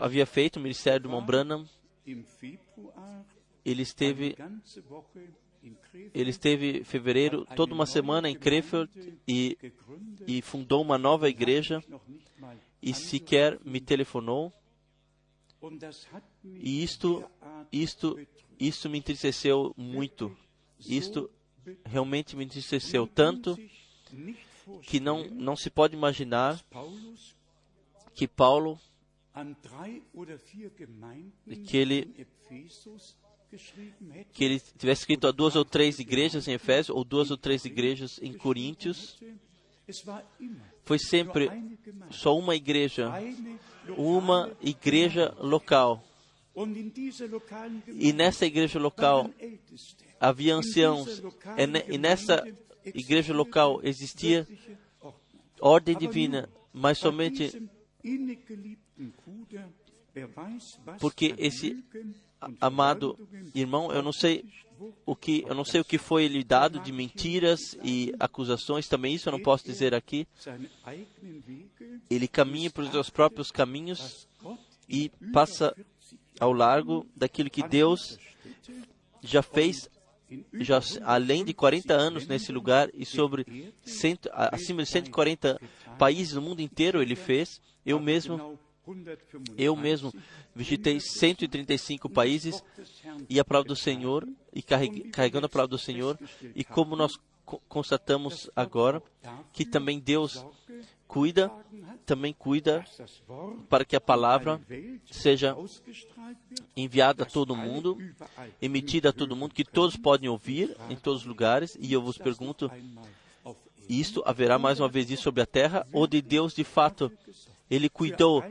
havia 0.01 0.25
feito, 0.25 0.57
o 0.57 0.61
ministério 0.63 1.01
do 1.01 1.11
Mont 1.11 1.27
Branham. 1.27 1.69
Ele 3.65 3.83
esteve, 3.83 4.37
ele 6.13 6.31
esteve 6.31 6.81
em 6.81 6.85
fevereiro, 6.85 7.47
toda 7.57 7.75
uma 7.75 7.87
semana 7.87 8.29
em 8.29 8.37
Krefeld 8.37 8.91
e, 9.27 9.57
e 10.27 10.43
fundou 10.43 10.83
uma 10.83 10.99
nova 10.99 11.29
igreja 11.29 11.83
e 12.83 12.93
sequer 12.93 13.59
me 13.65 13.81
telefonou. 13.81 14.53
E 16.45 16.83
isto, 16.83 17.25
isto, 17.71 18.19
isto 18.59 18.91
me 18.91 18.99
entristeceu 18.99 19.73
muito. 19.77 20.37
Isto 20.81 21.31
realmente 21.85 22.35
me 22.35 22.45
entristeceu 22.45 23.07
tanto 23.07 23.57
que 24.83 25.01
não, 25.01 25.29
não 25.29 25.57
se 25.57 25.71
pode 25.71 25.95
imaginar 25.95 26.61
que 28.15 28.27
Paulo, 28.29 28.79
que 31.67 31.77
ele, 31.77 32.27
que 34.33 34.45
ele 34.45 34.61
tivesse 34.79 35.03
escrito 35.03 35.27
a 35.27 35.31
duas 35.31 35.55
ou 35.57 35.65
três 35.65 35.99
igrejas 35.99 36.49
em 36.49 36.53
Efésio 36.53 36.95
ou 36.95 37.05
duas 37.05 37.31
ou 37.31 37.37
três 37.37 37.65
igrejas 37.65 38.19
em 38.23 38.33
Coríntios. 38.33 39.19
Foi 40.85 40.99
sempre 40.99 41.51
só 42.11 42.37
uma 42.37 42.55
igreja, 42.57 43.11
uma 43.97 44.51
igreja 44.61 45.35
local. 45.39 46.03
E 47.99 48.13
nessa 48.13 48.47
igreja 48.47 48.79
local 48.79 49.31
havia 50.21 50.55
anciãos. 50.55 51.23
E, 51.57 51.67
ne- 51.67 51.99
nessa 51.99 52.45
igreja 52.85 53.33
local 53.35 53.81
existia 53.83 54.47
ordem 55.61 55.97
divina, 55.97 56.49
mas 56.73 56.99
somente 56.99 57.51
porque 61.01 61.35
esse 61.39 61.83
amado 62.61 63.19
irmão, 63.55 63.93
eu 63.93 64.03
não 64.03 64.13
sei 64.13 64.45
o 65.07 65.15
que 65.15 65.45
eu 65.47 65.55
não 65.55 65.65
sei 65.65 65.81
o 65.81 65.85
que 65.85 65.99
foi 65.99 66.27
lhe 66.27 66.43
dado 66.43 66.81
de 66.81 66.93
mentiras 66.93 67.77
e 67.83 68.13
acusações, 68.19 68.89
também 68.89 69.15
isso 69.15 69.29
eu 69.29 69.33
não 69.33 69.41
posso 69.41 69.65
dizer 69.65 69.95
aqui. 69.95 70.27
Ele 72.11 72.27
caminha 72.27 72.71
pelos 72.71 72.91
seus 72.91 73.11
próprios 73.11 73.51
caminhos 73.51 74.27
e 74.89 75.11
passa 75.33 75.75
40 75.75 75.93
ao 76.41 76.53
largo 76.53 77.07
daquilo 77.15 77.51
que 77.51 77.63
Deus 77.63 78.19
já 79.23 79.43
fez 79.43 79.89
já 80.55 80.81
além 81.05 81.45
de 81.45 81.53
40 81.53 81.93
anos 81.93 82.27
nesse 82.27 82.51
lugar 82.51 82.89
e 82.95 83.05
sobre 83.05 83.73
cento, 83.85 84.31
acima 84.33 84.83
de 84.83 84.89
140 84.89 85.61
países 85.99 86.35
no 86.35 86.41
mundo 86.41 86.61
inteiro 86.61 87.03
ele 87.03 87.15
fez. 87.15 87.61
Eu 87.85 88.01
mesmo, 88.01 88.37
genau 88.37 88.59
135 88.59 88.72
eu 89.57 89.77
mesmo 89.77 90.13
visitei 90.55 90.99
135 91.01 92.09
países 92.11 92.63
e 93.29 93.39
a 93.39 93.45
palavra 93.45 93.69
do 93.69 93.77
Senhor 93.77 94.27
e 94.53 94.63
carregando 94.63 95.47
a 95.47 95.49
palavra 95.49 95.69
do 95.71 95.79
Senhor 95.79 96.19
e 96.55 96.65
como 96.65 96.97
nós 96.97 97.13
co- 97.45 97.61
constatamos 97.69 98.51
agora 98.57 99.03
que 99.53 99.65
também 99.65 100.01
Deus 100.01 100.45
cuida, 101.07 101.51
também 102.07 102.33
cuida 102.33 102.85
para 103.69 103.85
que 103.85 103.95
a 103.95 104.01
palavra 104.01 104.61
seja 105.11 105.55
enviada 106.77 107.23
a 107.23 107.27
todo 107.27 107.55
mundo, 107.55 107.99
emitida 108.61 109.11
a 109.11 109.13
todo 109.13 109.37
mundo, 109.37 109.55
que 109.55 109.65
todos 109.65 109.97
podem 109.97 110.29
ouvir 110.29 110.77
em 110.89 110.97
todos 110.97 111.21
os 111.23 111.27
lugares. 111.27 111.77
E 111.81 111.93
eu 111.93 112.01
vos 112.03 112.17
pergunto, 112.19 112.71
isto 113.89 114.23
haverá 114.25 114.59
mais 114.59 114.81
uma 114.81 114.89
vez 114.89 115.11
isso 115.11 115.23
sobre 115.25 115.43
a 115.43 115.47
terra 115.47 115.87
ou 115.93 116.07
de 116.07 116.23
Deus 116.23 116.55
de 116.55 116.65
fato? 116.65 117.13
Ele 117.73 117.89
cuidou 117.89 118.45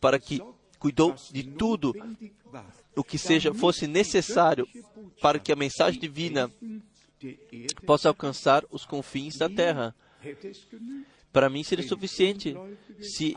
para 0.00 0.20
que 0.20 0.40
cuidou 0.78 1.12
de 1.32 1.42
tudo 1.42 1.92
o 2.94 3.02
que 3.02 3.18
seja 3.18 3.52
fosse 3.52 3.88
necessário 3.88 4.68
para 5.20 5.40
que 5.40 5.50
a 5.50 5.56
mensagem 5.56 6.00
divina 6.00 6.48
possa 7.84 8.08
alcançar 8.08 8.64
os 8.70 8.84
confins 8.84 9.36
da 9.36 9.48
terra. 9.48 9.92
Para 11.32 11.50
mim 11.50 11.64
seria 11.64 11.86
suficiente 11.86 12.56
se, 13.00 13.34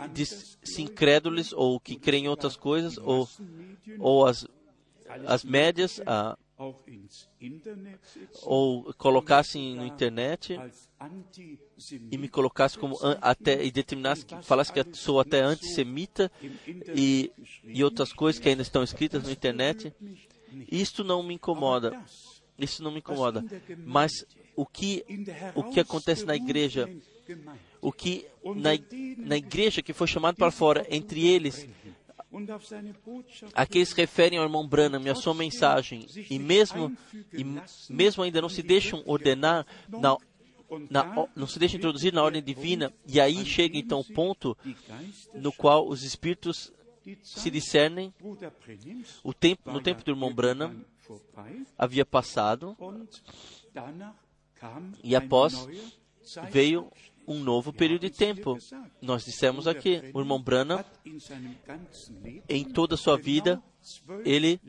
se 0.63 0.81
incrédulos 0.83 1.53
ou 1.53 1.79
que 1.79 1.95
creem 1.95 2.25
em 2.25 2.29
outras 2.29 2.55
coisas 2.55 2.99
ou, 2.99 3.27
ou 3.97 4.27
as, 4.27 4.47
as 5.25 5.43
médias 5.43 5.99
a, 6.05 6.37
ou 8.43 8.93
colocassem 8.93 9.75
no 9.75 9.85
internet 9.85 10.59
e 12.11 12.17
me 12.17 12.27
colocasse 12.27 12.77
como 12.77 12.97
até 13.21 13.63
e 13.63 13.71
determinasse 13.71 14.25
que 14.25 14.35
falasse 14.43 14.71
que 14.71 14.83
sou 14.93 15.19
até 15.19 15.41
antissemita 15.41 16.31
e, 16.95 17.31
e 17.63 17.83
outras 17.83 18.13
coisas 18.13 18.39
que 18.39 18.49
ainda 18.49 18.61
estão 18.61 18.83
escritas 18.83 19.23
no 19.23 19.31
internet. 19.31 19.93
Isto 20.71 21.03
não 21.03 21.23
me 21.23 21.33
incomoda. 21.33 21.99
Isso 22.57 22.83
não 22.83 22.91
me 22.91 22.99
incomoda. 22.99 23.43
Mas 23.85 24.25
o 24.55 24.65
que 24.65 25.03
o 25.55 25.63
que 25.63 25.79
acontece 25.79 26.25
na 26.25 26.35
igreja, 26.35 26.87
o 27.81 27.91
que 27.91 28.27
na, 28.55 28.71
na 29.17 29.37
igreja 29.37 29.81
que 29.81 29.93
foi 29.93 30.07
chamado 30.07 30.35
para 30.35 30.51
fora, 30.51 30.85
entre 30.89 31.27
eles, 31.27 31.67
aqueles 33.53 33.93
que 33.93 34.01
referem 34.01 34.37
ao 34.39 34.45
irmão 34.45 34.67
Branham 34.67 35.01
e 35.03 35.09
a 35.09 35.15
sua 35.15 35.33
mensagem, 35.33 36.07
e 36.29 36.39
mesmo, 36.39 36.95
e 37.33 37.43
mesmo 37.89 38.23
ainda 38.23 38.41
não 38.41 38.49
se 38.49 38.63
deixam 38.63 39.03
ordenar, 39.05 39.65
na, 39.89 40.17
na, 40.89 41.27
não 41.35 41.47
se 41.47 41.59
deixam 41.59 41.77
introduzir 41.77 42.13
na 42.13 42.23
ordem 42.23 42.41
divina, 42.41 42.93
e 43.05 43.19
aí 43.19 43.45
chega 43.45 43.77
então 43.77 43.99
o 43.99 44.05
ponto 44.05 44.57
no 45.33 45.51
qual 45.51 45.87
os 45.87 46.03
espíritos 46.03 46.71
se 47.23 47.49
discernem. 47.49 48.13
O 49.23 49.33
tempo, 49.33 49.71
no 49.71 49.81
tempo 49.81 50.03
do 50.03 50.11
irmão 50.11 50.33
Branham 50.33 50.85
havia 51.77 52.05
passado. 52.05 52.77
E 55.03 55.15
após 55.15 55.67
veio 56.51 56.91
um 57.27 57.39
novo 57.39 57.71
período 57.71 58.01
de 58.01 58.09
tempo. 58.09 58.57
Nós 59.01 59.25
dissemos 59.25 59.67
aqui, 59.67 60.01
o 60.13 60.19
irmão 60.19 60.43
Leben 60.45 60.85
em 62.49 62.63
toda 62.63 62.95
a 62.95 62.97
sua 62.97 63.17
vida, 63.17 63.61
ele 64.25 64.59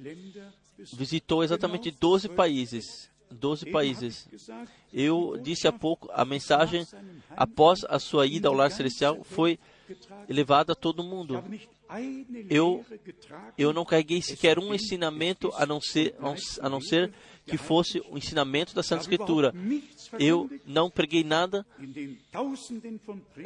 visitou 0.92 1.42
exatamente 1.42 1.90
12 1.90 2.28
países. 2.30 3.10
12 3.30 3.70
países. 3.70 4.28
Eu 4.92 5.38
disse 5.42 5.66
há 5.66 5.72
pouco, 5.72 6.10
a 6.12 6.24
mensagem 6.24 6.86
após 7.30 7.84
a 7.88 7.98
sua 7.98 8.26
ida 8.26 8.48
ao 8.48 8.54
lar 8.54 8.70
celestial 8.70 9.24
foi 9.24 9.58
levada 10.28 10.72
a 10.72 10.76
todo 10.76 11.02
mundo. 11.02 11.42
Eu, 12.48 12.85
eu 13.59 13.73
não 13.73 13.85
carreguei 13.85 14.23
sequer 14.23 14.59
um 14.59 14.74
ensinamento 14.74 15.52
a 15.55 15.66
não 15.66 15.81
ser, 15.81 16.14
a 16.60 16.69
não 16.69 16.81
ser 16.81 17.12
que 17.47 17.56
fosse 17.59 18.01
o 18.09 18.16
ensinamento 18.16 18.74
da 18.74 18.82
Santa 18.82 19.02
Escritura. 19.02 19.52
Eu 20.19 20.51
não 20.66 20.90
preguei 20.90 21.24
nada 21.24 21.66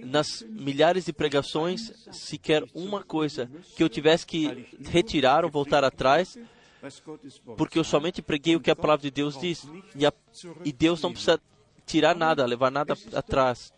nas 0.05 0.43
milhares 0.49 1.05
de 1.07 1.13
pregações, 1.13 1.93
sequer 2.13 2.65
uma 2.75 3.03
coisa 3.03 3.51
que 3.75 3.83
eu 3.83 3.89
tivesse 3.89 4.27
que 4.27 4.67
retirar 4.85 5.45
ou 5.45 5.51
voltar 5.51 5.83
atrás, 5.83 6.39
porque 7.57 7.79
eu 7.79 7.85
somente 7.85 8.23
preguei 8.23 8.55
o 8.55 8.61
que 8.61 8.71
a 8.71 8.77
palavra 8.77 9.03
de 9.03 9.11
Deus 9.11 9.39
diz. 9.39 9.67
E, 9.95 10.07
a, 10.07 10.13
e 10.65 10.73
Deus 10.73 11.01
não 11.01 11.13
precisa 11.13 11.41
tirar 11.87 12.15
nada, 12.15 12.45
levar 12.45 12.71
nada 12.71 12.95
atrás. 13.15 13.73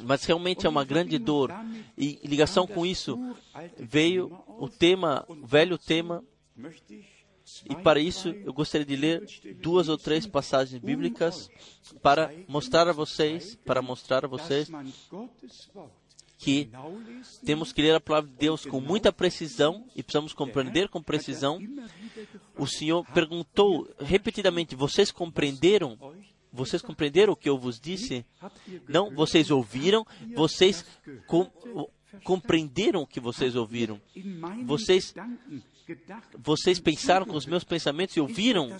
Mas 0.00 0.24
realmente 0.24 0.66
é 0.66 0.68
uma 0.68 0.84
grande 0.84 1.18
dor. 1.18 1.52
E 1.96 2.18
em 2.22 2.28
ligação 2.28 2.66
com 2.66 2.84
isso, 2.86 3.18
veio 3.78 4.38
o 4.46 4.68
tema, 4.68 5.24
o 5.28 5.46
velho 5.46 5.78
tema. 5.78 6.24
E 7.68 7.74
para 7.76 7.98
isso, 7.98 8.28
eu 8.28 8.52
gostaria 8.52 8.86
de 8.86 8.96
ler 8.96 9.26
duas 9.60 9.88
ou 9.88 9.96
três 9.96 10.26
passagens 10.26 10.82
bíblicas 10.82 11.50
para 12.02 12.30
mostrar 12.46 12.88
a 12.88 12.92
vocês, 12.92 13.56
para 13.64 13.80
mostrar 13.80 14.24
a 14.24 14.28
vocês 14.28 14.70
que 16.38 16.70
temos 17.44 17.72
que 17.72 17.82
ler 17.82 17.96
a 17.96 18.00
palavra 18.00 18.30
de 18.30 18.36
Deus 18.36 18.64
com 18.64 18.80
muita 18.80 19.12
precisão 19.12 19.84
e 19.94 20.02
precisamos 20.02 20.32
compreender 20.32 20.88
com 20.88 21.02
precisão. 21.02 21.58
O 22.56 22.66
Senhor 22.66 23.04
perguntou 23.12 23.88
repetidamente: 23.98 24.76
Vocês 24.76 25.10
compreenderam? 25.10 25.98
Vocês 26.52 26.82
compreenderam 26.82 27.32
o 27.32 27.36
que 27.36 27.48
eu 27.48 27.58
vos 27.58 27.78
disse? 27.78 28.24
Não, 28.88 29.10
vocês 29.10 29.50
ouviram, 29.50 30.06
vocês 30.34 30.84
com, 31.26 31.50
compreenderam 32.24 33.02
o 33.02 33.06
que 33.06 33.20
vocês 33.20 33.54
ouviram. 33.54 34.00
Vocês, 34.64 35.14
vocês 36.38 36.80
pensaram 36.80 37.26
com 37.26 37.36
os 37.36 37.46
meus 37.46 37.64
pensamentos 37.64 38.16
e 38.16 38.20
ouviram 38.20 38.76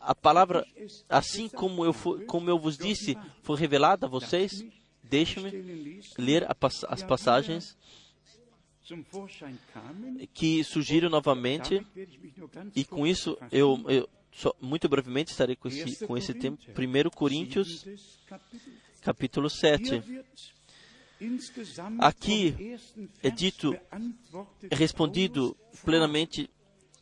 a 0.00 0.14
palavra 0.14 0.66
assim 1.08 1.48
como 1.48 1.84
eu, 1.84 1.94
como 2.26 2.48
eu 2.48 2.58
vos 2.58 2.78
disse, 2.78 3.16
foi 3.42 3.58
revelada 3.58 4.06
a 4.06 4.10
vocês? 4.10 4.64
Deixe-me 5.02 6.00
ler 6.18 6.46
as 6.48 7.02
passagens 7.02 7.76
que 10.32 10.62
surgiram 10.62 11.08
novamente 11.08 11.84
e 12.74 12.84
com 12.84 13.06
isso 13.06 13.36
eu, 13.50 13.84
eu 13.88 14.08
só, 14.36 14.54
muito 14.60 14.86
brevemente 14.86 15.30
estarei 15.30 15.56
com 15.56 15.66
esse, 15.66 16.06
com 16.06 16.16
esse 16.16 16.34
tempo. 16.34 16.62
1 16.70 17.10
Coríntios, 17.10 17.86
capítulo 19.00 19.48
7. 19.48 20.02
Aqui 21.98 22.76
é 23.22 23.30
dito, 23.30 23.74
é 24.70 24.76
respondido 24.76 25.56
plenamente, 25.82 26.50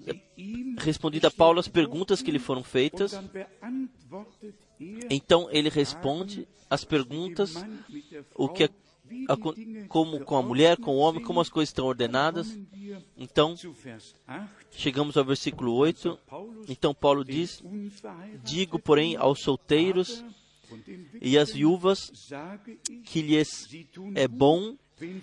é 0.07 0.15
respondido 0.79 1.27
a 1.27 1.31
Paulo 1.31 1.59
as 1.59 1.67
perguntas 1.67 2.23
que 2.23 2.31
lhe 2.31 2.39
foram 2.39 2.63
feitas. 2.63 3.19
Então 5.11 5.49
ele 5.51 5.69
responde 5.69 6.47
as 6.71 6.85
perguntas, 6.85 7.55
o 8.37 8.49
que 8.49 8.71
como 9.89 10.21
com 10.21 10.37
a 10.37 10.43
mulher, 10.43 10.77
com 10.77 10.97
o 10.97 10.99
homem, 10.99 11.23
como 11.23 11.41
as 11.41 11.49
coisas 11.49 11.71
estão 11.71 11.87
ordenadas. 11.87 12.59
Então, 13.17 13.55
chegamos 14.71 15.17
ao 15.17 15.25
versículo 15.25 15.73
8. 15.75 16.19
Então, 16.69 16.95
Paulo 16.95 17.25
diz: 17.25 17.63
Digo, 18.43 18.79
porém, 18.79 19.17
aos 19.17 19.41
solteiros 19.41 20.25
e 21.21 21.39
às 21.39 21.51
viúvas 21.53 22.11
que 23.05 23.23
lhes 23.23 23.69
é 24.15 24.27
bom 24.27 24.77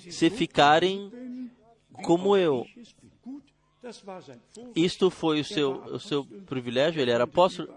se 0.10 0.30
ficarem 0.30 1.50
como 2.04 2.38
eu. 2.38 2.66
Isto 4.76 5.10
foi 5.10 5.40
o 5.42 5.46
seu, 5.46 5.72
o 5.86 6.00
seu 6.00 6.24
privilégio, 6.24 7.02
ele 7.02 7.12
era 7.12 7.24
apóstolo, 7.24 7.74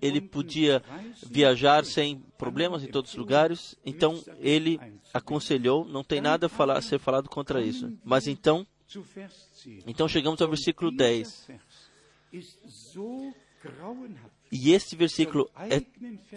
ele 0.00 0.20
podia 0.20 0.82
viajar 1.26 1.84
sem 1.84 2.22
problemas 2.36 2.82
em 2.82 2.88
todos 2.88 3.12
os 3.12 3.16
lugares, 3.16 3.76
então 3.84 4.22
ele 4.38 4.80
aconselhou, 5.12 5.84
não 5.84 6.02
tem 6.02 6.20
nada 6.20 6.46
a, 6.46 6.48
falar, 6.48 6.78
a 6.78 6.82
ser 6.82 6.98
falado 6.98 7.28
contra 7.28 7.62
isso. 7.62 7.92
Mas 8.04 8.26
então, 8.26 8.66
então 9.86 10.08
chegamos 10.08 10.40
ao 10.40 10.48
versículo 10.48 10.90
10. 10.90 11.48
E 14.52 14.72
este 14.72 14.96
versículo 14.96 15.50
é, 15.56 15.82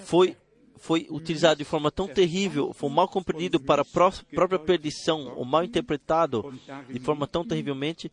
foi, 0.01 0.37
foi 0.83 1.07
utilizado 1.09 1.59
de 1.59 1.63
forma 1.63 1.89
tão 1.89 2.09
terrível, 2.09 2.73
foi 2.73 2.89
mal 2.89 3.07
compreendido 3.07 3.57
para 3.57 3.83
a 3.83 3.85
própria 3.85 4.59
perdição, 4.59 5.33
ou 5.37 5.45
mal 5.45 5.63
interpretado 5.63 6.53
de 6.89 6.99
forma 6.99 7.25
tão 7.25 7.45
terrivelmente. 7.45 8.11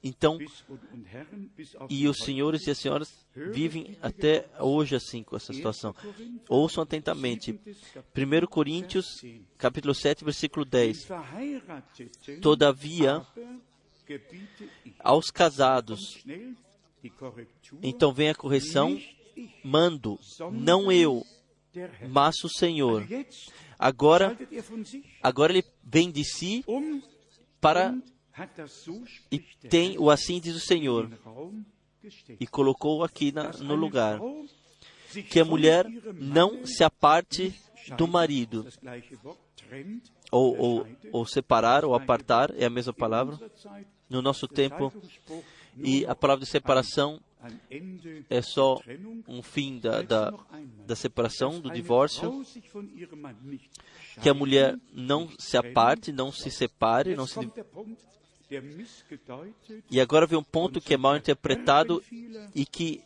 Então, 0.00 0.38
e 1.90 2.06
os 2.06 2.18
senhores 2.18 2.64
e 2.64 2.70
as 2.70 2.78
senhoras 2.78 3.26
vivem 3.34 3.98
até 4.00 4.46
hoje 4.60 4.94
assim 4.94 5.24
com 5.24 5.34
essa 5.34 5.52
situação. 5.52 5.92
Ouçam 6.48 6.84
atentamente. 6.84 7.58
1 8.16 8.46
Coríntios, 8.46 9.20
capítulo 9.58 9.96
7, 9.96 10.24
versículo 10.24 10.64
10. 10.64 11.08
Todavia, 12.40 13.26
aos 15.00 15.28
casados, 15.32 16.24
então 17.82 18.12
vem 18.12 18.30
a 18.30 18.34
correção, 18.36 18.96
mando, 19.64 20.20
não 20.52 20.92
eu, 20.92 21.26
mas 22.08 22.36
o 22.44 22.48
Senhor. 22.48 23.06
Agora, 23.78 24.36
agora 25.22 25.52
ele 25.52 25.64
vem 25.84 26.10
de 26.10 26.24
si 26.24 26.64
para 27.60 27.94
e 29.30 29.38
tem 29.68 29.98
o 29.98 30.10
assim 30.10 30.40
diz 30.40 30.54
o 30.54 30.60
Senhor 30.60 31.10
e 32.38 32.46
colocou 32.46 33.02
aqui 33.02 33.32
na, 33.32 33.50
no 33.52 33.74
lugar 33.74 34.20
que 35.28 35.40
a 35.40 35.44
mulher 35.44 35.86
não 36.14 36.64
se 36.64 36.84
aparte 36.84 37.54
do 37.96 38.06
marido 38.06 38.66
ou, 40.30 40.56
ou, 40.56 40.86
ou 41.12 41.26
separar 41.26 41.84
ou 41.84 41.94
apartar 41.94 42.52
é 42.56 42.66
a 42.66 42.70
mesma 42.70 42.92
palavra 42.92 43.38
no 44.08 44.22
nosso 44.22 44.46
tempo 44.46 44.92
e 45.76 46.06
a 46.06 46.14
palavra 46.14 46.44
de 46.44 46.50
separação 46.50 47.20
é 48.28 48.42
só 48.42 48.80
um 49.26 49.42
fim 49.42 49.78
da, 49.78 50.02
da, 50.02 50.32
da 50.86 50.96
separação, 50.96 51.60
do 51.60 51.70
divórcio, 51.70 52.44
que 54.20 54.28
a 54.28 54.34
mulher 54.34 54.78
não 54.92 55.28
se 55.38 55.56
aparte, 55.56 56.12
não 56.12 56.32
se 56.32 56.50
separe, 56.50 57.14
não 57.14 57.26
se 57.26 57.38
e 59.90 60.00
agora 60.00 60.26
vem 60.26 60.38
um 60.38 60.42
ponto 60.42 60.80
que 60.80 60.94
é 60.94 60.96
mal 60.96 61.16
interpretado 61.16 62.02
e 62.54 62.64
que 62.64 63.02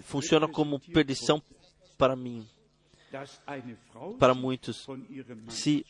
funciona 0.00 0.46
como 0.46 0.78
perdição 0.78 1.42
para 1.96 2.14
mim, 2.14 2.46
para 4.18 4.34
muitos. 4.34 4.86
Se 5.48 5.86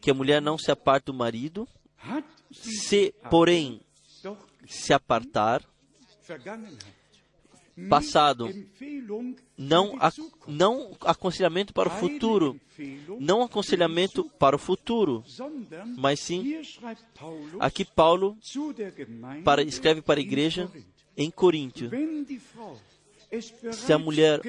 que 0.00 0.10
a 0.10 0.14
mulher 0.14 0.42
não 0.42 0.58
se 0.58 0.70
aparte 0.70 1.06
do 1.06 1.14
marido, 1.14 1.68
se, 2.50 3.14
porém, 3.30 3.80
se 4.66 4.92
apartar, 4.92 5.62
passado, 7.88 8.48
não, 9.56 9.98
não 10.46 10.96
aconselhamento 11.00 11.72
para 11.72 11.88
o 11.88 11.98
futuro, 11.98 12.60
não 13.18 13.42
aconselhamento 13.42 14.24
para 14.38 14.56
o 14.56 14.58
futuro, 14.58 15.24
mas 15.96 16.20
sim, 16.20 16.60
aqui 17.58 17.84
Paulo 17.84 18.36
para, 19.44 19.62
escreve 19.62 20.02
para 20.02 20.20
a 20.20 20.22
igreja 20.22 20.70
em 21.16 21.30
Coríntio. 21.30 21.90
Se 23.72 23.92
a 23.92 23.98
mulher 23.98 24.40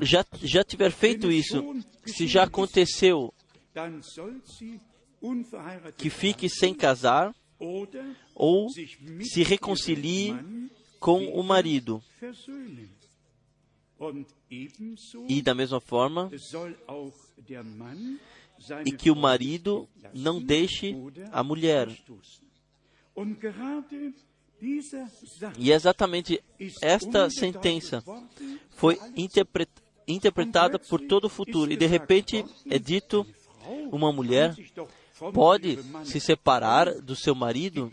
já, 0.00 0.24
já 0.42 0.62
tiver 0.62 0.92
feito 0.92 1.30
isso, 1.30 1.74
se 2.06 2.28
já 2.28 2.44
aconteceu, 2.44 3.34
que 5.96 6.08
fique 6.08 6.48
sem 6.48 6.72
casar, 6.72 7.34
ou 8.34 8.68
se 8.70 9.42
reconcilie 9.42 10.32
com 10.98 11.26
o 11.28 11.42
marido. 11.42 12.02
E 15.28 15.42
da 15.42 15.54
mesma 15.54 15.80
forma, 15.80 16.30
e 18.84 18.92
que 18.92 19.10
o 19.10 19.16
marido 19.16 19.88
não 20.14 20.40
deixe 20.40 20.94
a 21.32 21.42
mulher. 21.42 21.88
E 25.56 25.70
exatamente 25.70 26.42
ist 26.58 26.82
esta 26.82 27.30
sentença 27.30 28.02
foi 28.70 28.98
interpre- 29.16 29.68
interpretada 30.06 30.78
por 30.78 31.00
todo 31.00 31.26
o 31.26 31.28
futuro. 31.28 31.70
E 31.72 31.76
de 31.76 31.86
repente 31.86 32.44
é 32.68 32.78
dito: 32.78 33.24
uma 33.92 34.12
mulher 34.12 34.56
pode 35.32 35.78
se 36.04 36.18
separar 36.18 36.92
do 37.00 37.14
seu 37.14 37.34
marido, 37.36 37.90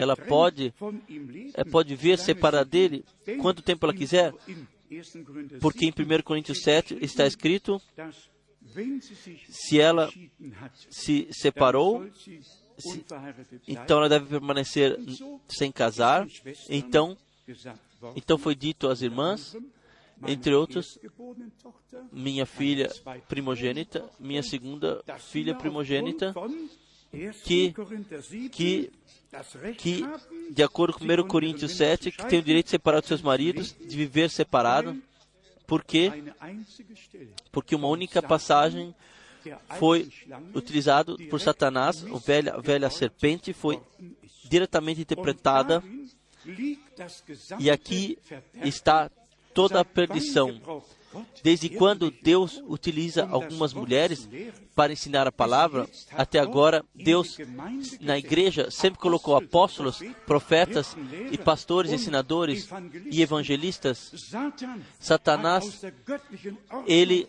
ela 0.00 0.16
pode, 0.16 0.72
leben. 1.08 1.52
eh, 1.54 1.64
pode 1.64 1.94
ver 1.94 2.18
separar 2.18 2.64
dele 2.64 3.04
quanto 3.40 3.62
tempo 3.62 3.84
ela 3.86 3.94
quiser, 3.94 4.32
In 4.48 4.66
1. 4.90 5.24
Korinther 5.24 5.58
porque 5.60 5.84
em 5.84 5.92
7 5.92 6.02
1 6.02 6.22
Coríntios 6.22 6.62
7 6.62 6.98
está 7.02 7.26
escrito: 7.26 7.80
se 9.48 9.80
ela 9.80 10.10
se 10.90 11.28
separou, 11.30 12.00
bleiben. 12.00 12.42
então 13.66 13.98
ela 13.98 14.08
deve 14.08 14.26
permanecer 14.26 14.98
sem 15.48 15.70
casar. 15.72 16.26
Então, 16.68 17.16
então 18.16 18.38
foi 18.38 18.54
dito 18.54 18.88
às 18.88 19.02
irmãs, 19.02 19.56
entre 20.26 20.54
outros, 20.54 20.98
minha 22.12 22.46
filha 22.46 22.90
primogênita, 23.28 24.08
minha 24.18 24.42
segunda 24.42 25.02
filha 25.18 25.54
primogênita, 25.54 26.34
que- 27.44 27.74
que 28.50 28.90
que, 29.76 30.04
de 30.50 30.62
acordo 30.62 30.98
com 30.98 31.04
1 31.04 31.28
Coríntios 31.28 31.72
7, 31.72 32.10
que 32.10 32.26
tem 32.26 32.38
o 32.38 32.42
direito 32.42 32.66
de 32.66 32.70
separar 32.70 33.00
dos 33.00 33.08
seus 33.08 33.22
maridos, 33.22 33.74
de 33.78 33.96
viver 33.96 34.30
separado, 34.30 35.00
porque 35.66 36.10
porque 37.52 37.74
uma 37.74 37.88
única 37.88 38.22
passagem 38.22 38.94
foi 39.78 40.10
utilizado 40.54 41.16
por 41.28 41.40
Satanás, 41.40 42.04
a 42.04 42.18
velha, 42.18 42.54
a 42.54 42.60
velha 42.60 42.90
serpente, 42.90 43.52
foi 43.52 43.80
diretamente 44.44 45.02
interpretada, 45.02 45.82
e 47.58 47.70
aqui 47.70 48.18
está 48.64 49.10
toda 49.52 49.80
a 49.80 49.84
perdição. 49.84 50.60
Desde 51.42 51.68
quando 51.70 52.10
Deus 52.10 52.62
utiliza 52.66 53.26
algumas 53.26 53.72
mulheres 53.72 54.28
para 54.74 54.92
ensinar 54.92 55.26
a 55.26 55.32
palavra, 55.32 55.88
até 56.12 56.38
agora 56.38 56.84
Deus 56.94 57.38
na 58.00 58.18
igreja 58.18 58.70
sempre 58.70 59.00
colocou 59.00 59.36
apóstolos, 59.36 60.00
profetas 60.26 60.96
e 61.30 61.38
pastores, 61.38 61.92
ensinadores 61.92 62.68
e 63.10 63.22
evangelistas. 63.22 64.32
Satanás, 65.00 65.82
ele 66.86 67.28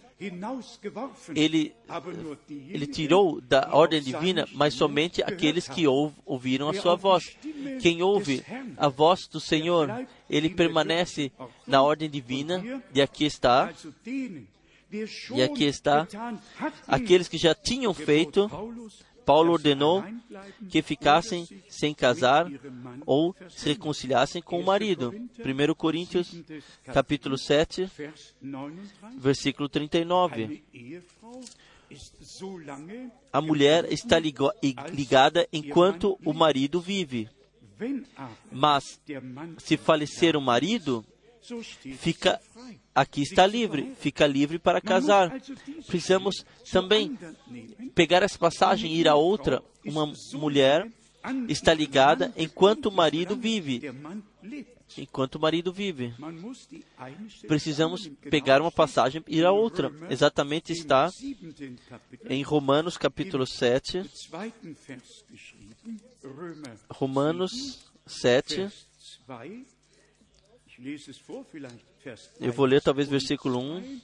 ele 1.36 1.74
ele 2.74 2.86
tirou 2.88 3.40
da 3.42 3.70
ordem 3.72 4.02
divina, 4.02 4.48
mas 4.54 4.74
somente 4.74 5.24
aqueles 5.24 5.68
que 5.68 5.88
ou- 5.88 6.14
ouviram 6.26 6.68
a 6.70 6.74
sua 6.74 6.96
voz. 6.96 7.38
Quem 7.82 8.02
ouve 8.02 8.44
a 8.78 8.88
voz 8.90 9.28
do 9.28 9.40
Senhor, 9.40 9.88
ele 10.30 10.50
permanece 10.50 11.32
na 11.66 11.82
ordem 11.82 12.10
divina, 12.10 12.62
e 12.94 13.02
aqui 13.02 13.26
está, 13.26 13.72
E 15.38 15.42
aqui 15.44 15.64
está 15.66 16.08
aqueles 16.88 17.28
que 17.28 17.38
já 17.38 17.54
tinham 17.54 17.94
feito, 17.94 18.50
Paulo 19.26 19.54
ordenou 19.54 20.04
que 20.70 20.82
ficassem 20.82 21.48
sem 21.68 21.94
casar 21.94 22.48
ou 23.06 23.36
se 23.50 23.70
reconciliassem 23.70 24.42
com 24.42 24.60
o 24.60 24.66
marido. 24.66 25.14
1 25.14 25.74
Coríntios, 25.76 26.36
capítulo 26.86 27.38
7, 27.38 27.90
versículo 29.18 29.70
39. 29.70 30.64
A 33.34 33.42
mulher 33.42 33.92
está 33.92 34.20
ligada 34.20 35.48
enquanto 35.52 36.20
o 36.24 36.34
marido 36.34 36.80
vive, 36.80 37.30
mas 38.52 39.00
se 39.58 39.78
falecer 39.78 40.36
o 40.36 40.42
marido, 40.42 41.04
fica 41.98 42.40
aqui 42.94 43.22
está 43.22 43.46
livre, 43.46 43.94
fica 44.00 44.28
livre 44.28 44.60
para 44.60 44.82
casar. 44.82 45.32
Precisamos 45.88 46.46
também 46.72 47.18
pegar 47.96 48.24
essa 48.24 48.38
passagem 48.38 48.92
e 48.92 49.00
ir 49.00 49.08
a 49.08 49.16
outra. 49.16 49.64
Uma 49.86 50.12
mulher 50.34 50.90
está 51.48 51.74
ligada 51.74 52.34
enquanto 52.36 52.88
o 52.88 52.92
marido 52.92 53.36
vive. 53.36 53.82
Enquanto 54.98 55.36
o 55.36 55.40
marido 55.40 55.72
vive. 55.72 56.14
Precisamos 57.48 58.08
pegar 58.30 58.62
uma 58.62 58.72
passagem 58.72 59.24
e 59.28 59.38
ir 59.38 59.46
a 59.46 59.52
outra. 59.52 59.92
Exatamente 60.10 60.72
está 60.72 61.10
em 62.26 62.42
Romanos 62.42 62.98
capítulo 62.98 63.46
7. 63.46 64.04
Romanos 66.90 67.92
7. 68.08 68.68
Eu 72.40 72.54
vou 72.54 72.66
ler 72.66 72.82
talvez 72.82 73.10
versículo 73.10 73.60
1. 73.60 74.02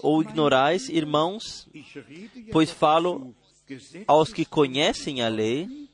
Ou 0.00 0.22
ignorais, 0.22 0.88
irmãos, 0.88 1.68
pois 2.50 2.70
falo 2.70 3.34
aos 4.06 4.32
que 4.32 4.44
conhecem 4.44 5.22
a 5.22 5.28
lei, 5.28 5.88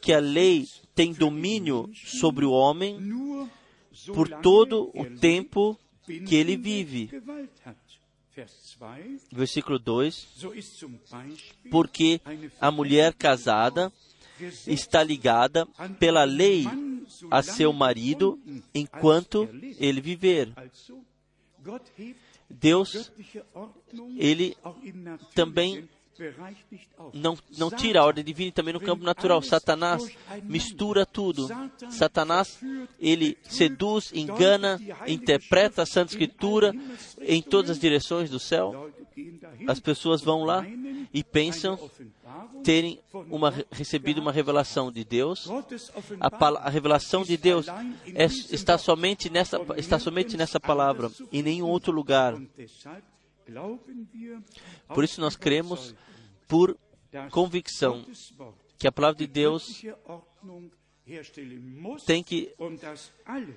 que 0.00 0.12
a 0.12 0.18
lei 0.18 0.66
tem 0.94 1.12
domínio 1.12 1.90
sobre 1.94 2.44
o 2.44 2.50
homem 2.50 2.98
por 4.14 4.28
todo 4.28 4.90
o 4.94 5.04
tempo 5.18 5.78
que 6.04 6.34
ele 6.34 6.56
vive. 6.56 7.10
Versículo 9.32 9.78
2: 9.78 10.28
Porque 11.70 12.20
a 12.60 12.70
mulher 12.70 13.14
casada 13.14 13.92
está 14.66 15.02
ligada 15.02 15.66
pela 15.98 16.24
lei 16.24 16.66
a 17.30 17.42
seu 17.42 17.72
marido 17.72 18.38
enquanto 18.74 19.48
ele 19.78 20.00
viver. 20.00 20.52
Deus, 22.48 23.12
ele 24.16 24.56
também 25.34 25.88
não, 27.12 27.36
não 27.56 27.70
tira 27.70 28.00
a 28.00 28.04
ordem 28.04 28.24
divina 28.24 28.52
também 28.52 28.74
no 28.74 28.80
campo 28.80 29.04
natural. 29.04 29.42
Satanás 29.42 30.06
mistura 30.44 31.04
tudo. 31.04 31.48
Satanás, 31.90 32.58
ele 32.98 33.36
seduz, 33.42 34.12
engana, 34.14 34.80
interpreta 35.06 35.82
a 35.82 35.86
Santa 35.86 36.12
Escritura 36.12 36.74
em 37.20 37.42
todas 37.42 37.72
as 37.72 37.78
direções 37.78 38.30
do 38.30 38.38
céu. 38.38 38.90
As 39.66 39.80
pessoas 39.80 40.20
vão 40.20 40.44
lá 40.44 40.64
e 41.12 41.24
pensam 41.24 41.78
terem 42.62 42.98
uma, 43.30 43.52
recebido 43.70 44.20
uma 44.20 44.32
revelação 44.32 44.92
de 44.92 45.04
Deus. 45.04 45.48
A, 46.20 46.66
a 46.66 46.70
revelação 46.70 47.22
de 47.22 47.36
Deus 47.36 47.66
é- 48.14 48.24
está, 48.26 48.76
somente 48.76 49.30
nessa, 49.30 49.58
está 49.76 49.98
somente 49.98 50.36
nessa 50.36 50.60
palavra, 50.60 51.10
em 51.32 51.42
nenhum 51.42 51.66
outro 51.66 51.92
lugar. 51.92 52.36
Por 54.88 55.04
isso 55.04 55.20
nós 55.20 55.36
cremos 55.36 55.94
por 56.48 56.76
convicção 57.30 58.04
que 58.78 58.86
a 58.86 58.92
palavra 58.92 59.18
de 59.18 59.26
Deus 59.26 59.82
tem 62.04 62.22
que 62.22 62.54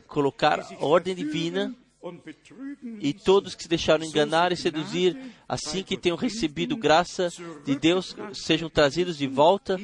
colocar 0.07 0.59
a 0.59 0.85
ordem 0.85 1.15
divina 1.15 1.75
e 3.01 3.13
todos 3.13 3.55
que 3.55 3.63
se 3.63 3.69
deixaram 3.69 4.05
enganar 4.05 4.51
e 4.51 4.57
seduzir, 4.57 5.17
assim 5.47 5.83
que 5.83 5.97
tenham 5.97 6.17
recebido 6.17 6.77
graça 6.77 7.29
de 7.65 7.75
Deus, 7.75 8.15
sejam 8.33 8.69
trazidos 8.69 9.17
de 9.17 9.27
volta 9.27 9.77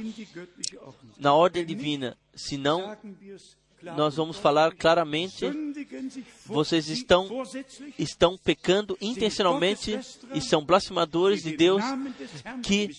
na 1.17 1.33
ordem 1.33 1.65
divina. 1.65 2.17
Senão, 2.33 2.95
nós 3.95 4.15
vamos 4.15 4.37
falar 4.37 4.73
claramente, 4.73 5.45
vocês 6.45 6.87
estão, 6.89 7.29
estão 7.97 8.37
pecando 8.37 8.97
intencionalmente 8.99 9.99
e 10.33 10.41
são 10.41 10.63
blasfemadores 10.65 11.43
de 11.43 11.55
Deus 11.55 11.83
que, 12.63 12.89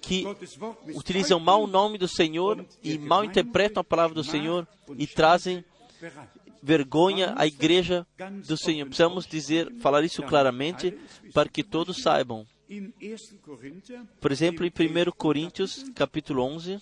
que 0.00 0.24
utilizam 0.94 1.40
mal 1.40 1.62
o 1.62 1.66
nome 1.66 1.98
do 1.98 2.08
Senhor 2.08 2.64
e 2.82 2.98
mal 2.98 3.24
interpretam 3.24 3.80
a 3.80 3.84
palavra 3.84 4.14
do 4.14 4.24
Senhor 4.24 4.66
e 4.98 5.06
trazem 5.06 5.64
vergonha 6.62 7.32
à 7.36 7.46
igreja 7.46 8.06
do 8.46 8.56
Senhor. 8.56 8.86
Precisamos 8.86 9.26
dizer, 9.26 9.72
falar 9.80 10.04
isso 10.04 10.22
claramente 10.22 10.96
para 11.32 11.48
que 11.48 11.62
todos 11.62 12.02
saibam. 12.02 12.46
Por 14.20 14.32
exemplo, 14.32 14.66
em 14.66 14.70
1 14.70 15.12
Coríntios, 15.12 15.84
capítulo 15.94 16.42
11, 16.42 16.80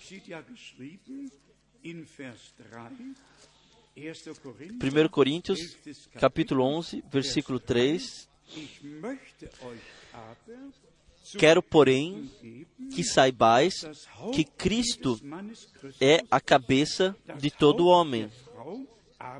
1 4.81 5.09
Coríntios, 5.09 5.59
capítulo 6.19 6.63
11, 6.63 7.03
versículo 7.11 7.59
3. 7.59 8.27
Quero, 11.37 11.61
porém, 11.61 12.29
que 12.93 13.03
saibais 13.03 13.85
que 14.33 14.43
Cristo 14.43 15.19
é 16.01 16.23
a 16.31 16.41
cabeça 16.41 17.15
de 17.39 17.51
todo 17.51 17.85
homem. 17.85 18.31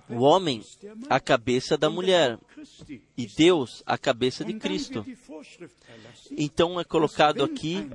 O 0.09 0.21
homem, 0.21 0.61
a 1.09 1.19
cabeça 1.19 1.77
da 1.77 1.89
mulher. 1.89 2.39
E 3.17 3.25
Deus, 3.27 3.81
a 3.85 3.97
cabeça 3.97 4.45
de 4.45 4.53
Cristo. 4.53 5.05
Então 6.31 6.79
é 6.79 6.83
colocado 6.83 7.43
aqui 7.43 7.89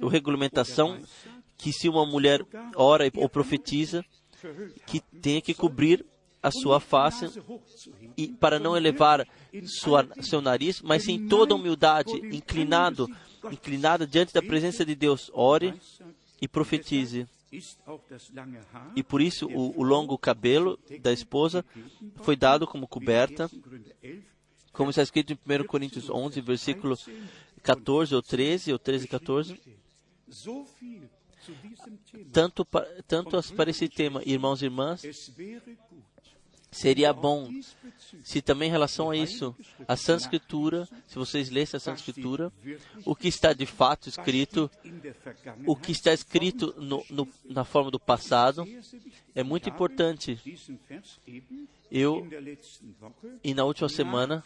a 0.00 0.10
regulamentação 0.10 1.00
que 1.60 1.72
se 1.72 1.88
uma 1.88 2.06
mulher 2.06 2.44
ora 2.74 3.04
ou 3.16 3.28
profetiza, 3.28 4.04
que 4.86 5.00
tenha 5.00 5.40
que 5.40 5.52
cobrir 5.52 6.04
a 6.42 6.50
sua 6.50 6.80
face 6.80 7.26
e 8.16 8.28
para 8.28 8.58
não 8.58 8.74
elevar 8.74 9.28
sua, 9.66 10.08
seu 10.22 10.40
nariz, 10.40 10.80
mas 10.80 11.06
em 11.06 11.28
toda 11.28 11.54
humildade, 11.54 12.12
inclinado, 12.34 13.06
inclinada 13.52 14.06
diante 14.06 14.32
da 14.32 14.40
presença 14.40 14.84
de 14.84 14.94
Deus, 14.94 15.30
ore 15.34 15.74
e 16.40 16.48
profetize. 16.48 17.28
E 18.96 19.02
por 19.02 19.20
isso 19.20 19.46
o, 19.48 19.78
o 19.78 19.82
longo 19.82 20.16
cabelo 20.16 20.78
da 21.02 21.12
esposa 21.12 21.64
foi 22.22 22.36
dado 22.36 22.66
como 22.66 22.88
coberta, 22.88 23.50
como 24.72 24.90
está 24.90 25.02
escrito 25.02 25.32
em 25.32 25.60
1 25.60 25.66
Coríntios 25.66 26.08
11, 26.08 26.40
versículo 26.40 26.96
14 27.62 28.14
ou 28.14 28.22
13, 28.22 28.72
ou 28.72 28.78
13 28.78 29.04
e 29.04 29.08
14. 29.08 29.60
Tanto, 32.32 32.66
tanto 33.06 33.54
para 33.54 33.70
esse 33.70 33.88
tema, 33.88 34.22
irmãos 34.24 34.62
e 34.62 34.66
irmãs, 34.66 35.02
seria 36.70 37.12
bom 37.12 37.50
se 38.22 38.40
também 38.40 38.68
em 38.68 38.72
relação 38.72 39.10
a 39.10 39.16
isso, 39.16 39.54
a 39.88 39.96
Santa 39.96 40.22
Escritura, 40.22 40.88
se 41.06 41.16
vocês 41.16 41.50
lessem 41.50 41.76
a 41.76 41.80
Santa 41.80 41.98
Escritura, 41.98 42.52
o 43.04 43.14
que 43.14 43.28
está 43.28 43.52
de 43.52 43.66
fato 43.66 44.08
escrito, 44.08 44.70
o 45.66 45.76
que 45.76 45.92
está 45.92 46.12
escrito 46.12 46.74
no, 46.78 47.04
no, 47.10 47.28
na 47.44 47.64
forma 47.64 47.90
do 47.90 47.98
passado, 47.98 48.66
é 49.34 49.42
muito 49.42 49.68
importante. 49.68 50.38
Eu, 51.90 52.24
e 53.42 53.52
na 53.52 53.64
última 53.64 53.88
semana, 53.88 54.44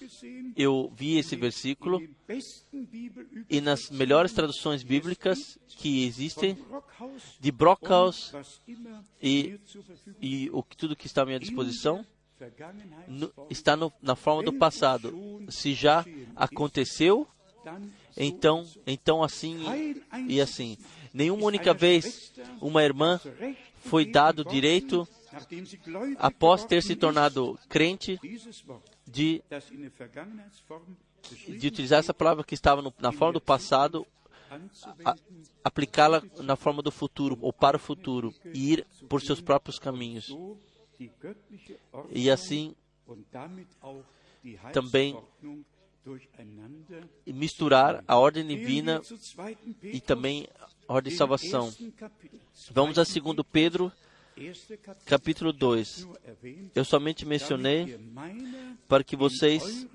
eu 0.56 0.90
vi 0.96 1.18
esse 1.18 1.36
versículo 1.36 2.00
e 3.50 3.60
nas 3.60 3.90
melhores 3.90 4.32
traduções 4.32 4.82
bíblicas 4.82 5.58
que 5.68 6.04
existem, 6.06 6.56
de 7.38 7.52
Brockhaus 7.52 8.32
e, 9.22 9.60
e 10.22 10.48
o, 10.52 10.62
tudo 10.62 10.96
que 10.96 11.06
está 11.06 11.22
à 11.22 11.26
minha 11.26 11.38
disposição, 11.38 12.04
no- 13.06 13.32
está 13.50 13.76
no- 13.76 13.92
na 14.02 14.16
forma 14.16 14.42
do 14.42 14.52
passado. 14.52 15.12
Se 15.50 15.74
já 15.74 16.04
aconteceu, 16.34 17.26
então, 18.16 18.66
então 18.86 19.22
assim 19.22 19.58
e 20.26 20.40
assim. 20.40 20.78
Nenhuma 21.12 21.44
única 21.46 21.72
vez 21.74 22.32
uma 22.60 22.82
irmã 22.82 23.20
foi 23.84 24.04
dado 24.06 24.44
direito, 24.44 25.06
após 26.18 26.64
ter 26.64 26.82
se 26.82 26.96
tornado 26.96 27.58
crente, 27.68 28.18
de, 29.06 29.42
de 31.58 31.66
utilizar 31.68 31.98
essa 32.00 32.14
palavra 32.14 32.44
que 32.44 32.54
estava 32.54 32.82
no- 32.82 32.92
na 32.98 33.12
forma 33.12 33.32
do 33.34 33.40
passado, 33.40 34.06
aplicá-la 35.62 36.22
na 36.42 36.56
forma 36.56 36.82
do 36.82 36.90
futuro 36.90 37.38
ou 37.40 37.52
para 37.52 37.76
o 37.76 37.80
futuro 37.80 38.32
e 38.52 38.72
ir 38.72 38.86
por 39.08 39.20
seus 39.22 39.40
próprios 39.40 39.78
caminhos. 39.78 40.26
E 42.10 42.30
assim 42.30 42.74
também 44.72 45.16
misturar 47.26 48.04
a 48.06 48.18
ordem 48.18 48.46
divina 48.46 49.00
e 49.82 50.00
também 50.00 50.46
a 50.86 50.92
ordem 50.94 51.10
de 51.12 51.16
salvação. 51.18 51.72
Vamos 52.70 52.98
a 52.98 53.02
2 53.04 53.36
Pedro, 53.50 53.90
capítulo 55.06 55.52
2. 55.52 56.08
Eu 56.74 56.84
somente 56.84 57.24
mencionei 57.24 57.98
para 58.88 59.04
que 59.04 59.16
vocês 59.16 59.86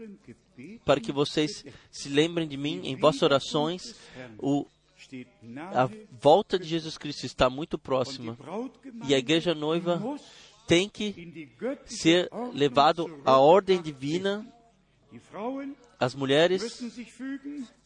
para 0.83 0.99
que 0.99 1.11
vocês 1.11 1.63
se 1.91 2.09
lembrem 2.09 2.47
de 2.47 2.57
mim 2.57 2.81
em 2.83 2.95
vossas 2.95 3.21
orações. 3.21 3.95
O, 4.37 4.65
a 5.73 5.89
volta 6.21 6.59
de 6.59 6.67
Jesus 6.67 6.97
Cristo 6.97 7.25
está 7.25 7.49
muito 7.49 7.77
próxima 7.77 8.37
e 9.07 9.15
a 9.15 9.17
igreja 9.17 9.53
noiva 9.55 10.01
tem 10.67 10.87
que 10.89 11.49
ser 11.85 12.29
levado 12.53 13.21
à 13.25 13.37
ordem 13.37 13.81
divina. 13.81 14.45
As 15.99 16.13
mulheres 16.13 16.81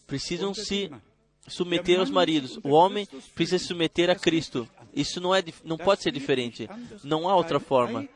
precisam 0.06 0.54
se 0.54 0.92
submeter 1.48 2.00
aos 2.00 2.10
maridos. 2.10 2.60
O 2.64 2.70
homem 2.70 3.08
precisa 3.34 3.60
se 3.60 3.68
submeter 3.68 4.10
a 4.10 4.16
Cristo. 4.16 4.68
Isso 4.96 5.20
não, 5.20 5.34
é, 5.34 5.44
não 5.64 5.78
pode 5.78 6.04
ser 6.04 6.12
diferente. 6.12 6.70
Não 7.04 7.28
há 7.28 7.36
outra 7.36 7.60
forma. 7.60 8.08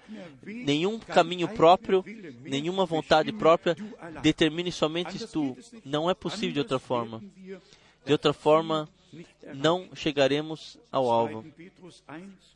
Nenhum 0.46 1.00
caminho 1.00 1.48
próprio, 1.48 2.04
nenhuma 2.44 2.86
vontade 2.86 3.32
própria 3.34 3.76
determine 4.22 4.72
somente 4.72 5.26
tu. 5.28 5.58
Não 5.84 6.10
é 6.10 6.14
possível 6.14 6.54
de 6.54 6.60
outra 6.60 6.80
forma. 6.80 7.24
De 8.06 8.12
outra 8.14 8.32
forma, 8.32 8.88
não 9.56 9.90
chegaremos 9.96 10.78
ao 10.92 11.10
alvo. 11.10 11.44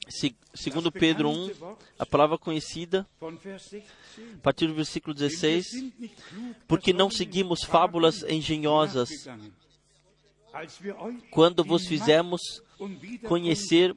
Se- 0.10 0.36
segundo 0.54 0.92
Pedro 0.92 1.30
1, 1.30 1.76
a 1.98 2.06
palavra 2.06 2.38
conhecida, 2.38 3.08
a 4.36 4.42
partir 4.42 4.68
do 4.68 4.74
versículo 4.74 5.14
16, 5.16 5.66
porque 6.68 6.94
não 6.94 7.10
seguimos 7.10 7.64
fábulas 7.64 8.24
engenhosas 8.24 9.10
quando 11.30 11.64
vos 11.64 11.88
fizemos 11.88 12.42
conhecer 13.28 13.96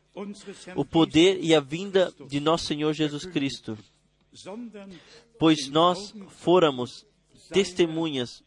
o 0.76 0.84
poder 0.84 1.42
e 1.42 1.54
a 1.54 1.60
vinda 1.60 2.12
de 2.28 2.40
nosso 2.40 2.66
Senhor 2.66 2.92
Jesus 2.92 3.24
Cristo, 3.26 3.76
pois 5.38 5.68
nós 5.68 6.14
fôramos 6.28 7.06
testemunhas 7.50 8.42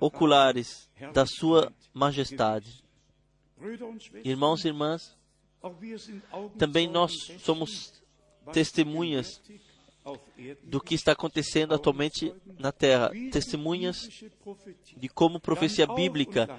oculares 0.00 0.88
da 1.12 1.26
Sua 1.26 1.72
majestade. 1.92 2.82
Irmãos 4.24 4.64
e 4.64 4.68
irmãs, 4.68 5.16
também 6.58 6.88
nós 6.88 7.12
somos 7.38 8.02
testemunhas 8.52 9.40
do 10.64 10.80
que 10.80 10.96
está 10.96 11.12
acontecendo 11.12 11.74
atualmente 11.74 12.34
na 12.58 12.72
Terra, 12.72 13.10
testemunhas 13.30 14.08
de 14.96 15.08
como 15.08 15.38
profecia 15.38 15.86
bíblica 15.86 16.58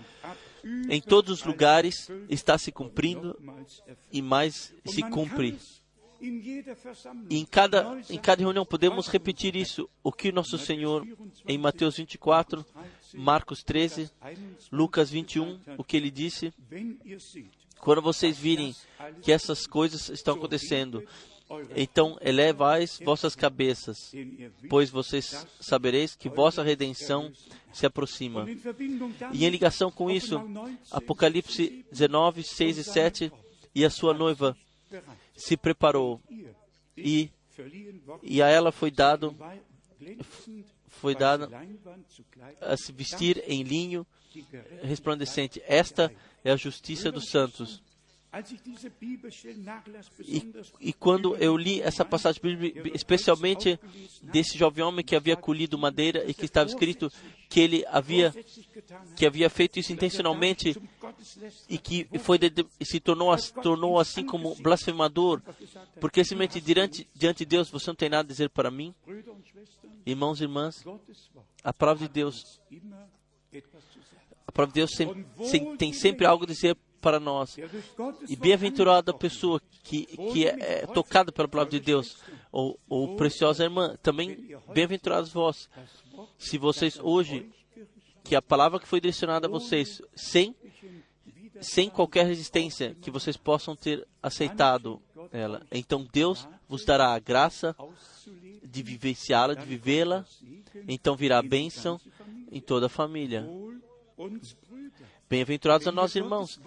em 0.89 1.01
todos 1.01 1.39
os 1.39 1.43
lugares 1.43 2.09
está 2.29 2.57
se 2.57 2.71
cumprindo 2.71 3.37
e 4.11 4.21
mais 4.21 4.73
se 4.85 5.01
cumpre. 5.03 5.57
E 7.29 7.37
em 7.37 7.45
cada, 7.45 8.01
em 8.09 8.17
cada 8.17 8.41
reunião 8.41 8.65
podemos 8.65 9.07
repetir 9.07 9.57
isso. 9.57 9.89
O 10.01 10.11
que 10.11 10.31
nosso 10.31 10.57
Senhor, 10.57 11.05
em 11.45 11.57
Mateus 11.57 11.97
24, 11.97 12.65
Marcos 13.13 13.61
13, 13.61 14.09
Lucas 14.71 15.09
21, 15.09 15.59
o 15.77 15.83
que 15.83 15.97
ele 15.97 16.09
disse, 16.09 16.53
quando 17.79 18.01
vocês 18.01 18.37
virem 18.37 18.73
que 19.21 19.33
essas 19.33 19.67
coisas 19.67 20.07
estão 20.09 20.35
acontecendo, 20.35 21.03
então 21.75 22.17
elevais 22.21 22.99
vossas 23.03 23.35
cabeças, 23.35 24.11
pois 24.69 24.89
vocês 24.89 25.45
sabereis 25.59 26.15
que 26.15 26.29
vossa 26.29 26.63
redenção 26.63 27.31
se 27.71 27.85
aproxima. 27.85 28.45
E 29.31 29.45
em 29.45 29.49
ligação 29.49 29.91
com 29.91 30.09
isso, 30.09 30.41
Apocalipse 30.91 31.85
19, 31.91 32.43
6 32.43 32.77
e 32.77 32.83
7, 32.83 33.31
e 33.75 33.83
a 33.83 33.89
sua 33.89 34.13
noiva 34.13 34.55
se 35.35 35.57
preparou, 35.57 36.21
e, 36.95 37.29
e 38.21 38.41
a 38.41 38.47
ela 38.47 38.71
foi 38.71 38.91
dado, 38.91 39.35
foi 40.87 41.15
dado 41.15 41.49
a 42.61 42.77
se 42.77 42.91
vestir 42.91 43.43
em 43.47 43.63
linho 43.63 44.05
resplandecente. 44.81 45.61
Esta 45.67 46.13
é 46.43 46.51
a 46.51 46.55
justiça 46.55 47.11
dos 47.11 47.29
santos. 47.29 47.81
E, 50.27 50.53
e 50.79 50.93
quando 50.93 51.35
eu 51.37 51.55
li 51.55 51.81
essa 51.81 52.03
passagem 52.03 52.41
bíblica, 52.41 52.89
especialmente 52.95 53.79
desse 54.23 54.57
jovem 54.57 54.83
homem 54.83 55.05
que 55.05 55.15
havia 55.15 55.35
colhido 55.35 55.77
madeira 55.77 56.23
e 56.27 56.33
que 56.33 56.45
estava 56.45 56.67
escrito 56.67 57.11
que 57.47 57.59
ele 57.59 57.85
havia 57.87 58.33
que 59.15 59.25
havia 59.27 59.49
feito 59.49 59.77
isso 59.79 59.93
intencionalmente 59.93 60.75
e 61.69 61.77
que 61.77 62.07
foi 62.19 62.39
se 62.81 62.99
tornou 62.99 63.35
tornou 63.61 63.99
assim 63.99 64.25
como 64.25 64.55
blasfemador, 64.55 65.39
porque 65.99 66.23
simplesmente 66.23 66.59
diante 66.59 67.07
diante 67.13 67.39
de 67.39 67.45
Deus 67.45 67.69
você 67.69 67.91
não 67.91 67.95
tem 67.95 68.09
nada 68.09 68.27
a 68.27 68.31
dizer 68.31 68.49
para 68.49 68.71
mim, 68.71 68.95
irmãos 70.05 70.39
e 70.39 70.43
irmãs, 70.43 70.83
a 71.63 71.71
palavra 71.71 72.07
de 72.07 72.13
Deus 72.13 72.59
a 74.47 74.51
palavra 74.51 74.73
de 74.73 74.79
Deus 74.79 74.91
sem- 74.95 75.77
tem 75.77 75.93
sempre 75.93 76.25
algo 76.25 76.45
a 76.45 76.47
dizer 76.47 76.75
para 77.03 77.19
nós. 77.19 77.57
E 78.29 78.35
bem-aventurada 78.37 79.11
a 79.11 79.13
pessoa 79.13 79.61
que, 79.83 80.05
que 80.05 80.47
é, 80.47 80.83
é 80.83 80.87
tocada 80.87 81.33
pela 81.33 81.49
palavra 81.49 81.71
de 81.71 81.81
Deus, 81.81 82.17
ou, 82.49 82.79
ou 82.87 83.17
preciosa 83.17 83.65
irmã, 83.65 83.97
também 84.01 84.57
bem-aventurados 84.73 85.31
vós. 85.31 85.69
Se 86.37 86.57
vocês 86.57 86.97
hoje, 86.97 87.51
que 88.23 88.35
a 88.35 88.41
palavra 88.41 88.79
que 88.79 88.87
foi 88.87 89.01
direcionada 89.01 89.47
a 89.47 89.49
vocês, 89.49 90.01
sem, 90.15 90.55
sem 91.59 91.89
qualquer 91.89 92.25
resistência, 92.25 92.95
que 93.01 93.11
vocês 93.11 93.35
possam 93.35 93.75
ter 93.75 94.07
aceitado 94.21 95.01
ela, 95.33 95.61
então 95.69 96.07
Deus 96.11 96.47
vos 96.69 96.85
dará 96.85 97.13
a 97.13 97.19
graça 97.19 97.75
de 98.63 98.81
vivenciá-la, 98.81 99.55
de 99.55 99.65
vivê-la, 99.65 100.25
então 100.87 101.17
virá 101.17 101.39
a 101.39 101.43
bênção 101.43 101.99
em 102.49 102.61
toda 102.61 102.85
a 102.85 102.89
família. 102.89 103.45
Bem-aventurados 105.33 105.87
a 105.87 105.91
nós, 105.91 106.15
irmãos. 106.15 106.61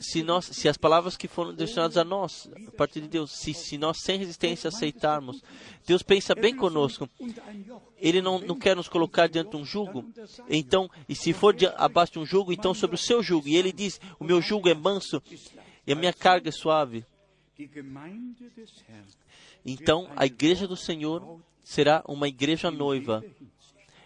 Se, 0.00 0.24
nós, 0.24 0.46
se 0.46 0.68
as 0.68 0.76
palavras 0.76 1.16
que 1.16 1.28
foram 1.28 1.54
destinadas 1.54 1.96
a 1.96 2.02
nós, 2.02 2.50
a 2.66 2.70
partir 2.72 3.00
de 3.00 3.06
Deus, 3.06 3.30
se, 3.30 3.54
se 3.54 3.78
nós 3.78 3.98
sem 4.00 4.18
resistência 4.18 4.66
aceitarmos, 4.66 5.40
Deus 5.86 6.02
pensa 6.02 6.34
bem 6.34 6.56
conosco. 6.56 7.08
Ele 7.96 8.20
não, 8.20 8.40
não 8.40 8.58
quer 8.58 8.74
nos 8.74 8.88
colocar 8.88 9.28
diante 9.28 9.50
de 9.50 9.56
um 9.56 9.64
jugo. 9.64 10.04
Então, 10.48 10.90
e 11.08 11.14
se 11.14 11.32
for 11.32 11.54
de, 11.54 11.68
abaixo 11.76 12.14
de 12.14 12.18
um 12.18 12.26
jugo, 12.26 12.52
então 12.52 12.74
sobre 12.74 12.96
o 12.96 12.98
seu 12.98 13.22
jugo. 13.22 13.46
E 13.46 13.54
ele 13.54 13.70
diz: 13.70 14.00
O 14.18 14.24
meu 14.24 14.42
jugo 14.42 14.68
é 14.68 14.74
manso 14.74 15.22
e 15.86 15.92
a 15.92 15.94
minha 15.94 16.12
carga 16.12 16.48
é 16.48 16.52
suave. 16.52 17.06
Então, 19.64 20.10
a 20.16 20.26
igreja 20.26 20.66
do 20.66 20.76
Senhor 20.76 21.40
será 21.62 22.02
uma 22.08 22.26
igreja 22.26 22.68
noiva, 22.68 23.24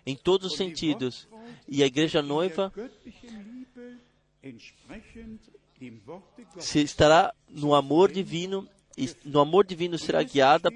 em 0.04 0.14
todos 0.14 0.52
os 0.52 0.58
sentidos. 0.58 1.26
E 1.66 1.82
a 1.84 1.86
igreja 1.86 2.20
noiva 2.20 2.72
se 6.58 6.80
estará 6.80 7.34
no 7.48 7.74
amor 7.74 8.10
divino, 8.10 8.68
e 8.96 9.10
no 9.24 9.40
amor 9.40 9.66
divino 9.66 9.98
será 9.98 10.22
guiada 10.22 10.70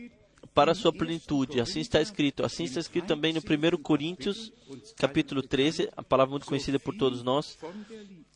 para 0.55 0.73
a 0.73 0.75
sua 0.75 0.93
plenitude. 0.93 1.61
Assim 1.61 1.81
está 1.81 2.01
escrito. 2.01 2.45
Assim 2.45 2.65
está 2.65 2.81
escrito 2.81 3.07
também 3.07 3.33
no 3.33 3.41
1 3.41 3.83
Coríntios, 3.83 4.53
capítulo 4.97 5.43
13, 5.43 5.91
a 5.97 6.03
palavra 6.03 6.31
muito 6.31 6.47
conhecida 6.47 6.79
por 6.79 6.97
todos 6.97 7.23
nós, 7.23 7.59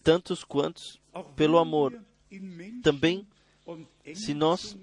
tantos 0.02 0.44
quantos 0.44 1.00
pelo 1.36 1.58
amor. 1.58 1.98
Também, 2.82 3.26
se 4.14 4.34
nós 4.34 4.76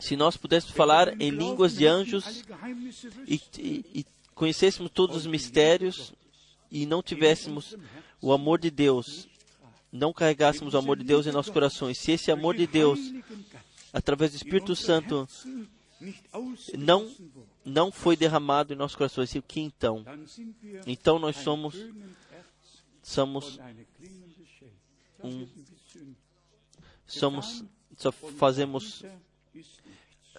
se 0.00 0.16
nós 0.16 0.36
pudéssemos 0.36 0.74
falar 0.74 1.20
em 1.20 1.30
línguas 1.30 1.74
de 1.74 1.86
anjos 1.86 2.44
e, 3.26 3.40
e, 3.58 3.84
e 3.94 4.06
conhecêssemos 4.34 4.90
todos 4.90 5.16
os 5.16 5.26
mistérios 5.26 6.12
e 6.70 6.86
não 6.86 7.02
tivéssemos 7.02 7.76
o 8.20 8.32
amor 8.32 8.58
de 8.58 8.70
Deus, 8.70 9.28
não 9.92 10.12
carregássemos 10.12 10.74
o 10.74 10.78
amor 10.78 10.96
de 10.98 11.04
Deus 11.04 11.26
em 11.26 11.32
nossos 11.32 11.52
corações, 11.52 11.98
se 11.98 12.12
esse 12.12 12.30
amor 12.30 12.56
de 12.56 12.66
Deus, 12.66 12.98
através 13.92 14.32
do 14.32 14.36
Espírito 14.36 14.76
Santo, 14.76 15.28
não 16.76 17.10
não 17.64 17.92
foi 17.92 18.16
derramado 18.16 18.72
em 18.72 18.76
nossos 18.76 18.96
corações, 18.96 19.34
o 19.34 19.42
que 19.42 19.60
então? 19.60 20.04
Então 20.86 21.18
nós 21.18 21.36
somos 21.36 21.74
somos 23.02 23.58
um 25.22 25.46
somos 27.06 27.64
só 27.96 28.12
fazemos 28.12 29.04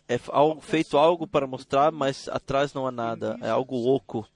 é 0.08 0.20
algo, 0.30 0.60
feito 0.60 0.98
algo 0.98 1.28
para 1.28 1.46
mostrar, 1.46 1.92
mas 1.92 2.28
atrás 2.30 2.74
não 2.74 2.88
há 2.88 2.92
nada, 2.92 3.38
é 3.42 3.50
algo 3.50 3.88
oco. 3.88 4.28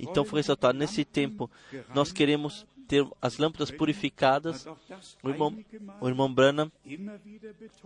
Então 0.00 0.24
foi 0.24 0.40
ressaltado, 0.40 0.78
nesse 0.78 1.04
tempo, 1.04 1.50
nós 1.94 2.12
queremos 2.12 2.66
ter 2.88 3.06
as 3.22 3.38
lâmpadas 3.38 3.70
purificadas. 3.70 4.66
O 5.22 5.28
irmão, 5.28 5.56
o 6.00 6.08
irmão 6.08 6.32
Branham, 6.32 6.72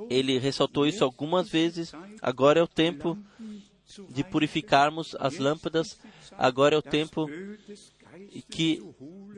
ele 0.09 0.39
ressaltou 0.39 0.87
isso 0.87 1.05
algumas 1.05 1.51
vezes. 1.51 1.93
Agora 2.23 2.61
é 2.61 2.63
o 2.63 2.67
tempo 2.69 3.19
de 4.09 4.25
purificarmos 4.25 5.15
as 5.21 5.37
lâmpadas. 5.39 6.01
Agora 6.39 6.75
é 6.75 6.79
o 6.79 6.83
tempo 6.83 7.29
que 8.49 8.83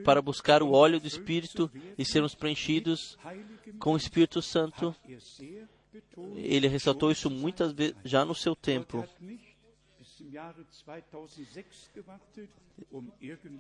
para 0.05 0.23
buscar 0.23 0.63
o 0.63 0.71
óleo 0.71 1.01
do 1.01 1.09
Espírito 1.09 1.69
e 1.99 2.05
sermos 2.05 2.35
preenchidos 2.35 3.19
com 3.81 3.95
o 3.95 3.97
Espírito 3.97 4.41
Santo. 4.41 4.95
Ele 6.37 6.69
ressaltou 6.69 7.11
isso 7.11 7.29
muitas 7.29 7.73
vezes 7.73 7.97
já 8.05 8.25
no 8.25 8.35
seu 8.35 8.55
tempo. 8.55 9.05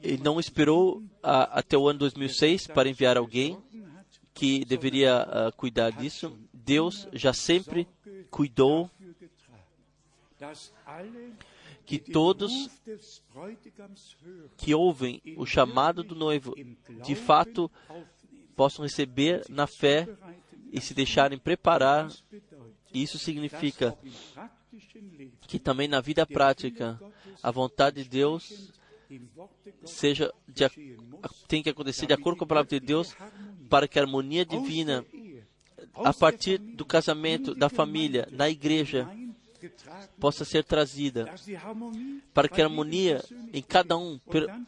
Ele 0.03 0.23
não 0.23 0.39
esperou 0.39 1.03
a, 1.23 1.59
até 1.59 1.77
o 1.77 1.89
ano 1.89 1.99
2006 1.99 2.67
para 2.69 2.89
enviar 2.89 3.17
alguém 3.17 3.59
que 4.35 4.65
deveria 4.65 5.23
uh, 5.23 5.57
cuidar 5.57 5.91
disso. 5.91 6.39
Deus 6.53 7.09
já 7.13 7.33
sempre 7.33 7.89
cuidou 8.31 8.91
que 11.87 11.99
todos 11.99 12.69
que 14.57 14.75
ouvem 14.75 15.23
o 15.37 15.47
chamado 15.47 16.03
do 16.03 16.15
noivo 16.15 16.55
de 17.03 17.15
fato 17.15 17.71
possam 18.55 18.83
receber 18.83 19.45
na 19.49 19.67
fé 19.67 20.09
e 20.73 20.81
se 20.81 20.93
deixarem 20.93 21.39
preparar. 21.39 22.11
Isso 22.93 23.19
significa 23.19 23.97
que 25.47 25.59
também 25.59 25.89
na 25.89 26.01
vida 26.01 26.27
prática 26.27 27.01
a 27.43 27.51
vontade 27.51 28.03
de 28.03 28.09
Deus 28.09 28.73
seja 29.85 30.33
de, 30.49 30.69
tem 31.47 31.63
que 31.63 31.71
acontecer 31.71 32.07
de 32.07 32.13
acordo 32.13 32.39
com 32.39 32.45
a 32.45 32.49
palavra 32.49 32.69
de 32.79 32.85
Deus 32.85 33.15
para 33.69 33.87
que 33.87 33.99
a 33.99 34.03
harmonia 34.03 34.45
divina 34.45 35.05
a 35.95 36.13
partir 36.13 36.59
do 36.59 36.85
casamento, 36.85 37.55
da 37.55 37.69
família, 37.69 38.29
na 38.31 38.49
igreja 38.49 39.09
possa 40.19 40.45
ser 40.45 40.65
trazida, 40.65 41.33
para 42.33 42.49
que 42.49 42.61
a 42.61 42.65
harmonia 42.65 43.23
em 43.53 43.63
cada 43.63 43.97
um 43.97 44.19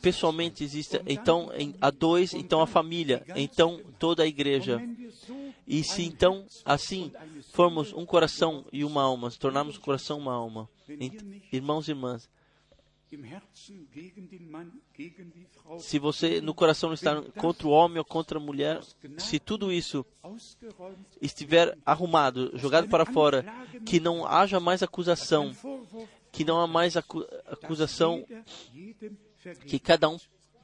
pessoalmente 0.01 0.65
exista. 0.65 1.03
Então, 1.07 1.51
a 1.81 1.91
dois, 1.91 2.33
então 2.35 2.61
a 2.61 2.67
família, 2.67 3.25
então 3.37 3.81
toda 3.99 4.23
a 4.23 4.27
igreja. 4.27 4.83
E 5.67 5.85
se 5.85 6.03
então, 6.03 6.47
assim, 6.65 7.13
formos 7.59 7.93
um 7.93 8.07
coração 8.07 8.65
e 8.73 8.85
uma 8.85 9.03
alma, 9.03 9.29
se 9.33 9.37
tornarmos 9.37 9.77
um 9.77 9.81
coração 9.81 10.19
e 10.19 10.23
uma 10.23 10.33
alma, 10.33 10.71
irmãos 11.51 11.89
e 11.89 11.91
irmãs, 11.91 12.31
se 15.81 15.99
você 15.99 16.41
no 16.41 16.55
coração 16.55 16.91
não 16.91 16.95
está 16.95 17.21
contra 17.33 17.67
o 17.67 17.73
homem 17.73 17.99
ou 17.99 18.05
contra 18.05 18.39
a 18.39 18.41
mulher, 18.41 18.81
se 19.17 19.41
tudo 19.41 19.73
isso 19.73 20.07
estiver 21.21 21.77
arrumado, 21.85 22.57
jogado 22.57 22.89
para 22.89 23.05
fora, 23.05 23.45
que 23.85 23.99
não 23.99 24.25
haja 24.25 24.61
mais 24.61 24.81
acusação, 24.81 25.51
que 26.31 26.45
não 26.45 26.61
há 26.61 26.67
mais 26.69 26.97
acu 26.97 27.27
acusação, 27.45 28.25
que 29.67 29.81
cada 29.81 30.09
um 30.09 30.17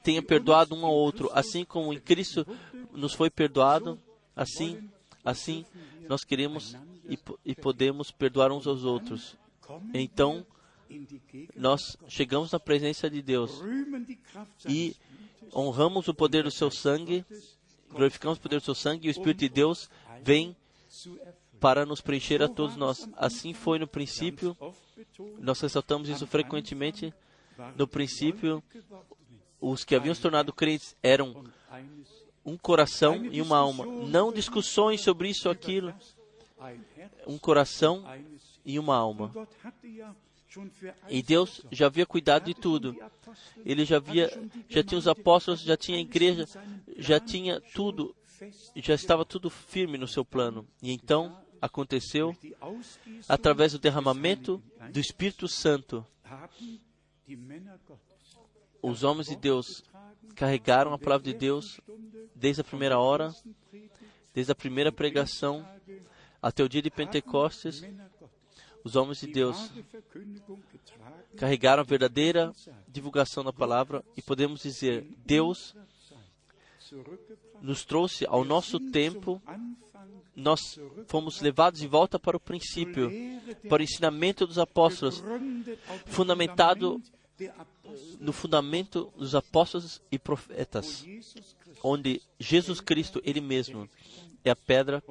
tenha 0.05 0.23
perdoado 0.23 0.77
um 0.77 0.87
ao 0.87 0.95
outro, 0.95 1.29
assim 1.35 1.65
como 1.65 1.93
em 1.93 1.99
Cristo 1.99 2.47
nos 2.93 3.15
foi 3.15 3.31
perdoado, 3.31 3.99
assim, 4.37 4.89
assim 5.25 5.65
nós 6.09 6.25
queremos 6.25 6.77
e, 7.09 7.19
e 7.45 7.55
podemos 7.55 8.11
perdoar 8.11 8.53
uns 8.53 8.67
aos 8.67 8.85
outros. 8.85 9.37
Então, 9.93 10.47
nós 11.57 11.97
chegamos 12.09 12.53
na 12.53 12.61
presença 12.61 13.09
de 13.09 13.23
Deus 13.23 13.61
e 14.69 14.95
honramos 15.55 16.09
o 16.09 16.15
poder 16.15 16.45
do 16.45 16.51
seu 16.51 16.71
sangue, 16.71 17.25
glorificamos 17.91 18.39
o 18.39 18.41
poder 18.41 18.57
do 18.57 18.65
seu 18.65 18.75
sangue 18.75 19.07
e 19.07 19.11
o 19.11 19.13
Espírito 19.13 19.41
de 19.41 19.49
Deus 19.49 19.89
vem 20.23 20.55
para 21.59 21.87
nos 21.87 22.01
preencher 22.01 22.43
a 22.43 22.49
todos 22.49 22.77
nós. 22.77 23.09
Assim 23.17 23.55
foi 23.55 23.79
no 23.79 23.87
princípio, 23.87 24.57
nós 25.39 25.61
ressaltamos 25.61 26.09
isso 26.09 26.27
frequentemente. 26.27 27.13
No 27.77 27.87
princípio, 27.87 28.63
os 29.61 29.85
que 29.85 29.95
haviam 29.95 30.15
se 30.15 30.21
tornado 30.21 30.53
crentes 30.53 30.97
eram 31.03 31.45
um 32.45 32.57
coração 32.57 33.25
e 33.27 33.41
uma 33.41 33.59
alma, 33.59 33.87
não 33.87 34.33
discussões 34.33 35.01
sobre 35.01 35.31
isso 35.31 35.49
ou 35.49 35.53
aquilo. 35.53 35.95
Um 37.27 37.39
coração 37.39 38.05
e 38.65 38.79
uma 38.79 38.97
alma. 38.97 39.33
E 41.09 41.23
Deus 41.23 41.63
já 41.71 41.87
havia 41.87 42.07
cuidado 42.07 42.45
de 42.45 42.55
tudo. 42.55 42.97
Ele 43.65 43.85
já 43.85 43.97
havia, 43.97 44.31
já 44.69 44.83
tinha 44.83 44.99
os 44.99 45.09
apóstolos, 45.09 45.61
já 45.61 45.77
tinha 45.77 45.99
a 45.99 46.01
igreja, 46.01 46.47
já 46.97 47.19
tinha 47.19 47.61
tudo, 47.61 48.15
já 48.77 48.95
estava 48.95 49.25
tudo 49.25 49.51
firme 49.51 49.99
no 49.99 50.07
seu 50.07 50.25
plano. 50.25 50.67
E 50.83 50.93
então 50.93 51.37
aconteceu 51.61 52.37
através 53.29 53.73
do 53.73 53.79
derramamento 53.79 54.63
do 54.93 55.01
Espírito 55.01 55.49
Santo. 55.49 56.07
Os 58.83 59.03
homens 59.03 59.29
de 59.29 59.37
Deus 59.37 59.83
carregaram 60.35 60.93
a 60.93 60.99
palavra 60.99 61.25
de 61.25 61.35
Deus 61.35 61.81
desde 62.35 62.61
a 62.61 62.65
primeira 62.65 62.99
hora, 62.99 63.35
desde 64.33 64.53
a 64.53 64.55
primeira 64.55 64.91
pregação 64.91 65.67
até 66.43 66.63
o 66.63 66.69
dia 66.69 66.83
de 66.83 66.91
Pentecostes. 66.91 67.83
Os 68.83 68.97
homens 68.97 69.21
de 69.21 69.29
Deus 69.29 69.73
carregaram 71.37 71.81
a 71.81 71.87
verdadeira 71.87 72.53
divulgação 72.87 73.43
da 73.43 73.53
palavra 73.53 74.05
e 74.17 74.21
podemos 74.21 74.61
dizer: 74.61 75.07
Deus 75.25 75.75
nos 77.63 77.85
trouxe 77.85 78.27
ao 78.27 78.45
nosso 78.45 78.79
tempo, 78.79 79.41
nós 80.37 80.79
fomos 81.07 81.41
levados 81.41 81.81
de 81.81 81.87
volta 81.87 82.19
para 82.19 82.37
o 82.37 82.41
princípio, 82.41 83.11
para 83.69 83.81
o 83.81 83.85
ensinamento 83.85 84.47
dos 84.47 84.59
apóstolos, 84.59 85.23
fundamentado 86.05 87.01
no 88.21 88.33
fundamento 88.33 89.13
dos 89.17 89.35
apóstolos 89.35 90.01
e 90.11 90.19
profetas, 90.19 91.05
onde 91.83 92.23
Jesus 92.39 92.81
Cristo, 92.81 93.21
Ele 93.25 93.41
mesmo, 93.41 93.89
é 94.45 94.51
a 94.51 94.57
pedra 94.57 95.03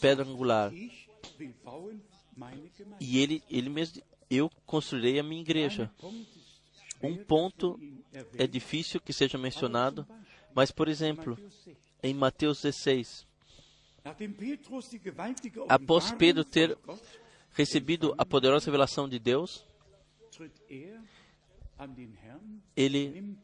pedra 0.00 0.24
angular. 0.24 0.72
E 3.00 3.18
ele, 3.18 3.42
ele 3.48 3.68
mesmo, 3.70 4.02
eu 4.28 4.50
construirei 4.66 5.18
a 5.18 5.22
minha 5.22 5.40
igreja. 5.40 5.90
Um 7.02 7.16
ponto 7.16 7.78
é 8.36 8.46
difícil 8.46 9.00
que 9.00 9.12
seja 9.12 9.38
mencionado, 9.38 10.06
mas, 10.54 10.70
por 10.70 10.88
exemplo, 10.88 11.38
em 12.02 12.14
Mateus 12.14 12.62
16, 12.62 13.26
após 15.68 16.12
Pedro 16.12 16.44
ter 16.44 16.76
recebido 17.56 18.14
a 18.18 18.24
poderosa 18.24 18.66
revelação 18.66 19.08
de 19.08 19.18
Deus, 19.18 19.64
ele 22.76 23.36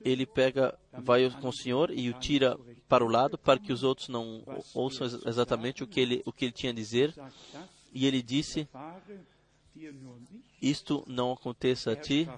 ele 0.00 0.24
pega, 0.24 0.78
vai 0.92 1.28
com 1.40 1.48
o 1.48 1.52
Senhor 1.52 1.90
e 1.90 2.08
o 2.08 2.12
tira 2.20 2.56
para 2.88 3.04
o 3.04 3.08
lado 3.08 3.36
para 3.36 3.58
que 3.58 3.72
os 3.72 3.82
outros 3.82 4.08
não 4.08 4.42
ouçam 4.72 5.04
ex- 5.06 5.26
exatamente 5.26 5.82
o 5.82 5.86
que 5.86 5.98
ele, 5.98 6.22
o 6.24 6.32
que 6.32 6.44
ele 6.44 6.52
tinha 6.52 6.70
a 6.70 6.74
dizer. 6.74 7.12
E 7.92 8.06
ele 8.06 8.22
disse: 8.22 8.68
Isto 10.62 11.02
não 11.08 11.32
aconteça 11.32 11.90
a 11.92 11.96
ti. 11.96 12.28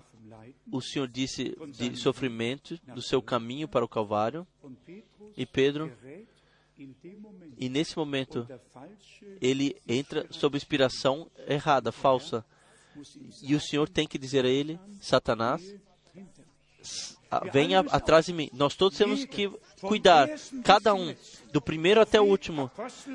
O 0.72 0.80
Senhor 0.80 1.06
disse 1.08 1.54
de 1.78 1.96
sofrimento 1.96 2.78
do 2.94 3.02
seu 3.02 3.20
caminho 3.20 3.68
para 3.68 3.84
o 3.84 3.88
Calvário. 3.88 4.46
E 5.36 5.44
Pedro, 5.44 5.92
e 7.56 7.68
nesse 7.68 7.96
momento, 7.96 8.46
ele 9.40 9.76
entra 9.86 10.26
sob 10.30 10.56
inspiração 10.56 11.30
errada, 11.46 11.90
falsa. 11.90 12.44
E 13.42 13.54
o 13.54 13.60
Senhor 13.60 13.88
tem 13.88 14.06
que 14.06 14.18
dizer 14.18 14.44
a 14.44 14.48
ele: 14.48 14.78
Satanás, 15.00 15.74
ah, 17.30 17.42
venha 17.52 17.80
atrás 17.80 18.26
de 18.26 18.32
mim. 18.32 18.48
Nós 18.52 18.74
todos 18.74 18.96
temos 18.96 19.24
que 19.24 19.50
cuidar, 19.80 20.28
cada 20.64 20.94
um, 20.94 21.14
do 21.52 21.60
primeiro 21.60 22.00
até 22.00 22.20
o 22.20 22.24
último, 22.24 22.70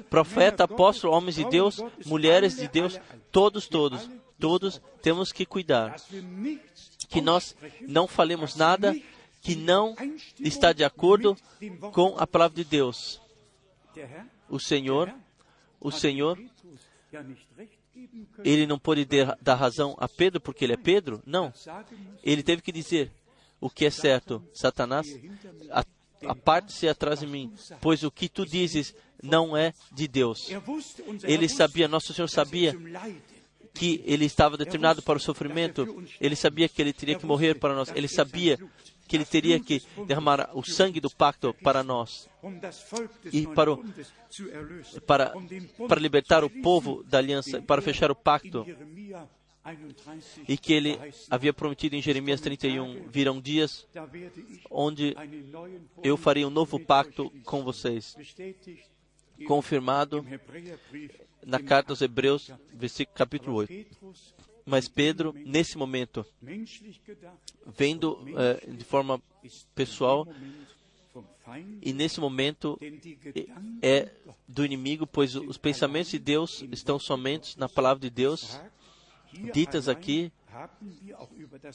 profeta, 0.10 0.66
apóstolo, 0.66 1.14
homens 1.14 1.36
de 1.36 1.46
Deus, 1.46 1.80
mulheres 2.06 2.56
de 2.56 2.68
Deus, 2.68 3.00
todos, 3.32 3.68
todos, 3.68 4.10
todos 4.40 4.82
temos 5.02 5.32
que 5.32 5.46
cuidar 5.46 5.96
que 7.10 7.22
nós 7.22 7.56
não 7.82 8.08
falemos 8.08 8.56
nada 8.56 8.96
que 9.42 9.56
não 9.56 9.96
está 10.40 10.72
de 10.74 10.84
acordo 10.84 11.38
com 11.92 12.16
a 12.18 12.26
palavra 12.26 12.56
de 12.56 12.64
Deus. 12.64 13.22
O 14.50 14.60
Senhor, 14.60 15.14
o 15.80 15.92
Senhor, 15.92 16.38
ele 18.44 18.66
não 18.68 18.80
pôde 18.80 19.08
dar 19.42 19.56
razão 19.56 19.96
a 20.00 20.08
Pedro 20.08 20.42
porque 20.42 20.66
ele 20.66 20.74
é 20.74 20.78
Pedro? 20.78 21.22
Não. 21.26 21.54
Ele 22.24 22.44
teve 22.44 22.62
que 22.62 22.72
dizer 22.72 23.12
o 23.62 23.70
que 23.70 23.86
é 23.86 23.90
certo. 23.90 24.44
Satanás, 24.54 25.08
a- 25.72 25.86
aparte-se 26.28 26.88
atrás 26.88 27.20
de 27.20 27.28
mim, 27.28 27.54
pois 27.82 28.04
o 28.04 28.12
que 28.12 28.28
tu 28.30 28.46
dizes 28.46 28.96
não 29.22 29.56
é 29.56 29.74
de 29.92 30.08
Deus. 30.08 30.50
Ele 31.24 31.48
sabia, 31.48 31.88
nosso 31.88 32.14
Senhor 32.14 32.28
sabia 32.30 32.74
que 33.74 34.02
ele 34.06 34.26
estava 34.26 34.58
determinado 34.58 35.02
para 35.02 35.18
o 35.18 35.22
sofrimento, 35.22 36.04
ele 36.20 36.36
sabia 36.36 36.68
que 36.70 36.82
ele 36.82 36.94
teria 36.94 37.18
que 37.18 37.26
morrer 37.26 37.56
para 37.60 37.74
nós, 37.74 37.90
ele 37.96 38.08
sabia 38.08 38.60
que 39.08 39.16
ele 39.16 39.26
teria 39.26 39.60
que 39.60 39.82
derramar 40.08 40.50
o 40.54 40.64
sangue 40.64 41.00
do 41.00 41.10
pacto 41.10 41.54
para 41.54 41.84
nós, 41.84 42.30
e 43.32 43.46
para, 43.48 43.74
o, 43.74 43.84
para, 45.06 45.34
para 45.88 46.02
libertar 46.02 46.44
o 46.44 46.50
povo 46.50 47.04
da 47.04 47.18
aliança, 47.18 47.62
para 47.62 47.82
fechar 47.82 48.12
o 48.12 48.16
pacto, 48.16 48.66
e 50.48 50.58
que 50.58 50.74
ele 50.74 51.00
havia 51.30 51.54
prometido 51.54 51.96
em 51.96 52.02
Jeremias 52.02 52.42
31: 52.42 53.08
virão 53.08 53.40
dias 53.40 53.88
onde 54.70 55.16
eu 56.04 56.18
farei 56.18 56.46
um 56.46 56.50
novo 56.50 56.80
pacto 56.80 57.32
com 57.46 57.64
vocês, 57.64 58.16
confirmado 59.48 60.26
na 61.46 61.60
carta 61.60 61.94
aos 61.94 62.02
Hebreus, 62.02 62.52
capítulo 63.16 63.56
8. 63.58 63.86
Mas 64.66 64.88
Pedro, 64.88 65.34
nesse 65.46 65.78
momento, 65.78 66.26
vendo 67.78 68.26
eh, 68.38 68.66
de 68.72 68.84
forma 68.86 69.22
pessoal, 69.76 70.28
e 71.82 71.92
nesse 71.92 72.20
momento 72.20 72.78
e- 72.82 73.50
é 73.82 74.10
do 74.48 74.64
inimigo, 74.66 75.06
pois 75.06 75.36
os 75.36 75.58
pensamentos 75.58 76.12
de 76.12 76.20
Deus 76.20 76.64
estão 76.72 76.98
somente 76.98 77.60
na 77.60 77.68
palavra 77.68 78.00
de 78.02 78.10
Deus, 78.10 78.58
ditas 79.54 79.90
aqui. 79.90 80.32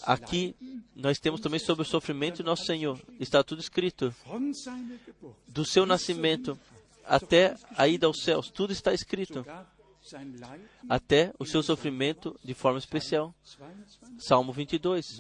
Aqui 0.05 0.55
nós 0.95 1.19
temos 1.19 1.41
também 1.41 1.59
sobre 1.61 1.83
o 1.83 1.85
sofrimento 1.85 2.37
de 2.39 2.43
nosso 2.45 2.65
Senhor. 2.65 2.99
Está 3.21 3.43
tudo 3.43 3.61
escrito. 3.61 4.15
Do 5.47 5.65
seu 5.65 5.85
nascimento 5.85 6.59
até 7.05 7.57
a 7.77 7.87
ida 7.89 8.07
aos 8.07 8.23
céus, 8.23 8.51
tudo 8.51 8.73
está 8.73 8.95
escrito. 8.95 9.45
Até 10.89 11.33
o 11.39 11.45
seu 11.45 11.63
sofrimento 11.63 12.39
de 12.43 12.55
forma 12.55 12.79
especial. 12.79 13.35
Salmo 14.19 14.53
22. 14.53 15.19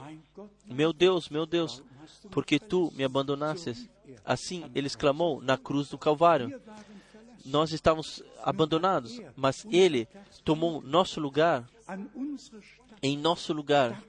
Meu 0.66 0.93
Deus, 0.93 1.28
meu 1.28 1.47
Deus, 1.47 1.82
porque 2.31 2.59
tu 2.59 2.93
me 2.94 3.05
abandonastes. 3.05 3.89
Assim 4.24 4.70
ele 4.74 4.86
exclamou 4.86 5.40
na 5.43 5.59
cruz 5.59 5.89
do 5.89 5.98
Calvário. 5.98 6.60
Nós 7.44 7.73
estávamos 7.73 8.23
abandonados, 8.43 9.20
mas 9.36 9.65
ele 9.70 10.09
tomou 10.44 10.82
nosso 10.82 11.20
lugar, 11.20 11.69
em 13.02 13.16
nosso 13.16 13.52
lugar. 13.52 14.02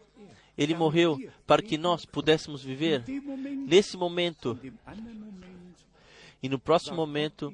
Ele 0.57 0.75
morreu 0.75 1.17
para 1.47 1.61
que 1.61 1.77
nós 1.77 2.05
pudéssemos 2.05 2.61
viver 2.61 3.03
nesse 3.65 3.95
momento. 3.95 4.59
E 6.43 6.49
no 6.49 6.59
próximo 6.59 6.95
momento, 6.97 7.53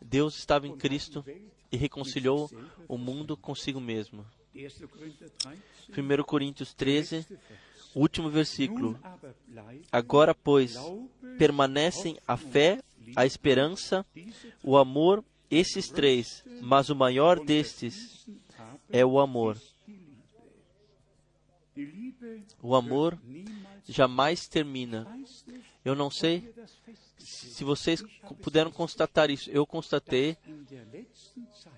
Deus 0.00 0.36
estava 0.36 0.66
em 0.66 0.76
Cristo 0.76 1.24
e 1.70 1.76
reconciliou 1.76 2.50
o 2.88 2.96
mundo 2.96 3.36
consigo 3.36 3.80
mesmo. 3.80 4.24
1 4.54 6.22
Coríntios 6.24 6.72
13, 6.72 7.26
último 7.94 8.30
versículo. 8.30 8.98
Agora, 9.92 10.34
pois, 10.34 10.76
permanecem 11.38 12.18
a 12.26 12.36
fé, 12.36 12.82
a 13.14 13.26
esperança, 13.26 14.04
o 14.62 14.76
amor, 14.76 15.24
esses 15.50 15.88
três, 15.90 16.44
mas 16.62 16.88
o 16.88 16.96
maior 16.96 17.38
destes 17.44 18.26
é 18.88 19.04
o 19.04 19.18
amor. 19.18 19.60
O 22.62 22.74
amor 22.74 23.18
jamais 23.86 24.48
termina. 24.48 25.06
Eu 25.86 25.94
não 25.94 26.10
sei 26.10 26.52
se 27.16 27.62
vocês 27.62 28.02
puderam 28.42 28.72
constatar 28.72 29.30
isso. 29.30 29.48
Eu 29.52 29.64
constatei 29.64 30.36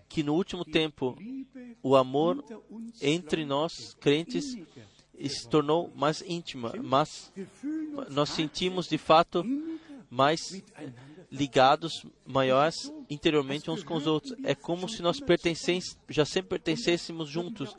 que 0.09 0.23
no 0.23 0.33
último 0.33 0.65
tempo 0.65 1.15
o 1.83 1.95
amor 1.95 2.43
entre 3.03 3.45
nós, 3.45 3.95
crentes, 4.01 4.57
se 5.29 5.47
tornou 5.47 5.93
mais 5.95 6.23
íntima, 6.23 6.73
mas 6.83 7.31
nós 8.09 8.31
sentimos 8.31 8.89
de 8.89 8.97
fato 8.97 9.45
mais 10.09 10.41
ligados, 11.31 12.07
maiores 12.25 12.91
interiormente 13.11 13.71
uns 13.71 13.83
com 13.85 13.95
os 13.95 14.07
outros. 14.07 14.35
É 14.43 14.55
como 14.55 14.89
se 14.89 15.03
nós 15.03 15.21
já 16.09 16.25
sempre 16.25 16.59
pertencêssemos 16.59 17.29
juntos 17.29 17.77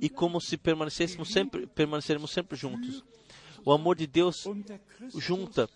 e 0.00 0.08
como 0.08 0.40
se 0.40 0.56
permanecêssemos 0.56 1.30
sempre, 1.30 1.66
permanecermos 1.66 2.30
sempre 2.30 2.56
juntos. 2.56 3.04
O 3.64 3.72
amor 3.72 3.96
de 3.96 4.06
Deus 4.06 4.36
junta 5.14 5.68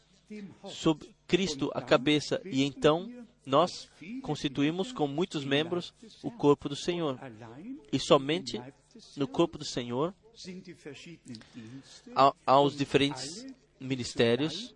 sob 0.69 1.09
Cristo 1.27 1.71
a 1.75 1.83
cabeça 1.83 2.41
e 2.45 2.63
então 2.65 3.11
nós 3.45 3.89
constituímos 4.23 4.93
com 4.93 5.07
muitos 5.07 5.45
membros 5.45 5.93
o 6.23 6.31
corpo 6.31 6.69
do 6.69 6.77
Senhor. 6.77 7.19
E 7.93 7.99
somente 7.99 8.61
no 9.17 9.29
corpo 9.29 9.59
do 9.59 9.65
Senhor 9.65 10.15
há, 12.15 12.35
há 12.47 12.61
os 12.61 12.77
diferentes 12.77 13.47
ministérios 13.79 14.75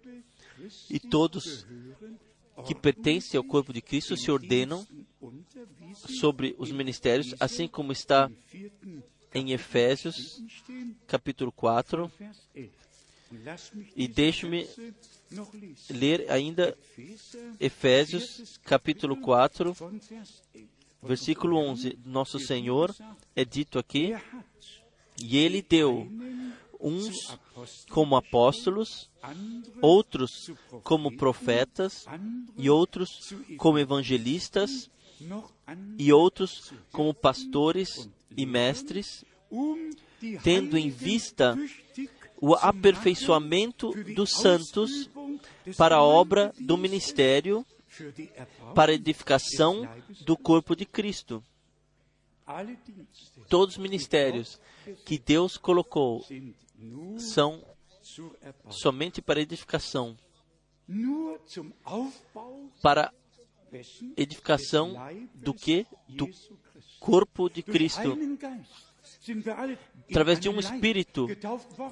e 0.91 0.99
todos 0.99 1.67
que 2.67 2.75
pertencem 2.75 3.39
ao 3.39 3.45
corpo 3.45 3.73
de 3.73 3.81
Cristo 3.81 4.17
se 4.17 4.31
ordenam 4.31 4.87
sobre 6.21 6.55
os 6.59 6.71
ministérios, 6.73 7.35
assim 7.39 7.69
como 7.69 7.93
está 7.93 8.31
em 9.33 9.53
Efésios, 9.53 10.43
capítulo 11.07 11.53
4. 11.53 12.11
E 13.95 14.09
deixe-me 14.09 14.67
ler 15.91 16.31
ainda 16.31 16.77
Efésios, 17.61 18.59
capítulo 18.65 19.21
4, 19.21 19.77
versículo 21.03 21.57
11. 21.57 21.99
Nosso 22.05 22.39
Senhor 22.39 22.95
é 23.37 23.45
dito 23.45 23.79
aqui, 23.79 24.15
e 25.21 25.37
Ele 25.37 25.61
deu 25.61 26.09
uns 26.81 27.39
como 27.91 28.17
apóstolos, 28.17 29.11
outros 29.83 30.51
como 30.83 31.17
profetas, 31.17 32.07
e 32.57 32.71
outros 32.71 33.35
como 33.57 33.79
evangelistas, 33.79 34.91
e 35.99 36.13
outros 36.13 36.73
como 36.93 37.13
pastores 37.13 38.09
e 38.37 38.47
mestres, 38.47 39.25
tendo 40.43 40.79
em 40.79 40.89
vista 40.89 41.59
o 42.41 42.55
aperfeiçoamento 42.55 43.93
dos 44.15 44.31
santos 44.31 45.11
para 45.77 45.97
a 45.97 46.03
obra 46.03 46.53
do 46.59 46.77
ministério, 46.77 47.67
para 48.75 48.93
a 48.93 48.95
edificação 48.95 49.89
do 50.25 50.37
corpo 50.37 50.75
de 50.77 50.85
Cristo. 50.85 51.43
Todos 53.49 53.77
os 53.77 53.83
ministérios 53.83 54.61
que 55.05 55.19
Deus 55.19 55.57
colocou 55.57 56.25
são 57.19 57.63
somente 58.71 59.21
para 59.21 59.41
edificação, 59.41 60.17
para 62.83 63.13
edificação 64.17 64.95
do 65.35 65.53
que? 65.53 65.87
Do 66.09 66.29
corpo 66.99 67.51
de 67.51 67.63
Cristo. 67.63 68.17
Através 70.09 70.41
de 70.41 70.49
um 70.49 70.59
Espírito 70.59 71.29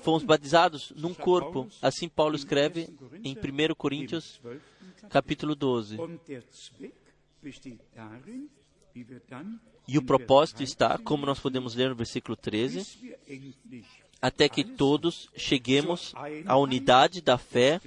fomos 0.03 0.25
batizados 0.25 0.93
num 0.97 1.15
corpo. 1.15 1.69
Assim 1.83 2.09
Paulo 2.09 2.37
escreve 2.37 2.89
em 3.23 3.35
1 3.35 3.75
Coríntios, 3.75 4.37
Im 4.37 4.43
12. 4.43 4.61
Kapitel. 4.61 5.09
capítulo 5.11 5.55
12. 5.57 6.01
Und 6.01 6.21
der 6.27 6.43
Zweck 6.51 6.95
besteht 7.43 7.81
darin, 7.95 8.49
wie 8.95 9.09
wir 9.09 9.21
dann 9.29 9.61
E 9.89 9.97
o 9.99 10.03
propósito 10.03 10.65
está, 10.65 10.89
13 10.89 11.05
como 11.05 11.25
nós 11.25 11.39
podemos 11.39 11.77
ler 11.77 11.91
no 11.91 11.95
versículo 11.95 12.37
13, 12.37 12.79
bis 12.79 13.03
wir 13.03 13.19
endlich 13.29 13.87
até 14.21 14.49
que 14.49 14.65
todos 14.65 15.29
cheguemos 15.37 16.13
à 16.47 16.57
unidade 16.57 17.21
da 17.21 17.39
fé 17.39 17.81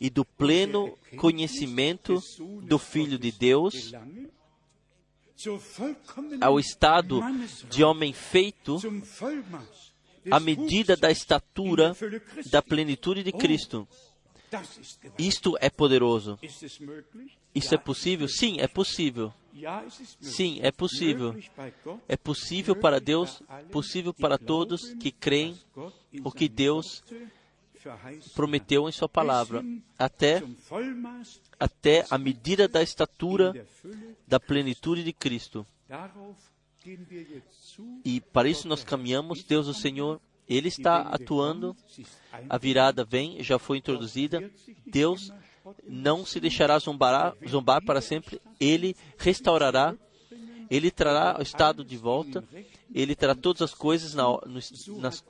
e 0.00 0.10
do 0.10 0.24
pleno 0.24 0.96
conhecimento 1.16 2.20
do 2.62 2.78
Filho 2.78 3.18
de 3.18 3.32
Deus, 3.32 3.92
ao 6.40 6.58
estado 6.58 7.20
de 7.68 7.84
homem 7.84 8.12
feito 8.12 8.78
à 10.30 10.40
medida 10.40 10.96
da 10.96 11.10
estatura 11.10 11.94
da 12.50 12.62
plenitude 12.62 13.22
de 13.22 13.32
Cristo. 13.32 13.86
Isto 15.18 15.56
é 15.60 15.68
poderoso. 15.68 16.38
Isso 17.54 17.74
é 17.74 17.78
possível? 17.78 18.28
Sim, 18.28 18.56
é 18.58 18.66
possível. 18.66 19.32
Sim, 20.20 20.58
é 20.62 20.70
possível. 20.70 21.36
É 22.08 22.16
possível 22.16 22.76
para 22.76 23.00
Deus, 23.00 23.42
possível 23.70 24.14
para 24.14 24.38
todos 24.38 24.94
que 24.94 25.10
creem 25.10 25.58
o 26.24 26.30
que 26.30 26.48
Deus 26.48 27.02
prometeu 28.34 28.88
em 28.88 28.92
Sua 28.92 29.08
palavra, 29.08 29.64
até, 29.98 30.42
até 31.58 32.06
a 32.10 32.18
medida 32.18 32.68
da 32.68 32.82
estatura 32.82 33.66
da 34.26 34.38
plenitude 34.40 35.02
de 35.02 35.12
Cristo. 35.12 35.66
E 38.04 38.20
para 38.20 38.48
isso 38.48 38.68
nós 38.68 38.84
caminhamos, 38.84 39.42
Deus 39.42 39.66
o 39.66 39.74
Senhor, 39.74 40.20
Ele 40.48 40.68
está 40.68 41.00
atuando, 41.02 41.76
a 42.48 42.58
virada 42.58 43.04
vem, 43.04 43.42
já 43.42 43.58
foi 43.58 43.78
introduzida. 43.78 44.50
Deus 44.86 45.32
não 45.86 46.24
se 46.24 46.40
deixará 46.40 46.78
zombar, 46.78 47.34
zombar 47.46 47.84
para 47.84 48.00
sempre, 48.00 48.40
Ele 48.58 48.96
restaurará, 49.18 49.94
Ele 50.70 50.90
trará 50.90 51.38
o 51.38 51.42
estado 51.42 51.84
de 51.84 51.96
volta, 51.96 52.42
Ele 52.94 53.14
terá 53.14 53.34
todas 53.34 53.62
as 53.62 53.74
coisas 53.74 54.14
na, 54.14 54.24
no, 54.24 54.60
nas, 55.00 55.24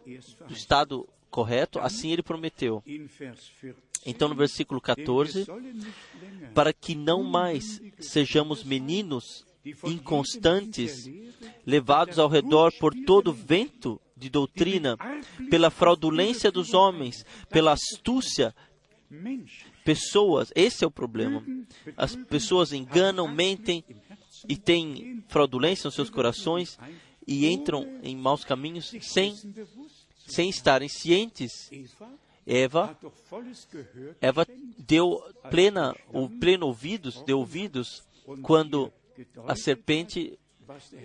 no 0.49 0.53
estado 0.53 1.09
correto, 1.31 1.79
assim 1.79 2.13
Ele 2.13 2.23
prometeu. 2.23 2.83
In 2.87 3.07
Vers 3.07 3.51
14. 3.61 3.89
Então, 4.07 4.29
no 4.29 4.35
versículo 4.35 4.81
Denn 4.81 4.95
wir 4.97 5.07
14, 5.07 5.45
sollen 5.45 5.75
nicht 5.75 5.87
länger 6.21 6.53
para 6.55 6.73
que 6.73 6.95
não 6.95 7.23
mais 7.23 7.81
sejamos 7.99 8.65
meninos 8.65 9.45
inconstantes, 9.85 11.11
levados 11.67 12.19
ao 12.19 12.29
redor 12.29 12.73
por 12.79 12.95
todo 12.95 13.33
vento 13.33 14.01
de 14.17 14.31
doutrina, 14.31 14.97
pela 15.51 15.71
fraudulência 15.71 16.51
dos 16.51 16.75
homens, 16.75 17.25
pela 17.51 17.73
astúcia, 17.73 18.55
pessoas, 19.85 20.51
esse 20.55 20.85
é 20.85 20.87
o 20.87 20.91
problema. 20.91 21.45
As 21.97 22.17
pessoas 22.17 22.73
enganam, 22.73 23.29
mentem 23.29 23.85
e 24.49 24.57
têm 24.57 25.23
fraudulência 25.29 25.89
nos 25.89 25.95
seus 25.95 26.11
corações 26.11 26.79
e 27.27 27.47
entram 27.47 28.01
em 28.03 28.17
maus 28.17 28.45
caminhos 28.45 28.95
sem, 29.03 29.35
sem 30.29 30.49
estarem 30.49 30.89
cientes. 30.89 31.71
Eva 32.47 32.97
Eva 34.21 34.47
deu 34.79 35.23
plena, 35.51 35.95
o 36.09 36.29
pleno 36.29 36.67
ouvidos, 36.67 37.23
deu 37.23 37.39
ouvidos 37.39 38.03
quando 38.43 38.93
a 39.47 39.55
serpente 39.55 40.39
sagt. 40.67 40.97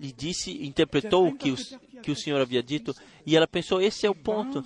lhe 0.00 0.12
disse, 0.12 0.64
interpretou 0.64 1.28
o 1.28 1.36
que, 1.36 1.50
os, 1.50 1.76
que 2.02 2.10
o 2.10 2.16
Senhor 2.16 2.40
havia 2.40 2.62
dito, 2.62 2.94
e 3.26 3.36
ela 3.36 3.46
pensou: 3.46 3.80
esse 3.80 4.06
é 4.06 4.10
o 4.10 4.14
ponto. 4.14 4.64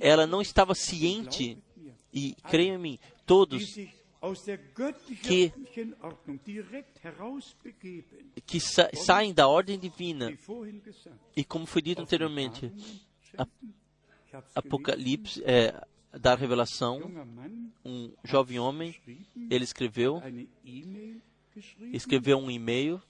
Ela 0.00 0.26
não 0.26 0.40
estava 0.40 0.74
ciente, 0.74 1.58
e 2.12 2.36
creio 2.48 2.74
em 2.74 2.78
mim, 2.78 2.98
todos 3.26 3.76
que- 5.22 5.52
que 8.46 8.58
sa 8.60 8.88
saem 8.94 9.32
da 9.34 9.46
ordem 9.48 9.78
divina, 9.78 10.30
e 11.36 11.44
como 11.44 11.66
foi 11.66 11.82
dito 11.82 12.00
anteriormente, 12.02 12.72
Apocalipse, 14.54 15.42
é, 15.44 15.72
da 16.18 16.34
revelação, 16.34 17.00
um 17.84 18.12
jovem 18.24 18.58
homem, 18.58 18.94
ele 19.50 19.64
escreveu, 19.64 20.20
escreveu 21.92 22.38
um 22.38 22.50
e-mail, 22.50 23.00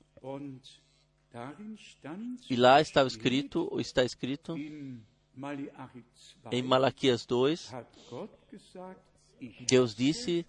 e 2.50 2.56
lá 2.56 2.80
estava 2.80 3.08
escrito, 3.08 3.68
ou 3.70 3.80
está 3.80 4.04
escrito, 4.04 4.56
in 4.56 5.00
Malachi 5.36 6.04
2 6.42 6.52
em 6.52 6.62
Malaquias 6.62 7.26
2, 7.26 7.72
hat 7.74 7.86
Gott 8.10 8.32
gesagt, 8.50 9.00
ich 9.40 9.66
Deus 9.66 9.94
disse, 9.94 10.46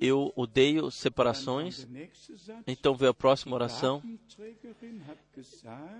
eu 0.00 0.32
odeio 0.36 0.90
separações, 0.90 1.86
então 2.66 2.94
veio 2.94 3.10
a 3.10 3.14
próxima 3.14 3.54
oração, 3.54 4.02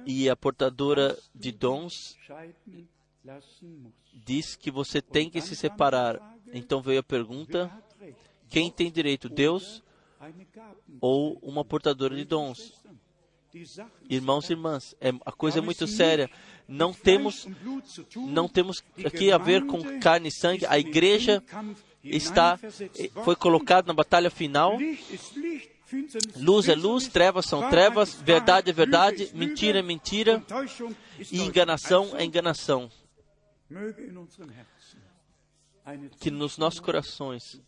e 0.06 0.28
a 0.28 0.36
portadora 0.36 1.18
de 1.34 1.52
dons 1.52 2.16
diz 4.14 4.56
que 4.56 4.70
você 4.70 5.02
tem 5.02 5.28
que 5.28 5.40
se 5.40 5.54
separar. 5.54 6.20
Então 6.52 6.80
veio 6.80 7.00
a 7.00 7.04
pergunta: 7.04 7.70
quem 8.48 8.70
tem 8.70 8.90
direito, 8.90 9.28
Deus 9.28 9.82
ou 11.00 11.38
uma 11.42 11.64
portadora 11.64 12.14
de 12.14 12.24
dons? 12.24 12.72
Irmãos 14.08 14.48
e 14.48 14.52
irmãs, 14.52 14.94
é, 15.00 15.08
a 15.26 15.32
coisa 15.32 15.58
é 15.58 15.62
muito 15.62 15.86
séria. 15.86 16.30
Não 16.68 16.92
temos, 16.92 17.48
não 18.14 18.48
temos 18.48 18.82
aqui 19.04 19.32
a 19.32 19.38
ver 19.38 19.66
com 19.66 19.98
carne 19.98 20.28
e 20.28 20.32
sangue. 20.32 20.64
A 20.66 20.78
igreja 20.78 21.42
está, 22.02 22.58
foi 23.24 23.36
colocada 23.36 23.88
na 23.88 23.94
batalha 23.94 24.30
final. 24.30 24.78
Luz 26.36 26.68
é 26.68 26.74
luz, 26.74 27.08
trevas 27.08 27.46
são 27.46 27.68
trevas, 27.68 28.14
verdade 28.14 28.70
é 28.70 28.72
verdade, 28.72 29.30
mentira 29.34 29.80
é 29.80 29.82
mentira 29.82 30.42
e 31.30 31.40
enganação 31.40 32.16
é 32.16 32.24
enganação. 32.24 32.90
Que 36.20 36.30
nos 36.30 36.58
nossos 36.58 36.80
corações 36.80 37.60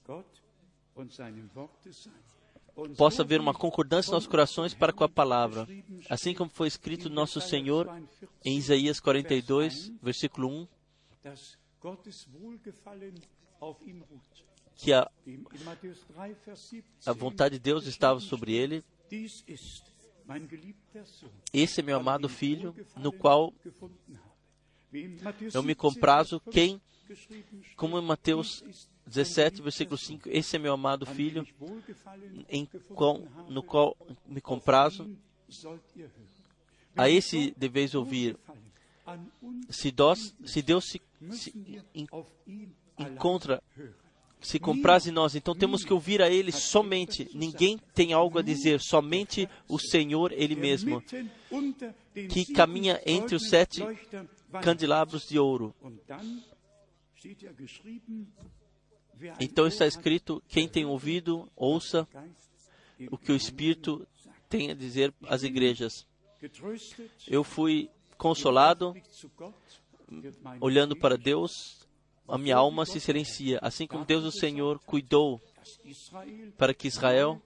possa 2.97 3.23
haver 3.23 3.41
uma 3.41 3.53
concordância 3.53 4.11
nos 4.11 4.13
nossos 4.13 4.29
corações 4.29 4.73
para 4.73 4.93
com 4.93 5.05
a 5.05 5.09
palavra, 5.09 5.67
assim 6.09 6.35
como 6.35 6.51
foi 6.51 6.69
escrito 6.69 7.09
no 7.09 7.15
nosso 7.15 7.41
Senhor 7.41 7.91
em 8.45 8.57
Isaías 8.57 9.01
42, 9.01 9.93
versículo 10.01 10.49
1, 10.49 10.69
que 14.77 14.93
a, 14.93 15.09
Wie 15.25 15.35
in 15.35 15.65
Matthäus 15.65 16.01
3, 16.09 16.37
Vers 16.45 16.61
17 16.71 16.85
a 17.07 17.13
vontade 17.13 17.59
de 17.59 17.61
Deus 17.61 17.87
estava 17.87 18.19
sobre 18.21 18.53
ele. 18.53 18.85
Sohn, 21.05 21.29
Esse 21.53 21.81
é 21.81 21.83
meu 21.83 21.97
amado 21.97 22.29
filho, 22.29 22.75
no 22.97 23.13
qual 23.13 23.53
eu 24.93 25.63
me 25.63 25.75
17, 25.75 25.75
comprazo, 25.75 26.41
quem, 26.51 26.81
5 26.81 26.93
geschrieben 27.09 27.63
steht, 27.63 27.77
como 27.77 27.99
em 27.99 28.03
Mateus 28.03 28.63
dies 28.63 28.77
ist 28.77 28.89
mein 29.05 29.13
17, 29.13 29.35
geliebter 29.35 29.63
versículo 29.63 29.99
Sohn, 29.99 30.19
5, 30.19 30.29
esse 30.31 30.57
é 30.57 30.59
meu 30.59 30.73
amado 30.73 31.07
filho, 31.07 31.47
em 32.49 32.67
qual, 32.95 33.21
no 33.49 33.63
qual 33.63 33.97
me 34.27 34.41
comprazo, 34.41 35.17
a 36.97 37.09
esse 37.09 37.53
deveis 37.57 37.95
ouvir. 37.95 38.39
Se 39.69 39.91
Deus, 39.91 40.35
se 40.45 40.63
Deus 40.63 40.85
se, 40.85 41.03
encontra, 42.99 43.63
se 44.41 44.59
compraz 44.59 45.07
em 45.07 45.13
nós, 45.13 45.35
então 45.35 45.55
temos 45.55 45.85
que 45.85 45.93
ouvir 45.93 46.21
a 46.21 46.29
Ele 46.29 46.51
somente. 46.51 47.31
Ninguém 47.33 47.79
tem 47.95 48.13
algo 48.13 48.39
a 48.39 48.43
dizer, 48.43 48.81
somente 48.81 49.49
o 49.69 49.79
Senhor, 49.79 50.33
Ele 50.33 50.57
mesmo, 50.57 51.03
que 52.29 52.53
caminha 52.53 53.01
entre 53.07 53.37
os 53.37 53.49
sete 53.49 53.83
candelabros 54.63 55.29
de 55.29 55.39
ouro. 55.39 55.75
Então 59.39 59.67
está 59.67 59.87
escrito: 59.87 60.43
quem 60.49 60.69
tem 60.69 60.85
ouvido, 60.85 61.49
ouça 61.55 62.07
o 63.11 63.17
que 63.17 63.33
o 63.33 63.37
Espírito 63.37 64.07
tem 64.49 64.71
a 64.71 64.75
dizer 64.75 65.15
às 65.27 65.43
igrejas. 65.43 66.07
Eu 67.27 67.45
fui 67.45 67.89
consolado, 68.19 68.95
olhando 70.61 70.97
para 70.97 71.17
Deus, 71.17 71.82
a 72.33 72.39
minha 72.39 72.57
alma 72.57 72.87
se 72.87 72.99
silencia, 72.99 73.59
assim 73.61 73.87
como 73.87 74.07
Deus, 74.07 74.25
o 74.25 74.33
Senhor, 74.33 74.79
cuidou 74.87 75.39
para 76.57 76.73
que 76.73 76.89
Israel 76.89 77.39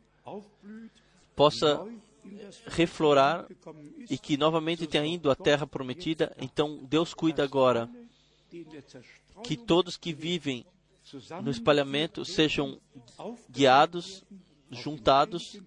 possa 1.35 1.85
reflorar 2.69 3.49
e 4.09 4.17
que 4.17 4.37
novamente 4.37 4.87
tenha 4.87 5.05
ido 5.05 5.29
à 5.29 5.35
terra 5.35 5.67
prometida, 5.67 6.33
então 6.41 6.79
Deus 6.85 7.13
cuida 7.13 7.43
agora 7.43 7.91
que 9.43 9.57
todos 9.57 9.97
que 9.97 10.13
vivem 10.13 10.65
no 11.43 11.51
espalhamento 11.51 12.25
sejam 12.25 12.79
guiados, 13.51 14.23
juntados 14.71 15.61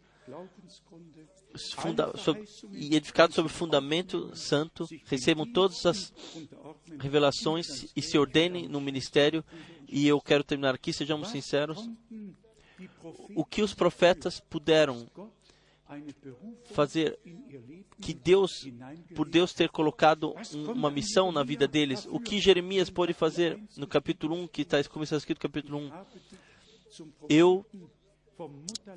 funda, 1.76 2.15
sob, 2.18 2.43
e 2.72 2.95
edificados 2.95 3.35
sobre 3.35 3.51
fundamento 3.51 4.35
santo, 4.35 4.88
recebam 5.06 5.45
todas 5.51 5.85
as 5.85 6.14
revelações 6.99 7.91
e 7.95 8.01
se 8.01 8.18
ordenem 8.18 8.68
no 8.68 8.80
ministério. 8.80 9.43
E 9.88 10.07
eu 10.07 10.22
quero 10.22 10.43
terminar 10.43 10.76
aqui, 10.76 10.93
sejamos 10.93 11.30
sinceros. 11.30 11.89
O 13.35 13.43
que 13.43 13.61
os 13.61 13.73
profetas 13.73 14.39
puderam 14.39 15.10
fazer 16.72 17.19
que 17.99 18.14
Deus, 18.14 18.51
por 19.15 19.27
Deus 19.27 19.53
ter 19.53 19.69
colocado 19.69 20.35
um, 20.53 20.72
uma 20.72 20.91
missão 20.91 21.31
na 21.31 21.43
vida 21.43 21.68
deles, 21.68 22.07
o 22.10 22.19
que 22.19 22.39
Jeremias 22.39 22.89
pôde 22.89 23.14
fazer 23.14 23.60
no 23.76 23.88
capítulo 23.88 24.35
1, 24.35 24.47
que 24.47 24.61
está 24.61 24.84
como 24.84 25.03
está 25.03 25.18
escrito 25.18 25.39
no 25.39 25.49
capítulo 25.49 25.80
1, 25.80 25.91
eu 27.27 27.65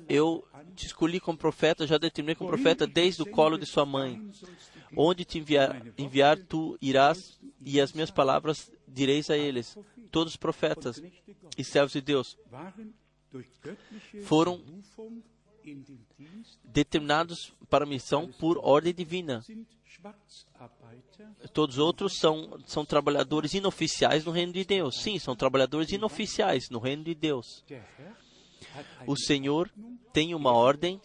eu 0.07 0.47
te 0.75 0.85
escolhi 0.85 1.19
como 1.19 1.37
profeta, 1.37 1.87
já 1.87 1.97
determinei 1.97 2.35
como 2.35 2.49
profeta 2.49 2.87
desde 2.87 3.21
o 3.21 3.25
colo 3.25 3.57
de 3.57 3.65
sua 3.65 3.85
mãe. 3.85 4.21
Onde 4.95 5.25
te 5.25 5.39
enviar, 5.39 5.81
enviar 5.97 6.37
tu 6.37 6.77
irás, 6.81 7.39
e 7.61 7.79
as 7.79 7.93
minhas 7.93 8.11
palavras 8.11 8.71
direis 8.87 9.29
a 9.29 9.37
eles. 9.37 9.77
Todos 10.11 10.33
os 10.33 10.37
profetas 10.37 11.01
e 11.57 11.63
servos 11.63 11.93
de 11.93 12.01
Deus 12.01 12.37
foram 14.23 14.61
determinados 16.63 17.53
para 17.69 17.85
a 17.85 17.87
missão 17.87 18.31
por 18.39 18.59
ordem 18.61 18.93
divina. 18.93 19.43
Todos 21.53 21.77
os 21.77 21.79
outros 21.79 22.17
são, 22.17 22.59
são 22.65 22.85
trabalhadores 22.85 23.53
inoficiais 23.53 24.25
no 24.25 24.31
reino 24.31 24.53
de 24.53 24.65
Deus. 24.65 25.01
Sim, 25.01 25.17
são 25.17 25.35
trabalhadores 25.35 25.91
inoficiais 25.91 26.69
no 26.69 26.79
reino 26.79 27.03
de 27.03 27.15
Deus. 27.15 27.63
O 29.05 29.15
Senhor 29.15 29.71
tem 30.11 30.35
uma 30.35 30.51
ordem, 30.51 31.01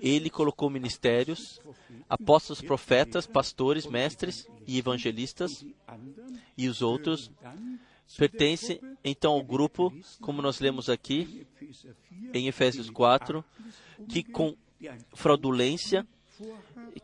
Ele 0.00 0.30
colocou 0.30 0.70
ministérios, 0.70 1.60
apóstolos, 2.08 2.60
profetas, 2.60 3.26
pastores, 3.26 3.86
mestres 3.86 4.46
e 4.66 4.78
evangelistas, 4.78 5.64
e 6.56 6.68
os 6.68 6.82
outros 6.82 7.30
pertencem 8.16 8.80
então 9.04 9.32
ao 9.32 9.42
grupo, 9.42 9.92
como 10.20 10.42
nós 10.42 10.60
lemos 10.60 10.88
aqui 10.88 11.46
em 12.32 12.48
Efésios 12.48 12.90
4, 12.90 13.44
que 14.08 14.22
com 14.22 14.56
fraudulência, 15.14 16.06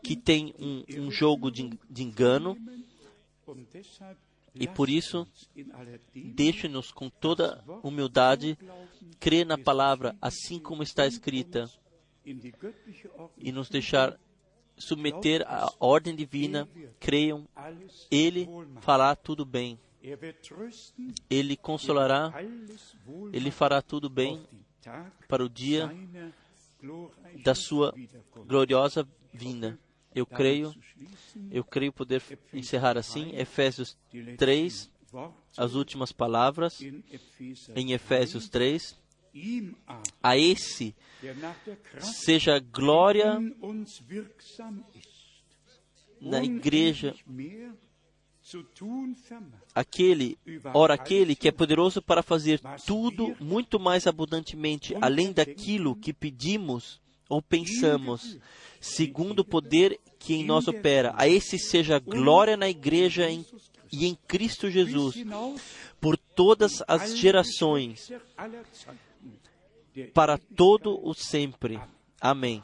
que 0.03 0.15
tem 0.15 0.53
um, 0.59 0.83
um 1.05 1.11
jogo 1.11 1.49
de, 1.49 1.69
de 1.89 2.03
engano, 2.03 2.57
e 4.55 4.67
por 4.67 4.89
isso, 4.89 5.27
deixe-nos 6.13 6.91
com 6.91 7.09
toda 7.09 7.63
humildade 7.83 8.57
crer 9.19 9.45
na 9.45 9.57
palavra 9.57 10.15
assim 10.21 10.59
como 10.59 10.83
está 10.83 11.05
escrita 11.05 11.69
e 13.37 13.51
nos 13.51 13.69
deixar 13.69 14.19
submeter 14.77 15.43
à 15.47 15.71
ordem 15.79 16.15
divina. 16.15 16.67
Creiam, 16.99 17.47
Ele 18.09 18.47
fará 18.81 19.15
tudo 19.15 19.45
bem. 19.45 19.79
Ele 21.29 21.57
consolará, 21.57 22.33
Ele 23.33 23.51
fará 23.51 23.81
tudo 23.81 24.09
bem 24.09 24.41
para 25.27 25.43
o 25.43 25.49
dia 25.49 25.91
da 27.43 27.53
sua 27.53 27.93
gloriosa 28.47 29.07
vinda. 29.33 29.77
Eu 30.13 30.25
creio, 30.25 30.73
eu 31.51 31.63
creio 31.63 31.93
poder 31.93 32.21
encerrar 32.53 32.97
assim 32.97 33.35
Efésios 33.35 33.97
3, 34.37 34.89
as 35.57 35.73
últimas 35.75 36.11
palavras 36.11 36.81
em 37.75 37.91
Efésios 37.91 38.49
3. 38.49 38.97
A. 40.23 40.35
esse 40.35 40.95
seja 41.99 42.57
glória 42.59 43.39
na 46.19 46.43
igreja 46.43 47.15
aquele, 49.75 50.37
ora 50.73 50.95
aquele 50.95 51.35
que 51.35 51.47
é 51.47 51.51
poderoso 51.51 52.01
para 52.01 52.23
fazer 52.23 52.59
tudo 52.85 53.35
muito 53.39 53.79
mais 53.79 54.07
abundantemente, 54.07 54.95
além 54.99 55.31
daquilo 55.31 55.95
que 55.95 56.11
pedimos 56.11 56.99
ou 57.29 57.41
pensamos, 57.41 58.37
segundo 58.81 59.39
o 59.39 59.45
poder 59.45 59.99
que 60.17 60.33
em 60.33 60.43
nós 60.43 60.67
opera. 60.67 61.13
A 61.15 61.27
esse 61.27 61.59
seja 61.59 61.99
glória 61.99 62.57
na 62.57 62.67
igreja 62.67 63.29
em, 63.29 63.45
e 63.91 64.07
em 64.07 64.15
Cristo 64.27 64.69
Jesus, 64.69 65.15
por 66.01 66.17
todas 66.17 66.83
as 66.87 67.15
gerações, 67.15 68.11
para 70.13 70.37
todo 70.37 70.99
o 71.01 71.13
sempre. 71.13 71.79
Amém. 72.19 72.63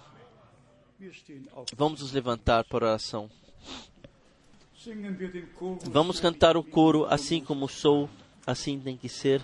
Vamos 1.75 2.01
nos 2.01 2.11
levantar 2.11 2.63
para 2.65 2.85
a 2.85 2.89
oração. 2.89 3.29
Vamos 5.85 6.19
cantar 6.19 6.55
o 6.57 6.63
coro 6.63 7.05
assim 7.05 7.43
como 7.43 7.67
sou, 7.67 8.09
assim 8.45 8.79
tem 8.79 8.95
que 8.95 9.09
ser. 9.09 9.41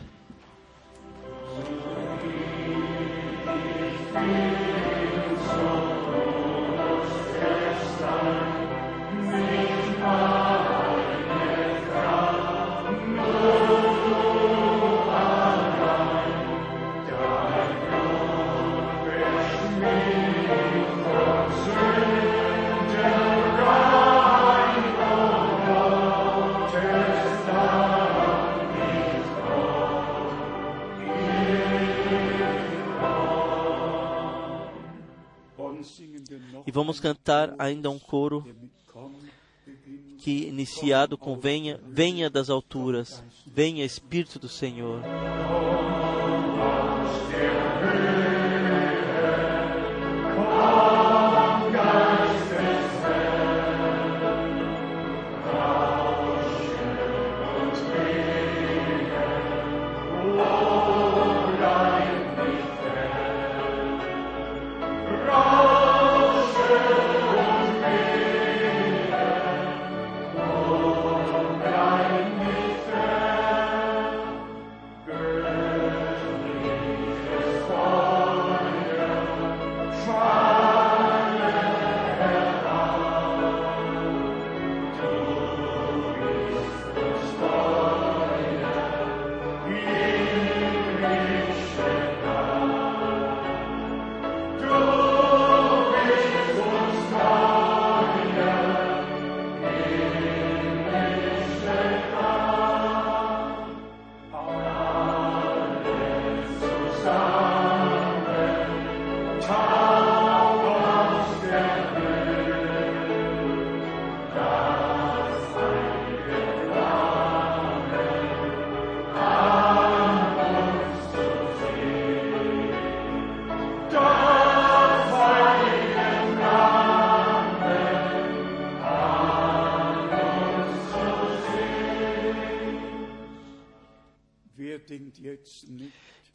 E 36.72 36.73
vamos 36.73 37.02
cantar 37.02 37.53
ainda 37.60 37.89
um 37.89 37.99
coro 37.99 38.48
que, 40.19 40.48
iniciado 40.48 41.18
com 41.18 41.38
venha, 41.38 41.77
venha 41.85 42.30
das 42.30 42.49
alturas, 42.49 43.22
venha 43.45 43.84
Espírito 43.84 44.39
do 44.39 44.48
Senhor. 44.48 45.02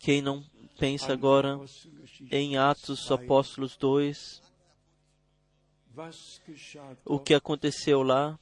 Quem 0.06 0.22
não 0.22 0.40
pensa 0.78 1.12
agora 1.12 1.58
em 2.30 2.56
Atos 2.56 3.00
dos 3.00 3.08
2. 3.08 3.20
Apóstolos 3.20 3.76
2, 3.76 4.42
Was 5.96 6.40
geschah 6.46 6.96
o 7.04 7.18
que 7.18 7.34
aconteceu 7.34 8.04
lá, 8.04 8.38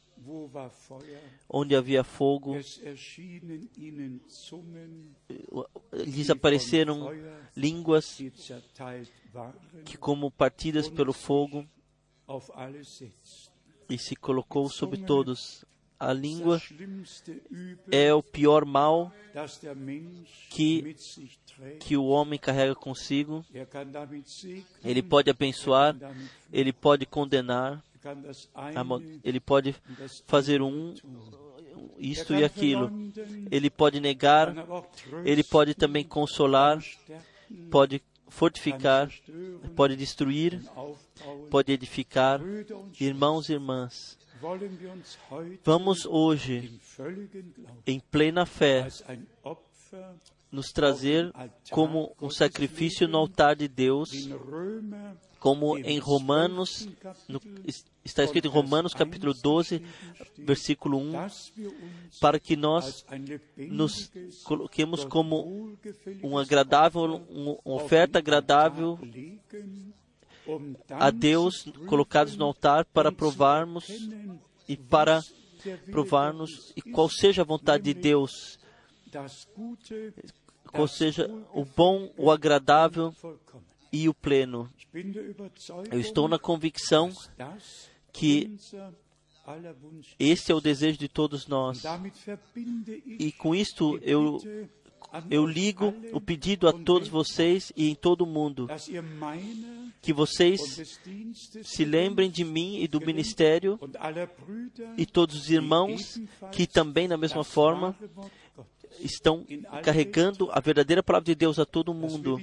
onde 1.48 1.74
havia 1.74 2.04
fogo, 2.04 2.54
lhes 5.90 6.28
apareceram 6.28 7.08
línguas 7.56 8.18
que, 9.86 9.96
como 9.96 10.30
partidas 10.30 10.90
pelo 10.90 11.14
fogo, 11.14 11.66
e 13.88 13.96
se 13.96 14.14
colocou 14.14 14.68
sobre 14.68 15.00
todos. 15.00 15.64
A 15.98 16.12
língua 16.12 16.60
é 17.90 18.12
o 18.12 18.22
pior 18.22 18.64
mal 18.64 19.12
que- 20.50 20.82
que 21.80 21.96
o 21.96 22.04
homem 22.06 22.38
carrega 22.38 22.74
consigo. 22.74 23.44
Er 23.54 23.66
Ele 24.84 25.02
pode 25.02 25.30
abençoar, 25.30 25.96
er 25.96 26.10
ele 26.52 26.72
pode 26.72 27.06
condenar, 27.06 27.82
er 28.04 29.20
ele 29.24 29.40
pode 29.40 29.74
fazer 30.26 30.60
um, 30.60 30.94
isto 31.98 32.34
e 32.34 32.44
aquilo. 32.44 32.90
Ele 33.50 33.70
pode 33.70 34.00
negar, 34.00 34.54
ele 35.24 35.42
pode 35.44 35.74
também 35.74 36.04
consolar, 36.04 36.82
pode 37.70 38.02
fortificar, 38.28 39.08
pode 39.76 39.96
destruir, 39.96 40.60
pode 41.50 41.72
edificar. 41.72 42.40
Irmãos 43.00 43.48
e 43.48 43.52
irmãs, 43.52 44.18
vamos 45.64 46.04
hoje, 46.06 46.78
em 47.86 47.98
plena 48.00 48.44
fé, 48.46 48.82
nos 50.52 50.70
trazer 50.72 51.32
como 51.70 52.14
um 52.20 52.30
sacrifício 52.30 53.08
no 53.08 53.18
altar 53.18 53.56
de 53.56 53.66
Deus, 53.68 54.10
como 55.40 55.76
em 55.78 55.98
Romanos, 55.98 56.88
no- 57.28 57.40
es- 57.66 57.84
está 58.04 58.22
escrito 58.24 58.46
em 58.48 58.50
Romanos 58.50 58.94
capítulo 58.94 59.34
12, 59.34 59.82
versículo 60.38 60.98
1, 60.98 61.12
dass 61.12 61.52
wir 61.56 61.68
uns 61.68 62.18
para 62.20 62.38
que 62.38 62.56
nós 62.56 63.04
nos 63.70 64.10
coloquemos 64.44 65.04
como 65.04 65.76
um 66.22 66.38
agradável, 66.38 67.02
um- 67.30 67.58
uma 67.64 67.74
oferta 67.76 68.18
agradável 68.20 68.98
a 70.90 71.10
Deus, 71.10 71.66
colocados 71.86 72.36
no 72.36 72.44
altar 72.44 72.84
para 72.84 73.10
provarmos 73.10 73.88
e 74.68 74.76
para 74.76 75.22
Gottes 75.94 76.72
e 76.76 76.82
qual 76.82 77.08
seja 77.08 77.42
a 77.42 77.44
vontade 77.44 77.84
de 77.84 77.94
Deus, 77.94 78.58
qual 80.70 80.88
seja 80.88 81.30
o 81.52 81.64
bom, 81.64 82.10
o 82.16 82.30
agradável 82.30 83.14
e 83.92 84.08
o 84.08 84.14
pleno. 84.14 84.70
Eu 85.90 86.00
estou 86.00 86.28
na 86.28 86.38
convicção 86.38 87.12
que 88.12 88.56
esse 90.18 90.50
é 90.50 90.54
o 90.54 90.60
desejo 90.60 90.98
de 90.98 91.08
todos 91.08 91.46
nós. 91.46 91.82
E 93.06 93.32
com 93.32 93.54
isto 93.54 93.98
eu, 94.02 94.40
eu 95.30 95.46
ligo 95.46 95.94
o 96.12 96.20
pedido 96.20 96.68
a 96.68 96.72
todos 96.72 97.08
vocês 97.08 97.72
e 97.76 97.88
em 97.88 97.94
todo 97.94 98.22
o 98.22 98.26
mundo. 98.26 98.68
Que 100.02 100.12
vocês 100.12 101.00
se 101.62 101.84
lembrem 101.84 102.30
de 102.30 102.44
mim 102.44 102.78
e 102.80 102.88
do 102.88 103.00
ministério 103.00 103.78
e 104.96 105.06
todos 105.06 105.36
os 105.36 105.50
irmãos 105.50 106.20
que 106.52 106.66
também, 106.66 107.08
da 107.08 107.16
mesma 107.16 107.44
forma, 107.44 107.96
estão 109.00 109.44
carregando 109.82 110.50
a 110.50 110.60
verdadeira 110.60 111.02
palavra 111.02 111.26
de 111.26 111.34
Deus 111.34 111.58
a 111.58 111.64
todo 111.64 111.94
mundo, 111.94 112.40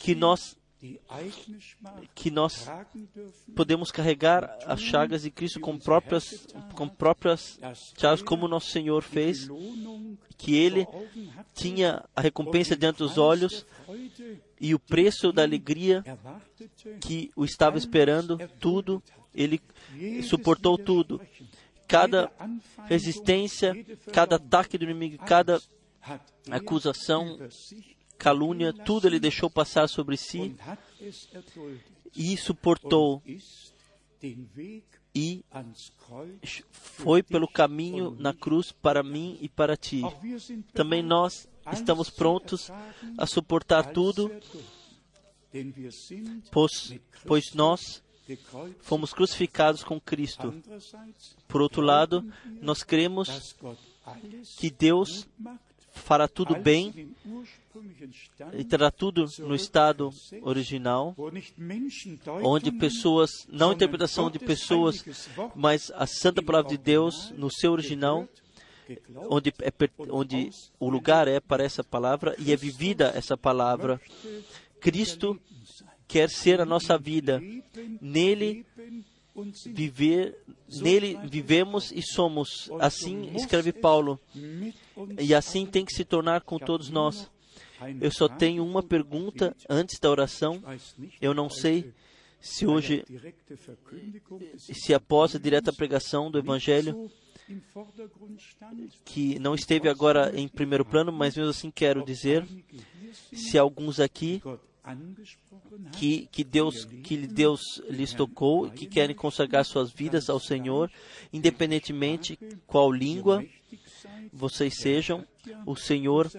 que 0.00 0.14
nós 0.14 0.56
que 2.14 2.30
nós 2.30 2.68
podemos 3.54 3.90
carregar 3.90 4.58
as 4.66 4.80
chagas 4.80 5.22
de 5.22 5.30
Cristo 5.30 5.60
com 5.60 5.78
próprias 5.78 6.46
com 6.74 6.88
próprias 6.88 7.58
chagas 7.96 8.22
como 8.22 8.48
nosso 8.48 8.70
Senhor 8.70 9.02
fez, 9.02 9.48
que 10.36 10.54
ele 10.54 10.86
tinha 11.54 12.04
a 12.14 12.20
recompensa 12.20 12.76
diante 12.76 12.98
dos 12.98 13.18
olhos 13.18 13.66
e 14.60 14.74
o 14.74 14.78
preço 14.78 15.32
da 15.32 15.42
alegria 15.42 16.04
que 17.00 17.30
o 17.36 17.44
estava 17.44 17.78
esperando, 17.78 18.38
tudo, 18.60 19.02
ele 19.34 19.60
suportou 20.22 20.78
tudo. 20.78 21.20
Cada 21.86 22.30
resistência, 22.86 23.74
cada 24.12 24.36
ataque 24.36 24.78
do 24.78 24.84
inimigo, 24.84 25.18
cada 25.24 25.60
acusação, 26.50 27.38
calúnia, 28.18 28.72
tudo 28.72 29.06
ele 29.06 29.20
deixou 29.20 29.50
passar 29.50 29.88
sobre 29.88 30.16
si 30.16 30.54
e 32.16 32.36
suportou 32.36 33.22
e 35.14 35.44
foi 36.72 37.22
pelo 37.22 37.46
caminho 37.46 38.16
na 38.18 38.34
cruz 38.34 38.72
para 38.72 39.02
mim 39.02 39.38
e 39.40 39.48
para 39.48 39.76
ti. 39.76 40.02
Também 40.72 41.02
nós 41.02 41.48
estamos 41.72 42.10
prontos 42.10 42.70
a 43.16 43.26
suportar 43.26 43.92
tudo, 43.92 44.30
pois, 46.50 46.94
pois 47.26 47.54
nós 47.54 48.02
fomos 48.80 49.12
crucificados 49.12 49.84
com 49.84 50.00
Cristo. 50.00 50.54
Por 51.46 51.62
outro 51.62 51.82
lado, 51.82 52.24
nós 52.60 52.82
cremos 52.82 53.54
que 54.58 54.70
Deus 54.70 55.28
fará 55.94 56.28
tudo 56.28 56.54
bem 56.56 57.14
e 58.52 58.64
terá 58.64 58.90
tudo 58.90 59.26
no 59.38 59.54
estado 59.54 60.10
original, 60.42 61.14
onde 62.42 62.70
pessoas, 62.72 63.46
não 63.48 63.72
interpretação 63.72 64.30
de 64.30 64.38
pessoas, 64.38 65.04
mas 65.54 65.90
a 65.94 66.06
santa 66.06 66.42
palavra 66.42 66.70
de 66.70 66.78
Deus 66.78 67.30
no 67.36 67.50
seu 67.50 67.72
original, 67.72 68.28
onde, 69.30 69.54
é, 69.60 69.72
onde 70.10 70.50
o 70.78 70.90
lugar 70.90 71.26
é 71.26 71.40
para 71.40 71.64
essa 71.64 71.82
palavra 71.82 72.36
e 72.38 72.52
é 72.52 72.56
vivida 72.56 73.12
essa 73.14 73.36
palavra. 73.36 74.00
Cristo 74.80 75.40
quer 76.06 76.28
ser 76.28 76.60
a 76.60 76.66
nossa 76.66 76.98
vida. 76.98 77.40
Nele 78.00 78.66
viver, 79.66 80.38
nele 80.80 81.18
vivemos 81.24 81.90
e 81.92 82.02
somos. 82.02 82.70
Assim 82.80 83.34
escreve 83.34 83.72
Paulo. 83.72 84.20
E 85.18 85.34
assim 85.34 85.66
tem 85.66 85.84
que 85.84 85.94
se 85.94 86.04
tornar 86.04 86.42
com 86.42 86.58
todos 86.58 86.90
nós. 86.90 87.30
Eu 88.00 88.10
só 88.10 88.28
tenho 88.28 88.64
uma 88.64 88.82
pergunta 88.82 89.54
antes 89.68 89.98
da 89.98 90.10
oração. 90.10 90.62
Eu 91.20 91.34
não 91.34 91.50
sei 91.50 91.92
se 92.40 92.66
hoje, 92.66 93.04
se 94.58 94.94
após 94.94 95.34
a 95.34 95.38
direta 95.38 95.72
pregação 95.72 96.30
do 96.30 96.38
Evangelho, 96.38 97.10
que 99.04 99.38
não 99.38 99.54
esteve 99.54 99.88
agora 99.88 100.32
em 100.38 100.46
primeiro 100.48 100.84
plano, 100.84 101.12
mas 101.12 101.36
mesmo 101.36 101.50
assim 101.50 101.70
quero 101.70 102.04
dizer, 102.04 102.46
se 103.12 103.58
alguns 103.58 103.98
aqui 103.98 104.42
que, 105.92 106.26
que 106.30 106.44
Deus 106.44 106.84
que 106.84 107.16
Deus 107.16 107.80
lhes 107.88 108.12
tocou, 108.12 108.70
que 108.70 108.86
querem 108.86 109.16
consagrar 109.16 109.64
suas 109.64 109.90
vidas 109.90 110.28
ao 110.28 110.38
Senhor, 110.38 110.90
independentemente 111.32 112.38
qual 112.66 112.92
língua 112.92 113.44
vocês 114.32 114.76
sejam, 114.76 115.26
o 115.64 115.76
Senhor, 115.76 116.30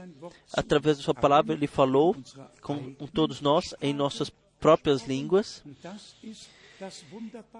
através 0.53 0.97
da 0.97 1.03
sua 1.03 1.13
palavra, 1.13 1.53
ele 1.53 1.67
falou 1.67 2.15
com, 2.61 2.93
com 2.93 3.07
todos 3.07 3.41
nós 3.41 3.73
em 3.81 3.93
nossas 3.93 4.29
próprias 4.59 5.07
línguas, 5.07 5.63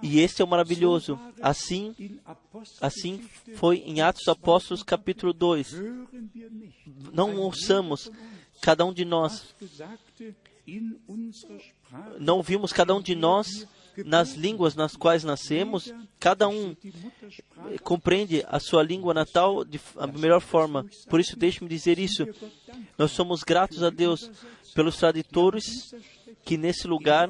e 0.02 0.20
esse 0.20 0.42
é 0.42 0.46
o 0.46 0.48
maravilhoso. 0.48 1.18
Assim, 1.42 1.96
assim 2.82 3.30
foi 3.56 3.78
em 3.78 4.02
Atos 4.02 4.28
Apóstolos 4.28 4.84
capítulo 4.84 5.34
2. 5.34 5.74
hören 5.74 6.30
wir 6.34 6.52
nicht 6.52 6.76
Não 7.14 7.38
ouçamos 7.38 8.12
cada 8.62 8.86
um 8.86 8.94
de 8.94 9.06
nós, 9.06 9.56
não 12.20 12.38
ouvimos 12.38 12.74
cada 12.74 12.94
um 12.96 13.02
de 13.02 13.16
nós 13.16 13.68
nas 14.04 14.34
línguas 14.34 14.76
nas 14.76 14.96
quais 14.96 15.24
nascemos, 15.24 15.94
cada 16.20 16.48
um 16.48 16.76
Muttersprache 16.84 17.80
compreende 17.82 18.44
a 18.48 18.60
sua 18.60 18.84
língua 18.84 19.14
natal 19.14 19.64
de 19.64 19.80
a 19.96 20.08
melhor 20.08 20.42
forma. 20.42 20.86
Por 21.10 21.20
isso, 21.20 21.38
deixe-me 21.38 21.70
dizer 21.70 21.98
isso. 21.98 22.28
Nós 22.98 23.12
somos 23.12 23.44
gratos 23.44 23.84
a 23.84 23.90
Deus 23.90 24.30
pelos 24.74 24.98
tradutores 24.98 25.96
que 26.44 26.58
nesse 26.58 26.88
lugar, 26.88 27.30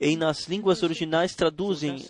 em 0.00 0.16
nas 0.16 0.48
línguas 0.48 0.82
originais, 0.82 1.34
traduzem 1.34 2.04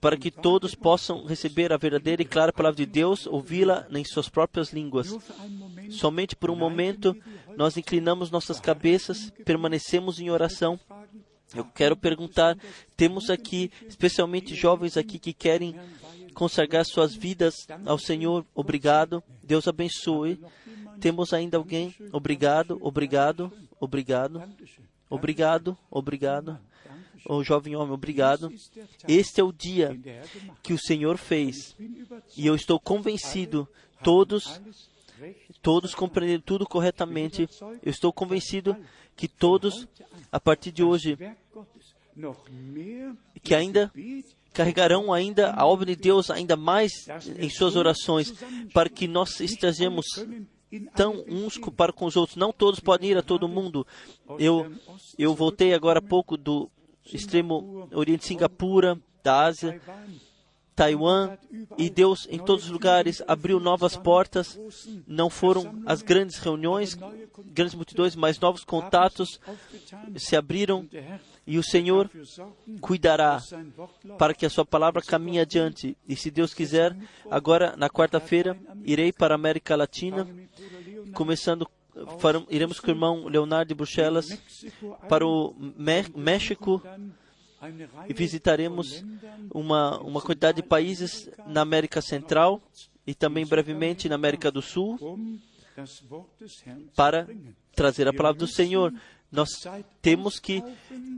para 0.00 0.16
que 0.16 0.30
todos 0.30 0.74
possam 0.74 1.24
receber 1.24 1.72
a 1.72 1.76
verdadeira 1.76 2.22
e 2.22 2.24
clara 2.24 2.52
palavra 2.52 2.76
de 2.76 2.86
Deus, 2.86 3.26
ouvi-la 3.26 3.86
em 3.90 4.04
suas 4.04 4.28
próprias 4.28 4.72
línguas. 4.72 5.16
Somente 5.90 6.36
por 6.36 6.50
um 6.50 6.56
momento, 6.56 7.16
nós 7.60 7.76
inclinamos 7.76 8.30
nossas 8.30 8.58
cabeças, 8.58 9.30
permanecemos 9.44 10.18
em 10.18 10.30
oração. 10.30 10.80
Eu 11.54 11.62
quero 11.62 11.94
perguntar: 11.94 12.56
temos 12.96 13.28
aqui, 13.28 13.70
especialmente 13.86 14.54
jovens 14.54 14.96
aqui 14.96 15.18
que 15.18 15.34
querem 15.34 15.78
consagrar 16.32 16.86
suas 16.86 17.14
vidas 17.14 17.66
ao 17.84 17.98
Senhor. 17.98 18.46
Obrigado. 18.54 19.22
Deus 19.42 19.68
abençoe. 19.68 20.42
Temos 21.00 21.34
ainda 21.34 21.58
alguém? 21.58 21.94
Obrigado, 22.12 22.78
obrigado, 22.80 23.52
obrigado, 23.78 24.42
obrigado, 25.10 25.76
obrigado. 25.90 26.58
O 27.28 27.44
jovem 27.44 27.76
homem, 27.76 27.92
obrigado. 27.92 28.50
Este 29.06 29.42
é 29.42 29.44
o 29.44 29.52
dia 29.52 30.00
que 30.62 30.72
o 30.72 30.78
Senhor 30.78 31.18
fez. 31.18 31.76
E 32.38 32.46
eu 32.46 32.54
estou 32.54 32.80
convencido, 32.80 33.68
todos, 34.02 34.58
todos 35.62 35.94
compreenderam 35.94 36.42
tudo 36.42 36.66
corretamente. 36.66 37.48
Eu 37.82 37.90
estou 37.90 38.12
convencido 38.12 38.76
que 39.16 39.28
todos, 39.28 39.86
a 40.30 40.40
partir 40.40 40.72
de 40.72 40.82
hoje, 40.82 41.18
que 43.42 43.54
ainda 43.54 43.92
carregarão 44.52 45.12
ainda 45.12 45.52
a 45.52 45.64
obra 45.64 45.86
de 45.86 45.96
Deus 45.96 46.30
ainda 46.30 46.56
mais 46.56 46.92
em 47.38 47.48
suas 47.48 47.76
orações, 47.76 48.32
para 48.72 48.88
que 48.88 49.06
nós 49.06 49.40
estejamos 49.40 50.06
tão 50.94 51.24
uns 51.28 51.58
para 51.76 51.92
com 51.92 52.06
os 52.06 52.16
outros. 52.16 52.36
Não 52.36 52.52
todos 52.52 52.80
podem 52.80 53.10
ir 53.10 53.18
a 53.18 53.22
todo 53.22 53.48
mundo. 53.48 53.86
Eu, 54.38 54.72
eu 55.18 55.34
voltei 55.34 55.74
agora 55.74 55.98
há 55.98 56.02
pouco 56.02 56.36
do 56.36 56.70
extremo 57.12 57.88
Oriente, 57.92 58.26
Singapura, 58.26 58.98
da 59.22 59.44
Ásia, 59.46 59.80
Taiwan, 60.80 61.36
e 61.76 61.90
Deus 61.90 62.26
em 62.30 62.38
todos 62.38 62.64
os 62.64 62.70
lugares 62.70 63.22
abriu 63.28 63.60
novas 63.60 63.96
portas. 63.98 64.58
Não 65.06 65.28
foram 65.28 65.82
as 65.84 66.00
grandes 66.00 66.38
reuniões, 66.38 66.96
grandes 67.52 67.74
multidões, 67.74 68.16
mas 68.16 68.40
novos 68.40 68.64
contatos 68.64 69.38
se 70.16 70.36
abriram 70.36 70.88
e 71.46 71.58
o 71.58 71.62
Senhor 71.62 72.08
cuidará 72.80 73.42
para 74.16 74.32
que 74.32 74.46
a 74.46 74.50
sua 74.50 74.64
palavra 74.64 75.02
caminhe 75.02 75.40
adiante. 75.40 75.94
E 76.08 76.16
se 76.16 76.30
Deus 76.30 76.54
quiser, 76.54 76.96
agora 77.30 77.74
na 77.76 77.90
quarta-feira 77.90 78.56
irei 78.82 79.12
para 79.12 79.34
a 79.34 79.36
América 79.36 79.76
Latina, 79.76 80.26
começando 81.12 81.68
faram- 82.18 82.46
iremos 82.48 82.80
com 82.80 82.86
o 82.86 82.90
irmão 82.90 83.28
Leonardo 83.28 83.68
de 83.68 83.74
Bruxelas 83.74 84.28
para 85.10 85.26
o 85.26 85.54
Mé- 85.76 86.06
México 86.16 86.80
e 88.08 88.14
visitaremos 88.14 89.04
uma, 89.52 89.98
uma 90.00 90.20
quantidade 90.20 90.62
de 90.62 90.68
países 90.68 91.28
na 91.46 91.60
América 91.60 92.00
Central 92.00 92.62
e 93.06 93.14
também 93.14 93.46
brevemente 93.46 94.08
na 94.08 94.14
América 94.14 94.50
do 94.50 94.62
Sul 94.62 94.98
para 96.96 97.28
trazer 97.74 98.08
a 98.08 98.12
palavra 98.12 98.38
do 98.38 98.46
Senhor. 98.46 98.92
Nós 99.30 99.48
temos 100.02 100.38
que 100.38 100.62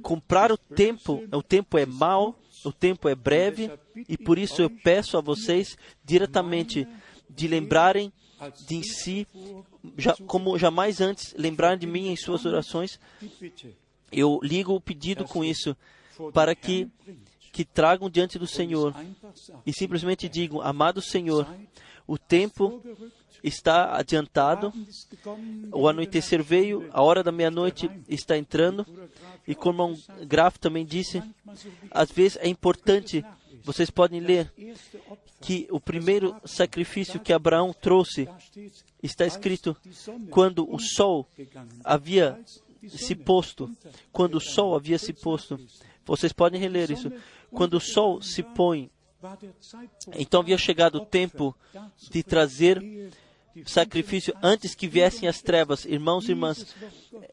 comprar 0.03 0.53
o 0.53 0.59
tempo. 0.59 1.23
O 1.33 1.43
tempo 1.43 1.79
é 1.79 1.87
mau, 1.87 2.39
o 2.65 2.73
tempo 2.73 3.09
é 3.09 3.15
breve 3.15 3.71
e 4.09 4.19
por 4.19 4.39
isso 4.39 4.61
eu 4.61 4.69
peço 4.69 5.17
a 5.17 5.21
vocês 5.21 5.77
diretamente 6.05 6.87
de 7.31 7.49
lembrarem 7.49 8.13
de 8.67 8.83
si, 8.83 9.27
já, 9.97 10.17
como 10.27 10.59
jamais 10.59 11.01
antes 11.01 11.35
lembrarem 11.39 11.79
de 11.79 11.87
mim 11.87 12.09
em 12.09 12.17
suas 12.17 12.45
orações. 12.45 12.99
Eu 14.11 14.41
ligo 14.43 14.75
o 14.75 14.81
pedido 14.81 15.25
com 15.25 15.45
isso 15.45 15.77
para 16.33 16.55
que 16.55 16.89
que 17.53 17.67
tragam 17.67 18.09
diante 18.09 18.39
do 18.39 18.47
Senhor 18.47 18.95
e 19.67 19.73
simplesmente 19.73 20.29
digam: 20.29 20.61
Amado 20.63 21.03
Senhor, 21.03 21.47
o 22.07 22.17
tempo 22.17 22.83
está 23.43 23.97
adiantado, 23.97 24.73
o 25.73 25.89
anoitecer 25.89 26.43
veio, 26.43 26.89
a 26.93 27.03
hora 27.03 27.23
da 27.23 27.33
meia-noite 27.33 27.91
está 28.09 28.39
entrando, 28.39 28.87
e 29.47 29.55
como 29.55 29.85
o 29.85 29.91
irmão 29.93 30.03
Graf 30.27 30.59
também 30.59 30.87
disse, 30.87 31.23
às 31.91 32.11
vezes 32.11 32.39
é 32.41 32.49
importante, 32.49 33.25
vocês 33.65 33.91
podem 33.91 34.21
ler, 34.21 34.53
que 35.41 35.67
o 35.71 35.81
primeiro 35.81 36.37
sacrifício 36.45 37.19
que 37.19 37.33
Abraão 37.33 37.73
trouxe 37.73 38.29
está 39.03 39.27
escrito 39.27 39.77
quando 40.31 40.73
o 40.73 40.79
sol 40.79 41.29
havia 41.85 42.39
se 42.89 43.15
posto, 43.15 43.71
quando 44.13 44.37
o 44.37 44.41
sol 44.41 44.75
havia 44.75 44.99
se 44.99 45.13
posto. 45.13 45.59
Vocês 46.05 46.33
podem 46.33 46.61
reler 46.61 46.91
isso. 46.91 47.13
Quando 47.51 47.75
o 47.75 47.81
sol 47.81 48.21
se 48.23 48.43
põe, 48.43 48.91
então 50.15 50.41
havia 50.41 50.59
chegado 50.59 50.97
o 50.97 51.07
tempo 51.07 51.57
de 52.11 52.23
trazer 52.23 53.11
sacrifício 53.67 54.35
antes 54.43 54.75
que 54.75 54.89
viessem 54.89 55.29
as 55.29 55.41
trevas. 55.41 55.85
Irmãos 55.85 56.29
e 56.29 56.33
irmãs, 56.33 56.75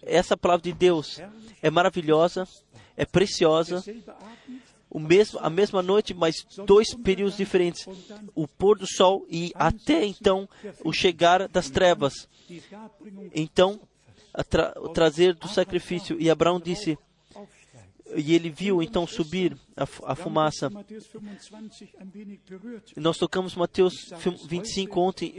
essa 0.01 0.35
palavra 0.35 0.63
de 0.63 0.73
Deus 0.73 1.19
é 1.61 1.69
maravilhosa, 1.69 2.47
é 2.95 3.05
preciosa. 3.05 3.83
O 4.89 4.99
mesmo, 4.99 5.39
a 5.39 5.49
mesma 5.49 5.83
noite, 5.83 6.13
mas 6.15 6.45
dois 6.65 6.95
períodos 6.95 7.37
diferentes. 7.37 7.87
O 8.33 8.47
pôr 8.47 8.77
do 8.77 8.87
sol 8.87 9.25
e 9.29 9.51
até 9.55 10.03
então 10.05 10.49
o 10.83 10.91
chegar 10.91 11.47
das 11.47 11.69
trevas. 11.69 12.27
Então, 13.33 13.79
tra 14.49 14.73
o 14.77 14.89
trazer 14.89 15.35
do 15.35 15.47
sacrifício. 15.47 16.19
E 16.19 16.29
Abraão 16.29 16.59
disse, 16.59 16.97
e 18.15 18.33
ele 18.33 18.49
viu 18.49 18.81
então 18.81 19.05
subir 19.05 19.55
a, 19.75 19.85
fu- 19.85 20.03
a 20.05 20.15
fumaça. 20.15 20.69
Nós 22.97 23.17
tocamos 23.17 23.55
Mateus 23.55 23.93
25 24.47 24.99
ontem 24.99 25.33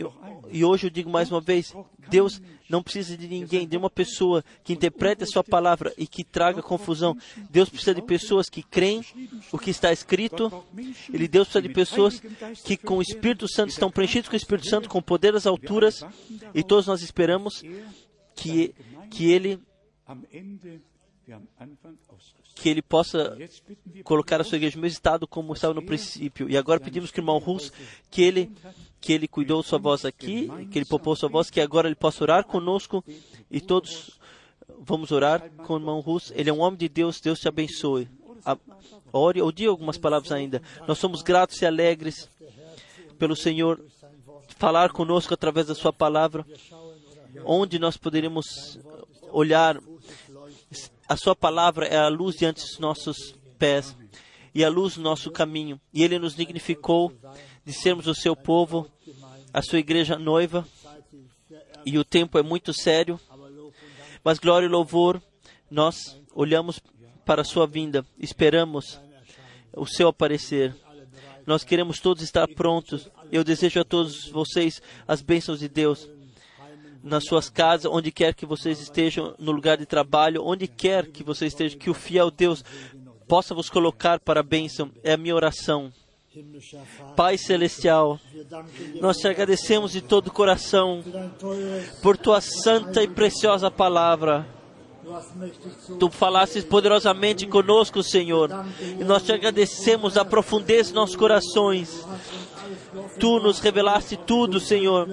e 0.50 0.64
hoje 0.64 0.86
eu 0.86 0.90
digo 0.90 1.10
mais 1.10 1.30
uma 1.30 1.40
vez: 1.40 1.74
Deus 2.08 2.40
não 2.68 2.82
precisa 2.82 3.16
de 3.16 3.26
ninguém, 3.28 3.66
de 3.66 3.76
uma 3.76 3.90
pessoa 3.90 4.44
que 4.62 4.72
interprete 4.72 5.24
a 5.24 5.26
sua 5.26 5.42
palavra 5.42 5.92
e 5.98 6.06
que 6.06 6.22
traga 6.24 6.62
confusão. 6.62 7.16
Deus 7.50 7.68
precisa 7.68 7.94
de 7.94 8.02
pessoas 8.02 8.48
que 8.48 8.62
creem 8.62 9.02
o 9.52 9.58
que 9.58 9.70
está 9.70 9.92
escrito. 9.92 10.50
Ele 11.12 11.26
Deus 11.28 11.48
precisa 11.48 11.62
de 11.62 11.74
pessoas 11.74 12.20
que 12.64 12.76
com 12.76 12.98
o 12.98 13.02
Espírito 13.02 13.46
Santo 13.48 13.70
estão 13.70 13.90
preenchidos 13.90 14.28
com 14.28 14.34
o 14.34 14.36
Espírito 14.36 14.68
Santo, 14.68 14.88
com 14.88 15.02
poder 15.02 15.32
das 15.32 15.46
alturas. 15.46 16.02
E 16.54 16.62
todos 16.62 16.86
nós 16.86 17.02
esperamos 17.02 17.62
que 18.36 18.74
que 19.10 19.30
ele 19.30 19.58
que 22.54 22.68
ele 22.68 22.82
possa 22.82 23.36
colocar 24.04 24.40
a 24.40 24.44
sua 24.44 24.56
igreja 24.56 24.76
no 24.76 24.82
mesmo 24.82 24.94
estado 24.94 25.26
como 25.26 25.52
estava 25.52 25.74
no 25.74 25.82
princípio. 25.82 26.48
E 26.48 26.56
agora 26.56 26.80
pedimos 26.80 27.10
que 27.10 27.18
o 27.18 27.22
irmão 27.22 27.38
Rus, 27.38 27.72
que 28.10 28.22
ele, 28.22 28.52
que 29.00 29.12
ele 29.12 29.26
cuidou 29.26 29.62
sua 29.62 29.78
voz 29.78 30.04
aqui, 30.04 30.48
que 30.70 30.78
ele 30.78 30.84
poupou 30.84 31.16
sua 31.16 31.28
voz, 31.28 31.50
que 31.50 31.60
agora 31.60 31.88
ele 31.88 31.94
possa 31.94 32.22
orar 32.22 32.44
conosco 32.44 33.04
e 33.50 33.60
todos 33.60 34.18
vamos 34.78 35.10
orar 35.10 35.50
com 35.66 35.74
o 35.74 35.78
irmão 35.78 36.00
Rus. 36.00 36.32
Ele 36.34 36.50
é 36.50 36.52
um 36.52 36.60
homem 36.60 36.78
de 36.78 36.88
Deus, 36.88 37.20
Deus 37.20 37.40
te 37.40 37.48
abençoe. 37.48 38.08
A, 38.44 38.56
ore 39.12 39.40
ou 39.40 39.52
diga 39.52 39.70
algumas 39.70 39.98
palavras 39.98 40.32
ainda. 40.32 40.62
Nós 40.86 40.98
somos 40.98 41.22
gratos 41.22 41.60
e 41.62 41.66
alegres 41.66 42.28
pelo 43.18 43.36
Senhor 43.36 43.82
falar 44.56 44.90
conosco 44.90 45.32
através 45.32 45.66
da 45.66 45.74
sua 45.74 45.92
palavra, 45.92 46.44
onde 47.44 47.78
nós 47.78 47.96
poderíamos 47.96 48.78
olhar 49.32 49.80
a 51.10 51.16
sua 51.16 51.34
palavra 51.34 51.86
é 51.86 51.96
a 51.96 52.06
luz 52.06 52.36
diante 52.36 52.60
dos 52.60 52.78
nossos 52.78 53.34
pés 53.58 53.96
e 54.54 54.64
a 54.64 54.68
luz 54.68 54.94
do 54.94 55.00
nosso 55.00 55.28
caminho. 55.28 55.80
E 55.92 56.04
ele 56.04 56.20
nos 56.20 56.36
dignificou 56.36 57.12
de 57.64 57.72
sermos 57.72 58.06
o 58.06 58.14
seu 58.14 58.36
povo, 58.36 58.88
a 59.52 59.60
sua 59.60 59.80
igreja 59.80 60.16
noiva. 60.16 60.64
E 61.84 61.98
o 61.98 62.04
tempo 62.04 62.38
é 62.38 62.44
muito 62.44 62.72
sério. 62.72 63.18
Mas 64.22 64.38
glória 64.38 64.66
e 64.66 64.68
louvor, 64.68 65.20
nós 65.68 66.16
olhamos 66.32 66.78
para 67.26 67.42
a 67.42 67.44
sua 67.44 67.66
vinda, 67.66 68.06
esperamos 68.16 69.00
o 69.76 69.86
seu 69.86 70.06
aparecer. 70.06 70.76
Nós 71.44 71.64
queremos 71.64 71.98
todos 71.98 72.22
estar 72.22 72.46
prontos. 72.46 73.10
Eu 73.32 73.42
desejo 73.42 73.80
a 73.80 73.84
todos 73.84 74.28
vocês 74.28 74.80
as 75.08 75.22
bênçãos 75.22 75.58
de 75.58 75.68
Deus 75.68 76.08
nas 77.02 77.24
suas 77.24 77.48
casas, 77.48 77.90
onde 77.90 78.10
quer 78.10 78.34
que 78.34 78.46
vocês 78.46 78.80
estejam, 78.80 79.34
no 79.38 79.52
lugar 79.52 79.76
de 79.76 79.86
trabalho, 79.86 80.44
onde 80.44 80.66
quer 80.66 81.06
que 81.06 81.24
vocês 81.24 81.52
estejam, 81.52 81.78
que 81.78 81.90
o 81.90 81.94
fiel 81.94 82.30
Deus 82.30 82.64
possa 83.26 83.54
vos 83.54 83.70
colocar 83.70 84.18
para 84.20 84.40
a 84.40 84.42
bênção. 84.44 84.90
É 85.02 85.12
a 85.12 85.16
minha 85.16 85.34
oração. 85.34 85.92
Pai 87.16 87.36
Celestial, 87.36 88.20
nós 89.00 89.16
te 89.16 89.26
agradecemos 89.26 89.90
de 89.90 90.00
todo 90.00 90.28
o 90.28 90.32
coração 90.32 91.02
por 92.02 92.16
tua 92.16 92.40
santa 92.40 93.02
e 93.02 93.08
preciosa 93.08 93.68
palavra. 93.70 94.59
Tu 95.98 96.10
falasses 96.10 96.64
poderosamente 96.64 97.46
conosco, 97.46 98.02
Senhor, 98.02 98.50
e 98.80 99.04
nós 99.04 99.22
te 99.22 99.32
agradecemos 99.32 100.16
a 100.16 100.24
profundeza 100.24 100.90
de 100.90 100.94
nossos 100.94 101.16
corações. 101.16 102.04
Tu 103.18 103.40
nos 103.40 103.58
revelaste 103.60 104.16
tudo, 104.16 104.60
Senhor. 104.60 105.08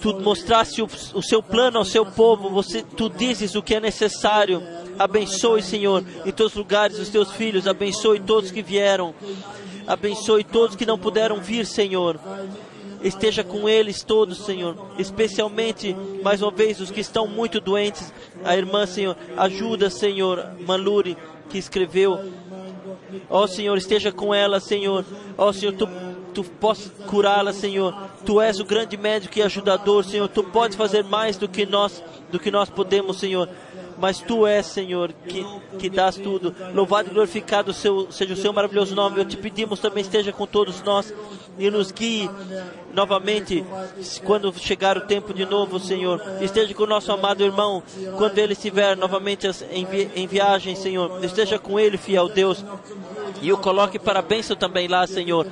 Tu 0.00 0.20
mostraste 0.20 0.82
o, 0.82 0.88
o 1.14 1.22
seu 1.22 1.42
plano 1.42 1.78
ao 1.78 1.84
seu 1.84 2.04
povo. 2.04 2.50
Você, 2.50 2.82
tu 2.82 3.08
dizes 3.08 3.54
o 3.54 3.62
que 3.62 3.74
é 3.74 3.80
necessário. 3.80 4.62
Abençoe, 4.98 5.62
Senhor, 5.62 6.04
em 6.24 6.32
todos 6.32 6.52
os 6.52 6.58
lugares 6.58 6.98
os 6.98 7.08
teus 7.08 7.30
filhos. 7.32 7.66
Abençoe 7.66 8.20
todos 8.20 8.50
que 8.50 8.62
vieram. 8.62 9.14
Abençoe 9.86 10.42
todos 10.42 10.76
que 10.76 10.86
não 10.86 10.98
puderam 10.98 11.40
vir, 11.40 11.66
Senhor. 11.66 12.18
Esteja 13.02 13.44
com 13.44 13.68
eles 13.68 14.02
todos, 14.02 14.44
Senhor. 14.44 14.76
Especialmente, 14.98 15.94
mais 16.22 16.42
uma 16.42 16.50
vez, 16.50 16.80
os 16.80 16.90
que 16.90 17.00
estão 17.00 17.26
muito 17.26 17.60
doentes. 17.60 18.12
A 18.44 18.56
irmã, 18.56 18.86
Senhor, 18.86 19.16
ajuda, 19.36 19.90
Senhor, 19.90 20.52
Maluri, 20.60 21.16
que 21.48 21.58
escreveu. 21.58 22.32
Ó 23.30 23.46
Senhor, 23.46 23.76
esteja 23.76 24.10
com 24.10 24.34
ela, 24.34 24.60
Senhor. 24.60 25.04
Ó 25.36 25.52
Senhor, 25.52 25.72
tu 25.72 25.86
tu 26.36 26.44
possa 26.44 26.90
curá-la, 27.06 27.50
Senhor. 27.50 27.94
Tu 28.26 28.38
és 28.42 28.60
o 28.60 28.64
grande 28.64 28.94
médico 28.98 29.38
e 29.38 29.42
ajudador, 29.42 30.04
Senhor. 30.04 30.28
Tu 30.28 30.44
podes 30.44 30.76
fazer 30.76 31.02
mais 31.02 31.38
do 31.38 31.48
que 31.48 31.64
nós, 31.64 32.04
do 32.30 32.38
que 32.38 32.50
nós 32.50 32.68
podemos, 32.68 33.18
Senhor. 33.18 33.48
Mas 33.98 34.20
tu 34.20 34.46
és, 34.46 34.66
Senhor, 34.66 35.14
que, 35.26 35.46
que 35.78 35.88
dás 35.88 36.16
tudo. 36.16 36.54
Louvado 36.74 37.08
e 37.08 37.14
glorificado 37.14 37.72
seu, 37.72 38.12
seja 38.12 38.34
o 38.34 38.36
seu 38.36 38.52
maravilhoso 38.52 38.94
nome. 38.94 39.18
Eu 39.18 39.24
te 39.24 39.38
pedimos 39.38 39.80
também 39.80 40.02
esteja 40.02 40.30
com 40.30 40.46
todos 40.46 40.82
nós 40.82 41.14
e 41.58 41.70
nos 41.70 41.90
guie 41.90 42.28
novamente 42.96 43.62
quando 44.24 44.52
chegar 44.58 44.96
o 44.96 45.02
tempo 45.02 45.34
de 45.34 45.44
novo, 45.44 45.78
Senhor. 45.78 46.20
Esteja 46.40 46.72
com 46.72 46.84
o 46.84 46.86
nosso 46.86 47.12
amado 47.12 47.44
irmão 47.44 47.82
quando 48.16 48.38
ele 48.38 48.54
estiver 48.54 48.96
novamente 48.96 49.46
em, 49.70 49.84
vi 49.84 50.10
em 50.16 50.26
viagem, 50.26 50.74
Senhor. 50.74 51.22
Esteja 51.22 51.58
com 51.58 51.78
ele, 51.78 51.98
fiel 51.98 52.26
Deus. 52.30 52.64
E 53.42 53.52
o 53.52 53.58
coloque 53.58 53.98
para 53.98 54.20
a 54.20 54.22
bênção 54.22 54.56
também 54.56 54.88
lá, 54.88 55.06
Senhor. 55.06 55.46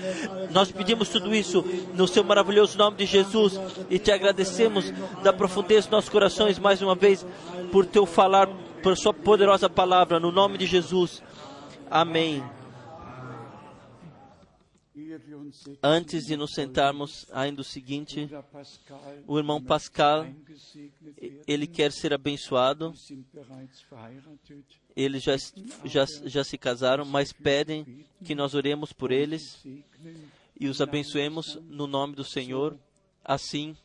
Nós 0.51 0.73
pedimos 0.73 1.11
tudo 1.11 1.35
isso 1.35 1.63
no 1.93 2.09
seu 2.09 2.25
maravilhoso 2.25 2.79
nome 2.79 2.97
de 2.97 3.05
Jesus 3.05 3.61
e 3.91 3.99
te 3.99 4.11
agradecemos 4.11 4.91
da 5.23 5.33
profundeza 5.33 5.83
dos 5.83 5.91
nossos 5.91 6.11
corações 6.11 6.59
mais 6.59 6.81
uma 6.81 6.95
vez 6.95 7.27
por 7.71 7.85
teu 7.85 8.07
falar, 8.07 8.49
por 8.83 8.97
sua 8.97 9.13
poderosa 9.13 9.69
palavra, 9.69 10.19
no 10.19 10.33
nome 10.33 10.57
de 10.57 10.65
Jesus. 10.65 11.23
Amém. 11.91 12.43
Antes 15.83 16.25
de 16.25 16.37
nos 16.37 16.53
sentarmos, 16.53 17.27
ainda 17.33 17.61
o 17.61 17.65
seguinte, 17.65 18.29
o 19.27 19.39
irmão 19.39 19.63
Pascal, 19.63 20.27
ele 21.47 21.67
quer 21.67 21.93
ser 21.93 22.13
abençoado. 22.13 22.93
Eles 24.97 25.23
já, 25.23 25.37
já, 25.85 26.05
já 26.25 26.45
se 26.45 26.57
casaram, 26.57 27.05
mas 27.05 27.33
pedem 27.33 28.05
que 28.25 28.35
nós 28.35 28.55
oremos 28.55 28.93
por 28.93 29.11
eles 29.11 29.65
e 30.59 30.69
os 30.69 30.81
abençoemos 30.81 31.57
no 31.63 31.87
nome 31.87 32.15
do 32.15 32.25
Senhor. 32.25 32.79
Assim, 33.25 33.77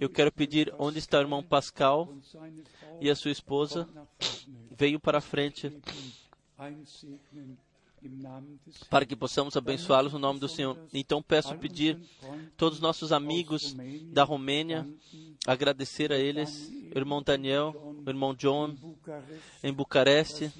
eu 0.00 0.10
quero 0.10 0.32
pedir 0.32 0.74
onde 0.78 0.98
está 0.98 1.18
o 1.18 1.22
irmão 1.22 1.42
Pascal 1.42 2.12
e 3.00 3.08
a 3.08 3.14
sua 3.14 3.30
esposa. 3.30 3.88
Veio 4.76 4.98
para 4.98 5.18
a 5.18 5.22
frente 5.22 5.72
para 8.90 9.06
que 9.06 9.16
possamos 9.16 9.56
abençoá-los 9.56 10.12
no 10.12 10.18
nome 10.18 10.38
do 10.40 10.48
Senhor. 10.48 10.78
Então 10.92 11.22
peço 11.22 11.56
pedir 11.56 11.98
todos 12.56 12.78
os 12.78 12.82
nossos 12.82 13.12
amigos 13.12 13.74
da 14.12 14.24
Romênia, 14.24 14.86
agradecer 15.46 16.12
a 16.12 16.18
eles, 16.18 16.70
o 16.94 16.98
irmão 16.98 17.22
Daniel, 17.22 17.94
o 18.04 18.08
irmão 18.08 18.34
John, 18.34 18.74
em 19.62 19.72
Bucareste, 19.72 20.50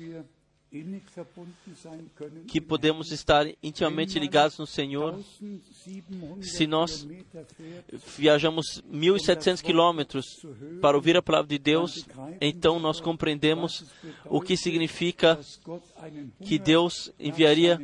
que 2.49 2.61
podemos 2.61 3.13
estar 3.13 3.47
intimamente 3.63 4.19
ligados 4.19 4.59
no 4.59 4.67
Senhor. 4.67 5.19
Se 6.41 6.67
nós 6.67 7.07
viajamos 8.17 8.83
1.700 8.91 9.63
quilômetros 9.63 10.25
para 10.81 10.97
ouvir 10.97 11.17
a 11.17 11.23
palavra 11.23 11.49
de 11.49 11.59
Deus, 11.59 12.07
então 12.41 12.79
nós 12.81 13.01
compreendemos 13.01 13.85
o 14.25 14.41
que 14.41 14.57
significa 14.57 15.39
que 16.45 16.59
Deus 16.59 17.13
enviaria 17.19 17.81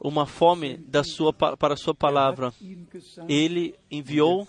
uma 0.00 0.26
fome 0.26 0.76
da 0.78 1.04
sua, 1.04 1.32
para 1.32 1.74
a 1.74 1.76
sua 1.76 1.94
palavra. 1.94 2.52
Ele 3.28 3.74
enviou 3.90 4.48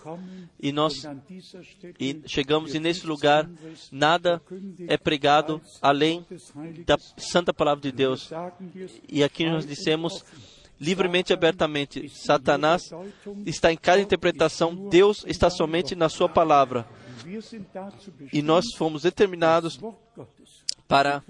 e 0.60 0.72
nós 0.72 1.06
e 2.00 2.22
chegamos 2.26 2.74
e 2.74 2.80
nesse 2.80 3.06
lugar 3.06 3.48
nada 3.92 4.42
é 4.88 4.96
pregado 4.96 5.60
além 5.82 6.24
da 6.86 6.96
santa 7.16 7.52
palavra 7.52 7.83
de 7.84 7.92
Deus. 7.92 8.30
E 9.08 9.22
aqui 9.22 9.48
nós 9.48 9.66
dissemos 9.66 10.24
livremente 10.80 11.32
e 11.32 11.34
abertamente: 11.34 12.08
Satanás 12.08 12.90
está 13.46 13.72
em 13.72 13.76
cada 13.76 14.00
interpretação, 14.00 14.74
Deus 14.88 15.24
está 15.26 15.48
somente 15.50 15.94
na 15.94 16.08
Sua 16.08 16.28
palavra. 16.28 16.86
E 18.32 18.42
nós 18.42 18.64
fomos 18.76 19.02
determinados 19.02 19.78
para 20.86 21.22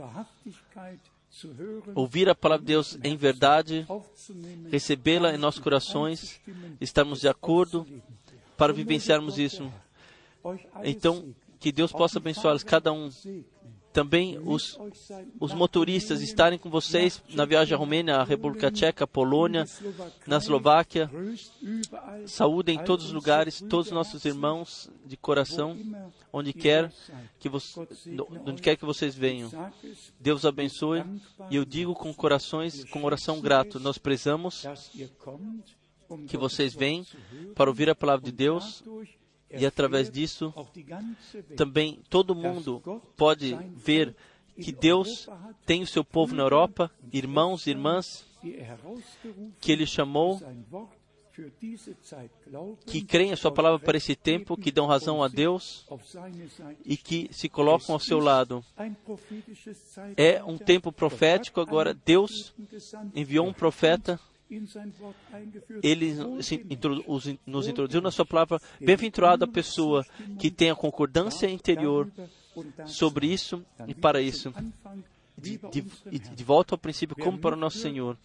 ouvir 1.95 2.29
a 2.29 2.35
palavra 2.35 2.65
de 2.65 2.73
Deus 2.73 2.99
em 3.03 3.17
verdade, 3.17 3.87
recebê-la 4.71 5.35
em 5.35 5.39
nossos 5.39 5.61
corações, 5.61 6.41
estarmos 6.81 7.21
de 7.21 7.29
acordo 7.29 7.87
para 8.57 8.73
vivenciarmos 8.73 9.39
isso. 9.39 9.71
Então, 10.83 11.35
que 11.59 11.73
Deus 11.73 11.93
possa 11.93 12.19
abençoá-los, 12.19 12.63
cada 12.63 12.93
um 12.93 13.11
também 13.95 14.41
os, 14.45 14.77
os 15.39 15.55
motoristas 15.55 16.21
estarem 16.21 16.59
com 16.59 16.69
vocês 16.69 17.23
na 17.33 17.45
viagem 17.45 17.77
à 17.77 17.79
Romênia, 17.79 18.17
à 18.17 18.25
República 18.25 18.69
Tcheca, 18.69 19.07
Polônia, 19.07 19.65
na 20.27 20.39
Eslováquia. 20.39 21.09
Saúde 22.27 22.73
em 22.73 22.85
todos 22.85 23.07
os 23.07 23.13
lugares, 23.13 23.63
todos 23.71 23.87
os 23.87 23.93
nossos 23.93 24.25
irmãos 24.25 24.91
de 25.07 25.17
coração, 25.17 25.79
onde 26.33 26.53
quer 26.53 26.93
que, 27.39 27.49
onde 28.45 28.61
quer 28.61 28.77
que 28.77 28.85
vocês 28.85 29.15
venham. 29.15 29.49
Deus 30.19 30.45
abençoe. 30.45 31.05
E 31.49 31.55
eu 31.55 31.65
digo 31.65 31.95
com 31.95 32.13
corações, 32.13 32.85
com 32.87 33.05
oração 33.05 33.41
grato, 33.41 33.79
nós 33.79 33.97
prezamos 33.97 34.67
que 36.27 36.37
vocês 36.37 36.75
venham 36.75 37.07
para 37.55 37.71
ouvir 37.71 37.89
a 37.89 37.95
palavra 37.95 38.25
de 38.25 38.33
Deus 38.33 38.83
e 39.57 39.67
através 39.67 40.11
disso, 40.11 40.53
também 41.57 41.99
todo 42.09 42.35
mundo 42.35 42.83
pode 43.17 43.57
ver 43.75 44.15
que 44.61 44.73
Deus 44.73 45.29
tem 45.67 45.83
o 45.83 45.87
seu 45.87 46.05
povo 46.05 46.35
na 46.35 46.43
Europa, 46.43 46.91
irmãos 47.13 47.67
e 47.67 47.71
irmãs, 47.71 48.25
que 49.61 49.73
Ele 49.73 49.87
chamou, 49.87 50.41
que 52.87 53.03
creem 53.03 53.33
a 53.33 53.37
Sua 53.37 53.51
palavra 53.51 53.79
para 53.79 53.97
esse 53.97 54.15
tempo, 54.15 54.57
que 54.57 54.71
dão 54.71 54.87
razão 54.87 55.23
a 55.23 55.29
Deus 55.29 55.87
e 56.85 56.97
que 56.97 57.29
se 57.33 57.49
colocam 57.49 57.95
ao 57.95 58.01
seu 58.01 58.21
lado. 58.21 58.65
É 60.17 60.43
um 60.45 60.57
tempo 60.57 60.93
profético 60.93 61.61
agora. 61.61 61.93
Deus 61.93 62.55
enviou 63.15 63.47
um 63.47 63.53
profeta 63.53 64.21
ele 65.83 66.15
nos 67.47 67.69
introduziu 67.69 68.01
na 68.01 68.11
sua 68.11 68.25
palavra, 68.25 68.61
bem-aventurada 68.81 69.45
a 69.45 69.49
pessoa 69.49 70.05
que 70.39 70.51
tem 70.51 70.71
a 70.71 70.75
concordância 70.75 71.49
interior 71.49 72.11
sobre 72.87 73.27
isso 73.27 73.65
e 73.87 73.95
para 73.95 74.21
isso. 74.21 74.53
De, 75.37 75.59
de, 75.71 76.19
de, 76.19 76.45
volta 76.45 76.75
ao 76.75 76.79
princípio, 76.79 77.17
como 77.17 77.39
para 77.39 77.57
o 77.57 77.59
nosso 77.59 77.79
Senhor. 77.79 78.17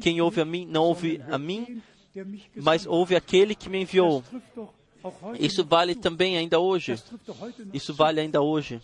Quem 0.00 0.20
ouve 0.20 0.40
a 0.40 0.44
mim, 0.44 0.66
não 0.66 0.84
ouve 0.84 1.20
a 1.30 1.38
mim, 1.38 1.82
mas 2.54 2.86
ouve 2.86 3.16
aquele 3.16 3.54
que 3.54 3.68
me 3.68 3.80
enviou. 3.80 4.22
Isso 5.38 5.64
vale 5.64 5.94
também 5.94 6.36
ainda 6.36 6.58
hoje. 6.58 6.94
Isso 7.72 7.94
vale 7.94 8.20
ainda 8.20 8.40
hoje. 8.40 8.80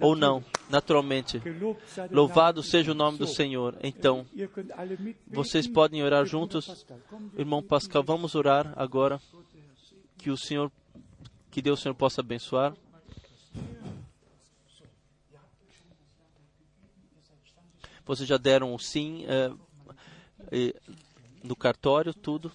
Ou 0.00 0.16
não, 0.16 0.42
naturalmente. 0.70 1.40
Louvado 2.10 2.62
seja 2.62 2.92
o 2.92 2.94
nome 2.94 3.18
do 3.18 3.26
Senhor. 3.26 3.76
Então, 3.82 4.26
vocês 5.28 5.66
podem 5.66 6.02
orar 6.02 6.24
juntos. 6.24 6.86
Irmão 7.36 7.62
Pascal, 7.62 8.02
vamos 8.02 8.34
orar 8.34 8.72
agora. 8.76 9.20
Que 10.16 10.30
o 10.30 10.36
Senhor, 10.36 10.72
que 11.50 11.60
Deus 11.60 11.80
Senhor 11.80 11.94
possa 11.94 12.20
abençoar. 12.20 12.74
Vocês 18.04 18.28
já 18.28 18.36
deram 18.36 18.72
o 18.72 18.78
sim 18.78 19.26
é, 19.26 19.50
no 21.42 21.56
cartório, 21.56 22.14
tudo. 22.14 22.52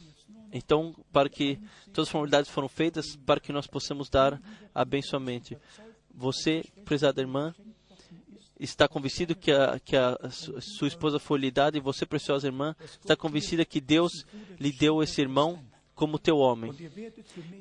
Então, 0.51 0.93
para 1.11 1.29
que 1.29 1.57
todas 1.93 2.07
as 2.07 2.11
formalidades 2.11 2.51
foram 2.51 2.67
feitas, 2.67 3.15
para 3.25 3.39
que 3.39 3.53
nós 3.53 3.67
possamos 3.67 4.09
dar 4.09 4.41
abençoamento. 4.75 5.55
Você, 6.13 6.63
prezada 6.83 7.21
irmã, 7.21 7.55
está 8.59 8.87
convencido 8.87 9.35
que 9.35 9.51
a, 9.51 9.79
que 9.79 9.95
a 9.95 10.17
sua 10.29 10.87
esposa 10.87 11.19
foi 11.19 11.39
lhe 11.39 11.51
dada 11.51 11.77
e 11.77 11.81
você, 11.81 12.05
preciosa 12.05 12.47
irmã, 12.47 12.75
está 12.99 13.15
convencida 13.15 13.65
que 13.65 13.81
Deus 13.81 14.25
lhe 14.59 14.71
deu 14.71 15.01
esse 15.01 15.21
irmão 15.21 15.63
como 15.95 16.19
teu 16.19 16.37
homem. 16.37 16.73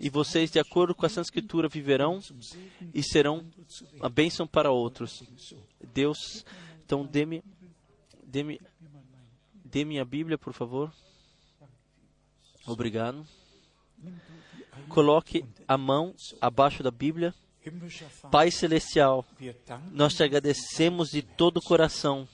E 0.01 0.09
vocês, 0.09 0.51
de 0.51 0.59
acordo 0.59 0.95
com 0.95 1.07
a 1.07 1.09
Santa 1.09 1.27
Escritura, 1.27 1.69
viverão 1.69 2.21
e 2.93 3.03
serão 3.03 3.45
a 4.01 4.09
bênção 4.09 4.47
para 4.47 4.71
outros. 4.71 5.23
Deus, 5.93 6.45
então 6.85 7.05
dê-me 7.05 7.43
dê-me 8.25 8.61
dê-me 9.65 10.01
a 10.01 10.05
Bíblia, 10.05 10.37
por 10.37 10.53
favor. 10.53 10.93
Obrigado. 12.67 13.27
Coloque 14.89 15.45
a 15.67 15.77
mão 15.77 16.15
abaixo 16.41 16.83
da 16.83 16.91
Bíblia. 16.91 17.35
Pai 18.31 18.51
Celestial, 18.51 19.25
nós 19.93 20.15
te 20.15 20.23
agradecemos 20.23 21.11
de 21.11 21.21
todo 21.21 21.59
o 21.59 21.63
coração 21.63 22.27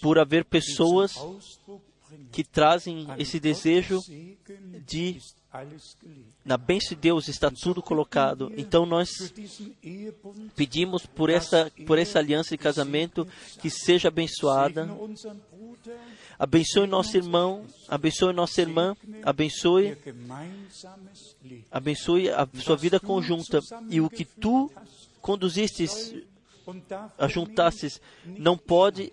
por 0.00 0.18
haver 0.18 0.44
pessoas 0.44 1.14
que 2.30 2.42
trazem 2.42 3.06
esse 3.18 3.38
desejo 3.38 4.00
de 4.86 5.18
na 6.44 6.56
bênção 6.56 6.90
de 6.90 6.96
Deus 6.96 7.28
está 7.28 7.50
tudo 7.50 7.82
colocado. 7.82 8.50
Então 8.56 8.86
nós 8.86 9.10
pedimos 10.56 11.04
por 11.04 11.28
essa 11.28 11.70
por 11.86 11.98
essa 11.98 12.18
aliança 12.18 12.50
de 12.50 12.58
casamento 12.58 13.28
que 13.60 13.68
seja 13.68 14.08
abençoada. 14.08 14.88
Abençoe 16.38 16.86
nosso 16.86 17.16
irmão, 17.16 17.64
abençoe 17.88 18.32
nossa 18.32 18.60
irmã, 18.60 18.96
abençoe, 19.22 19.96
abençoe 21.70 22.30
a 22.30 22.48
sua 22.60 22.76
vida 22.76 22.98
conjunta 22.98 23.60
e 23.88 24.00
o 24.00 24.10
que 24.10 24.24
tu 24.24 24.70
conduzistes, 25.20 26.14
ajuntastes, 27.18 28.00
não 28.24 28.56
pode 28.56 29.12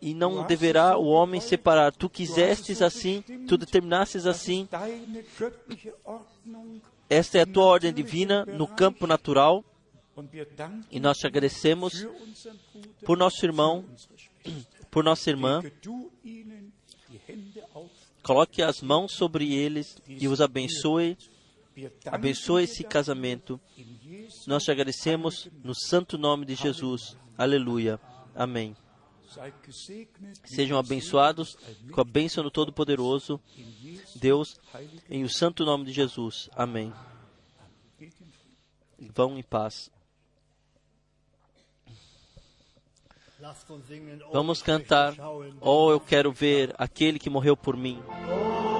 e 0.00 0.14
não 0.14 0.46
deverá 0.46 0.96
o 0.96 1.06
homem 1.06 1.40
separar. 1.40 1.92
Tu 1.92 2.08
quisestes 2.08 2.80
assim, 2.80 3.22
tu 3.46 3.56
determinastes 3.56 4.26
assim. 4.26 4.68
Esta 7.10 7.38
é 7.38 7.42
a 7.42 7.46
tua 7.46 7.64
ordem 7.64 7.92
divina 7.92 8.44
no 8.44 8.66
campo 8.66 9.06
natural 9.06 9.64
e 10.90 11.00
nós 11.00 11.18
te 11.18 11.26
agradecemos 11.26 12.06
por 13.04 13.16
nosso 13.16 13.44
irmão. 13.44 13.84
Por 14.90 15.04
nossa 15.04 15.30
irmã. 15.30 15.62
Coloque 18.22 18.62
as 18.62 18.82
mãos 18.82 19.12
sobre 19.12 19.54
eles 19.54 19.96
e 20.06 20.28
os 20.28 20.40
abençoe. 20.40 21.16
Abençoe 22.06 22.64
esse 22.64 22.84
casamento. 22.84 23.60
Nós 24.46 24.64
te 24.64 24.70
agradecemos 24.70 25.48
no 25.62 25.74
santo 25.74 26.18
nome 26.18 26.44
de 26.44 26.54
Jesus. 26.54 27.16
Aleluia. 27.36 28.00
Amém. 28.34 28.76
Sejam 30.44 30.78
abençoados 30.78 31.56
com 31.92 32.00
a 32.00 32.04
bênção 32.04 32.42
do 32.42 32.50
Todo-Poderoso 32.50 33.40
Deus, 34.16 34.58
em 35.08 35.22
o 35.22 35.28
santo 35.28 35.64
nome 35.64 35.84
de 35.84 35.92
Jesus. 35.92 36.48
Amém. 36.56 36.92
Vão 38.98 39.38
em 39.38 39.42
paz. 39.42 39.90
Lasst 39.90 39.96
uns 42.38 42.56
singen, 42.88 43.26
oh, 43.26 43.27
Vamos 44.32 44.58
ich 44.58 44.64
cantar. 44.64 45.14
Oh, 45.60 45.90
eu 45.90 46.00
quero 46.00 46.32
ver 46.32 46.74
aquele 46.76 47.18
que 47.18 47.30
morreu 47.30 47.56
por 47.56 47.76
mim. 47.76 48.02
Amen. 48.08 48.77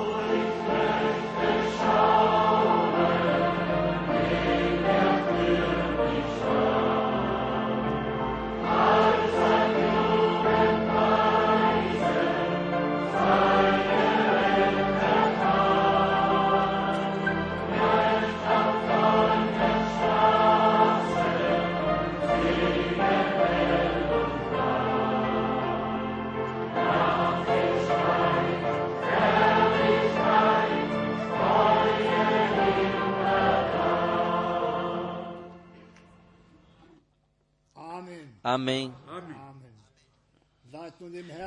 Amém. 38.55 38.95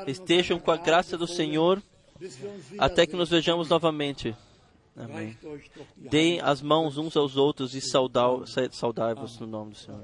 Estejam 0.08 0.60
com 0.60 0.72
a 0.72 0.78
graça 0.78 1.18
do 1.18 1.28
Senhor 1.28 1.82
até 2.78 3.06
que 3.08 3.16
nos 3.16 3.30
vejamos 3.30 3.70
novamente. 3.70 4.36
Amém. 4.96 5.38
Deem 5.98 6.40
as 6.42 6.62
mãos 6.62 6.98
uns 6.98 7.16
aos 7.16 7.38
outros 7.38 7.74
e 7.74 7.82
saudai- 7.82 8.44
saudai-vos 8.72 9.40
no 9.40 9.48
nome 9.48 9.72
do 9.72 9.78
Senhor. 9.78 10.04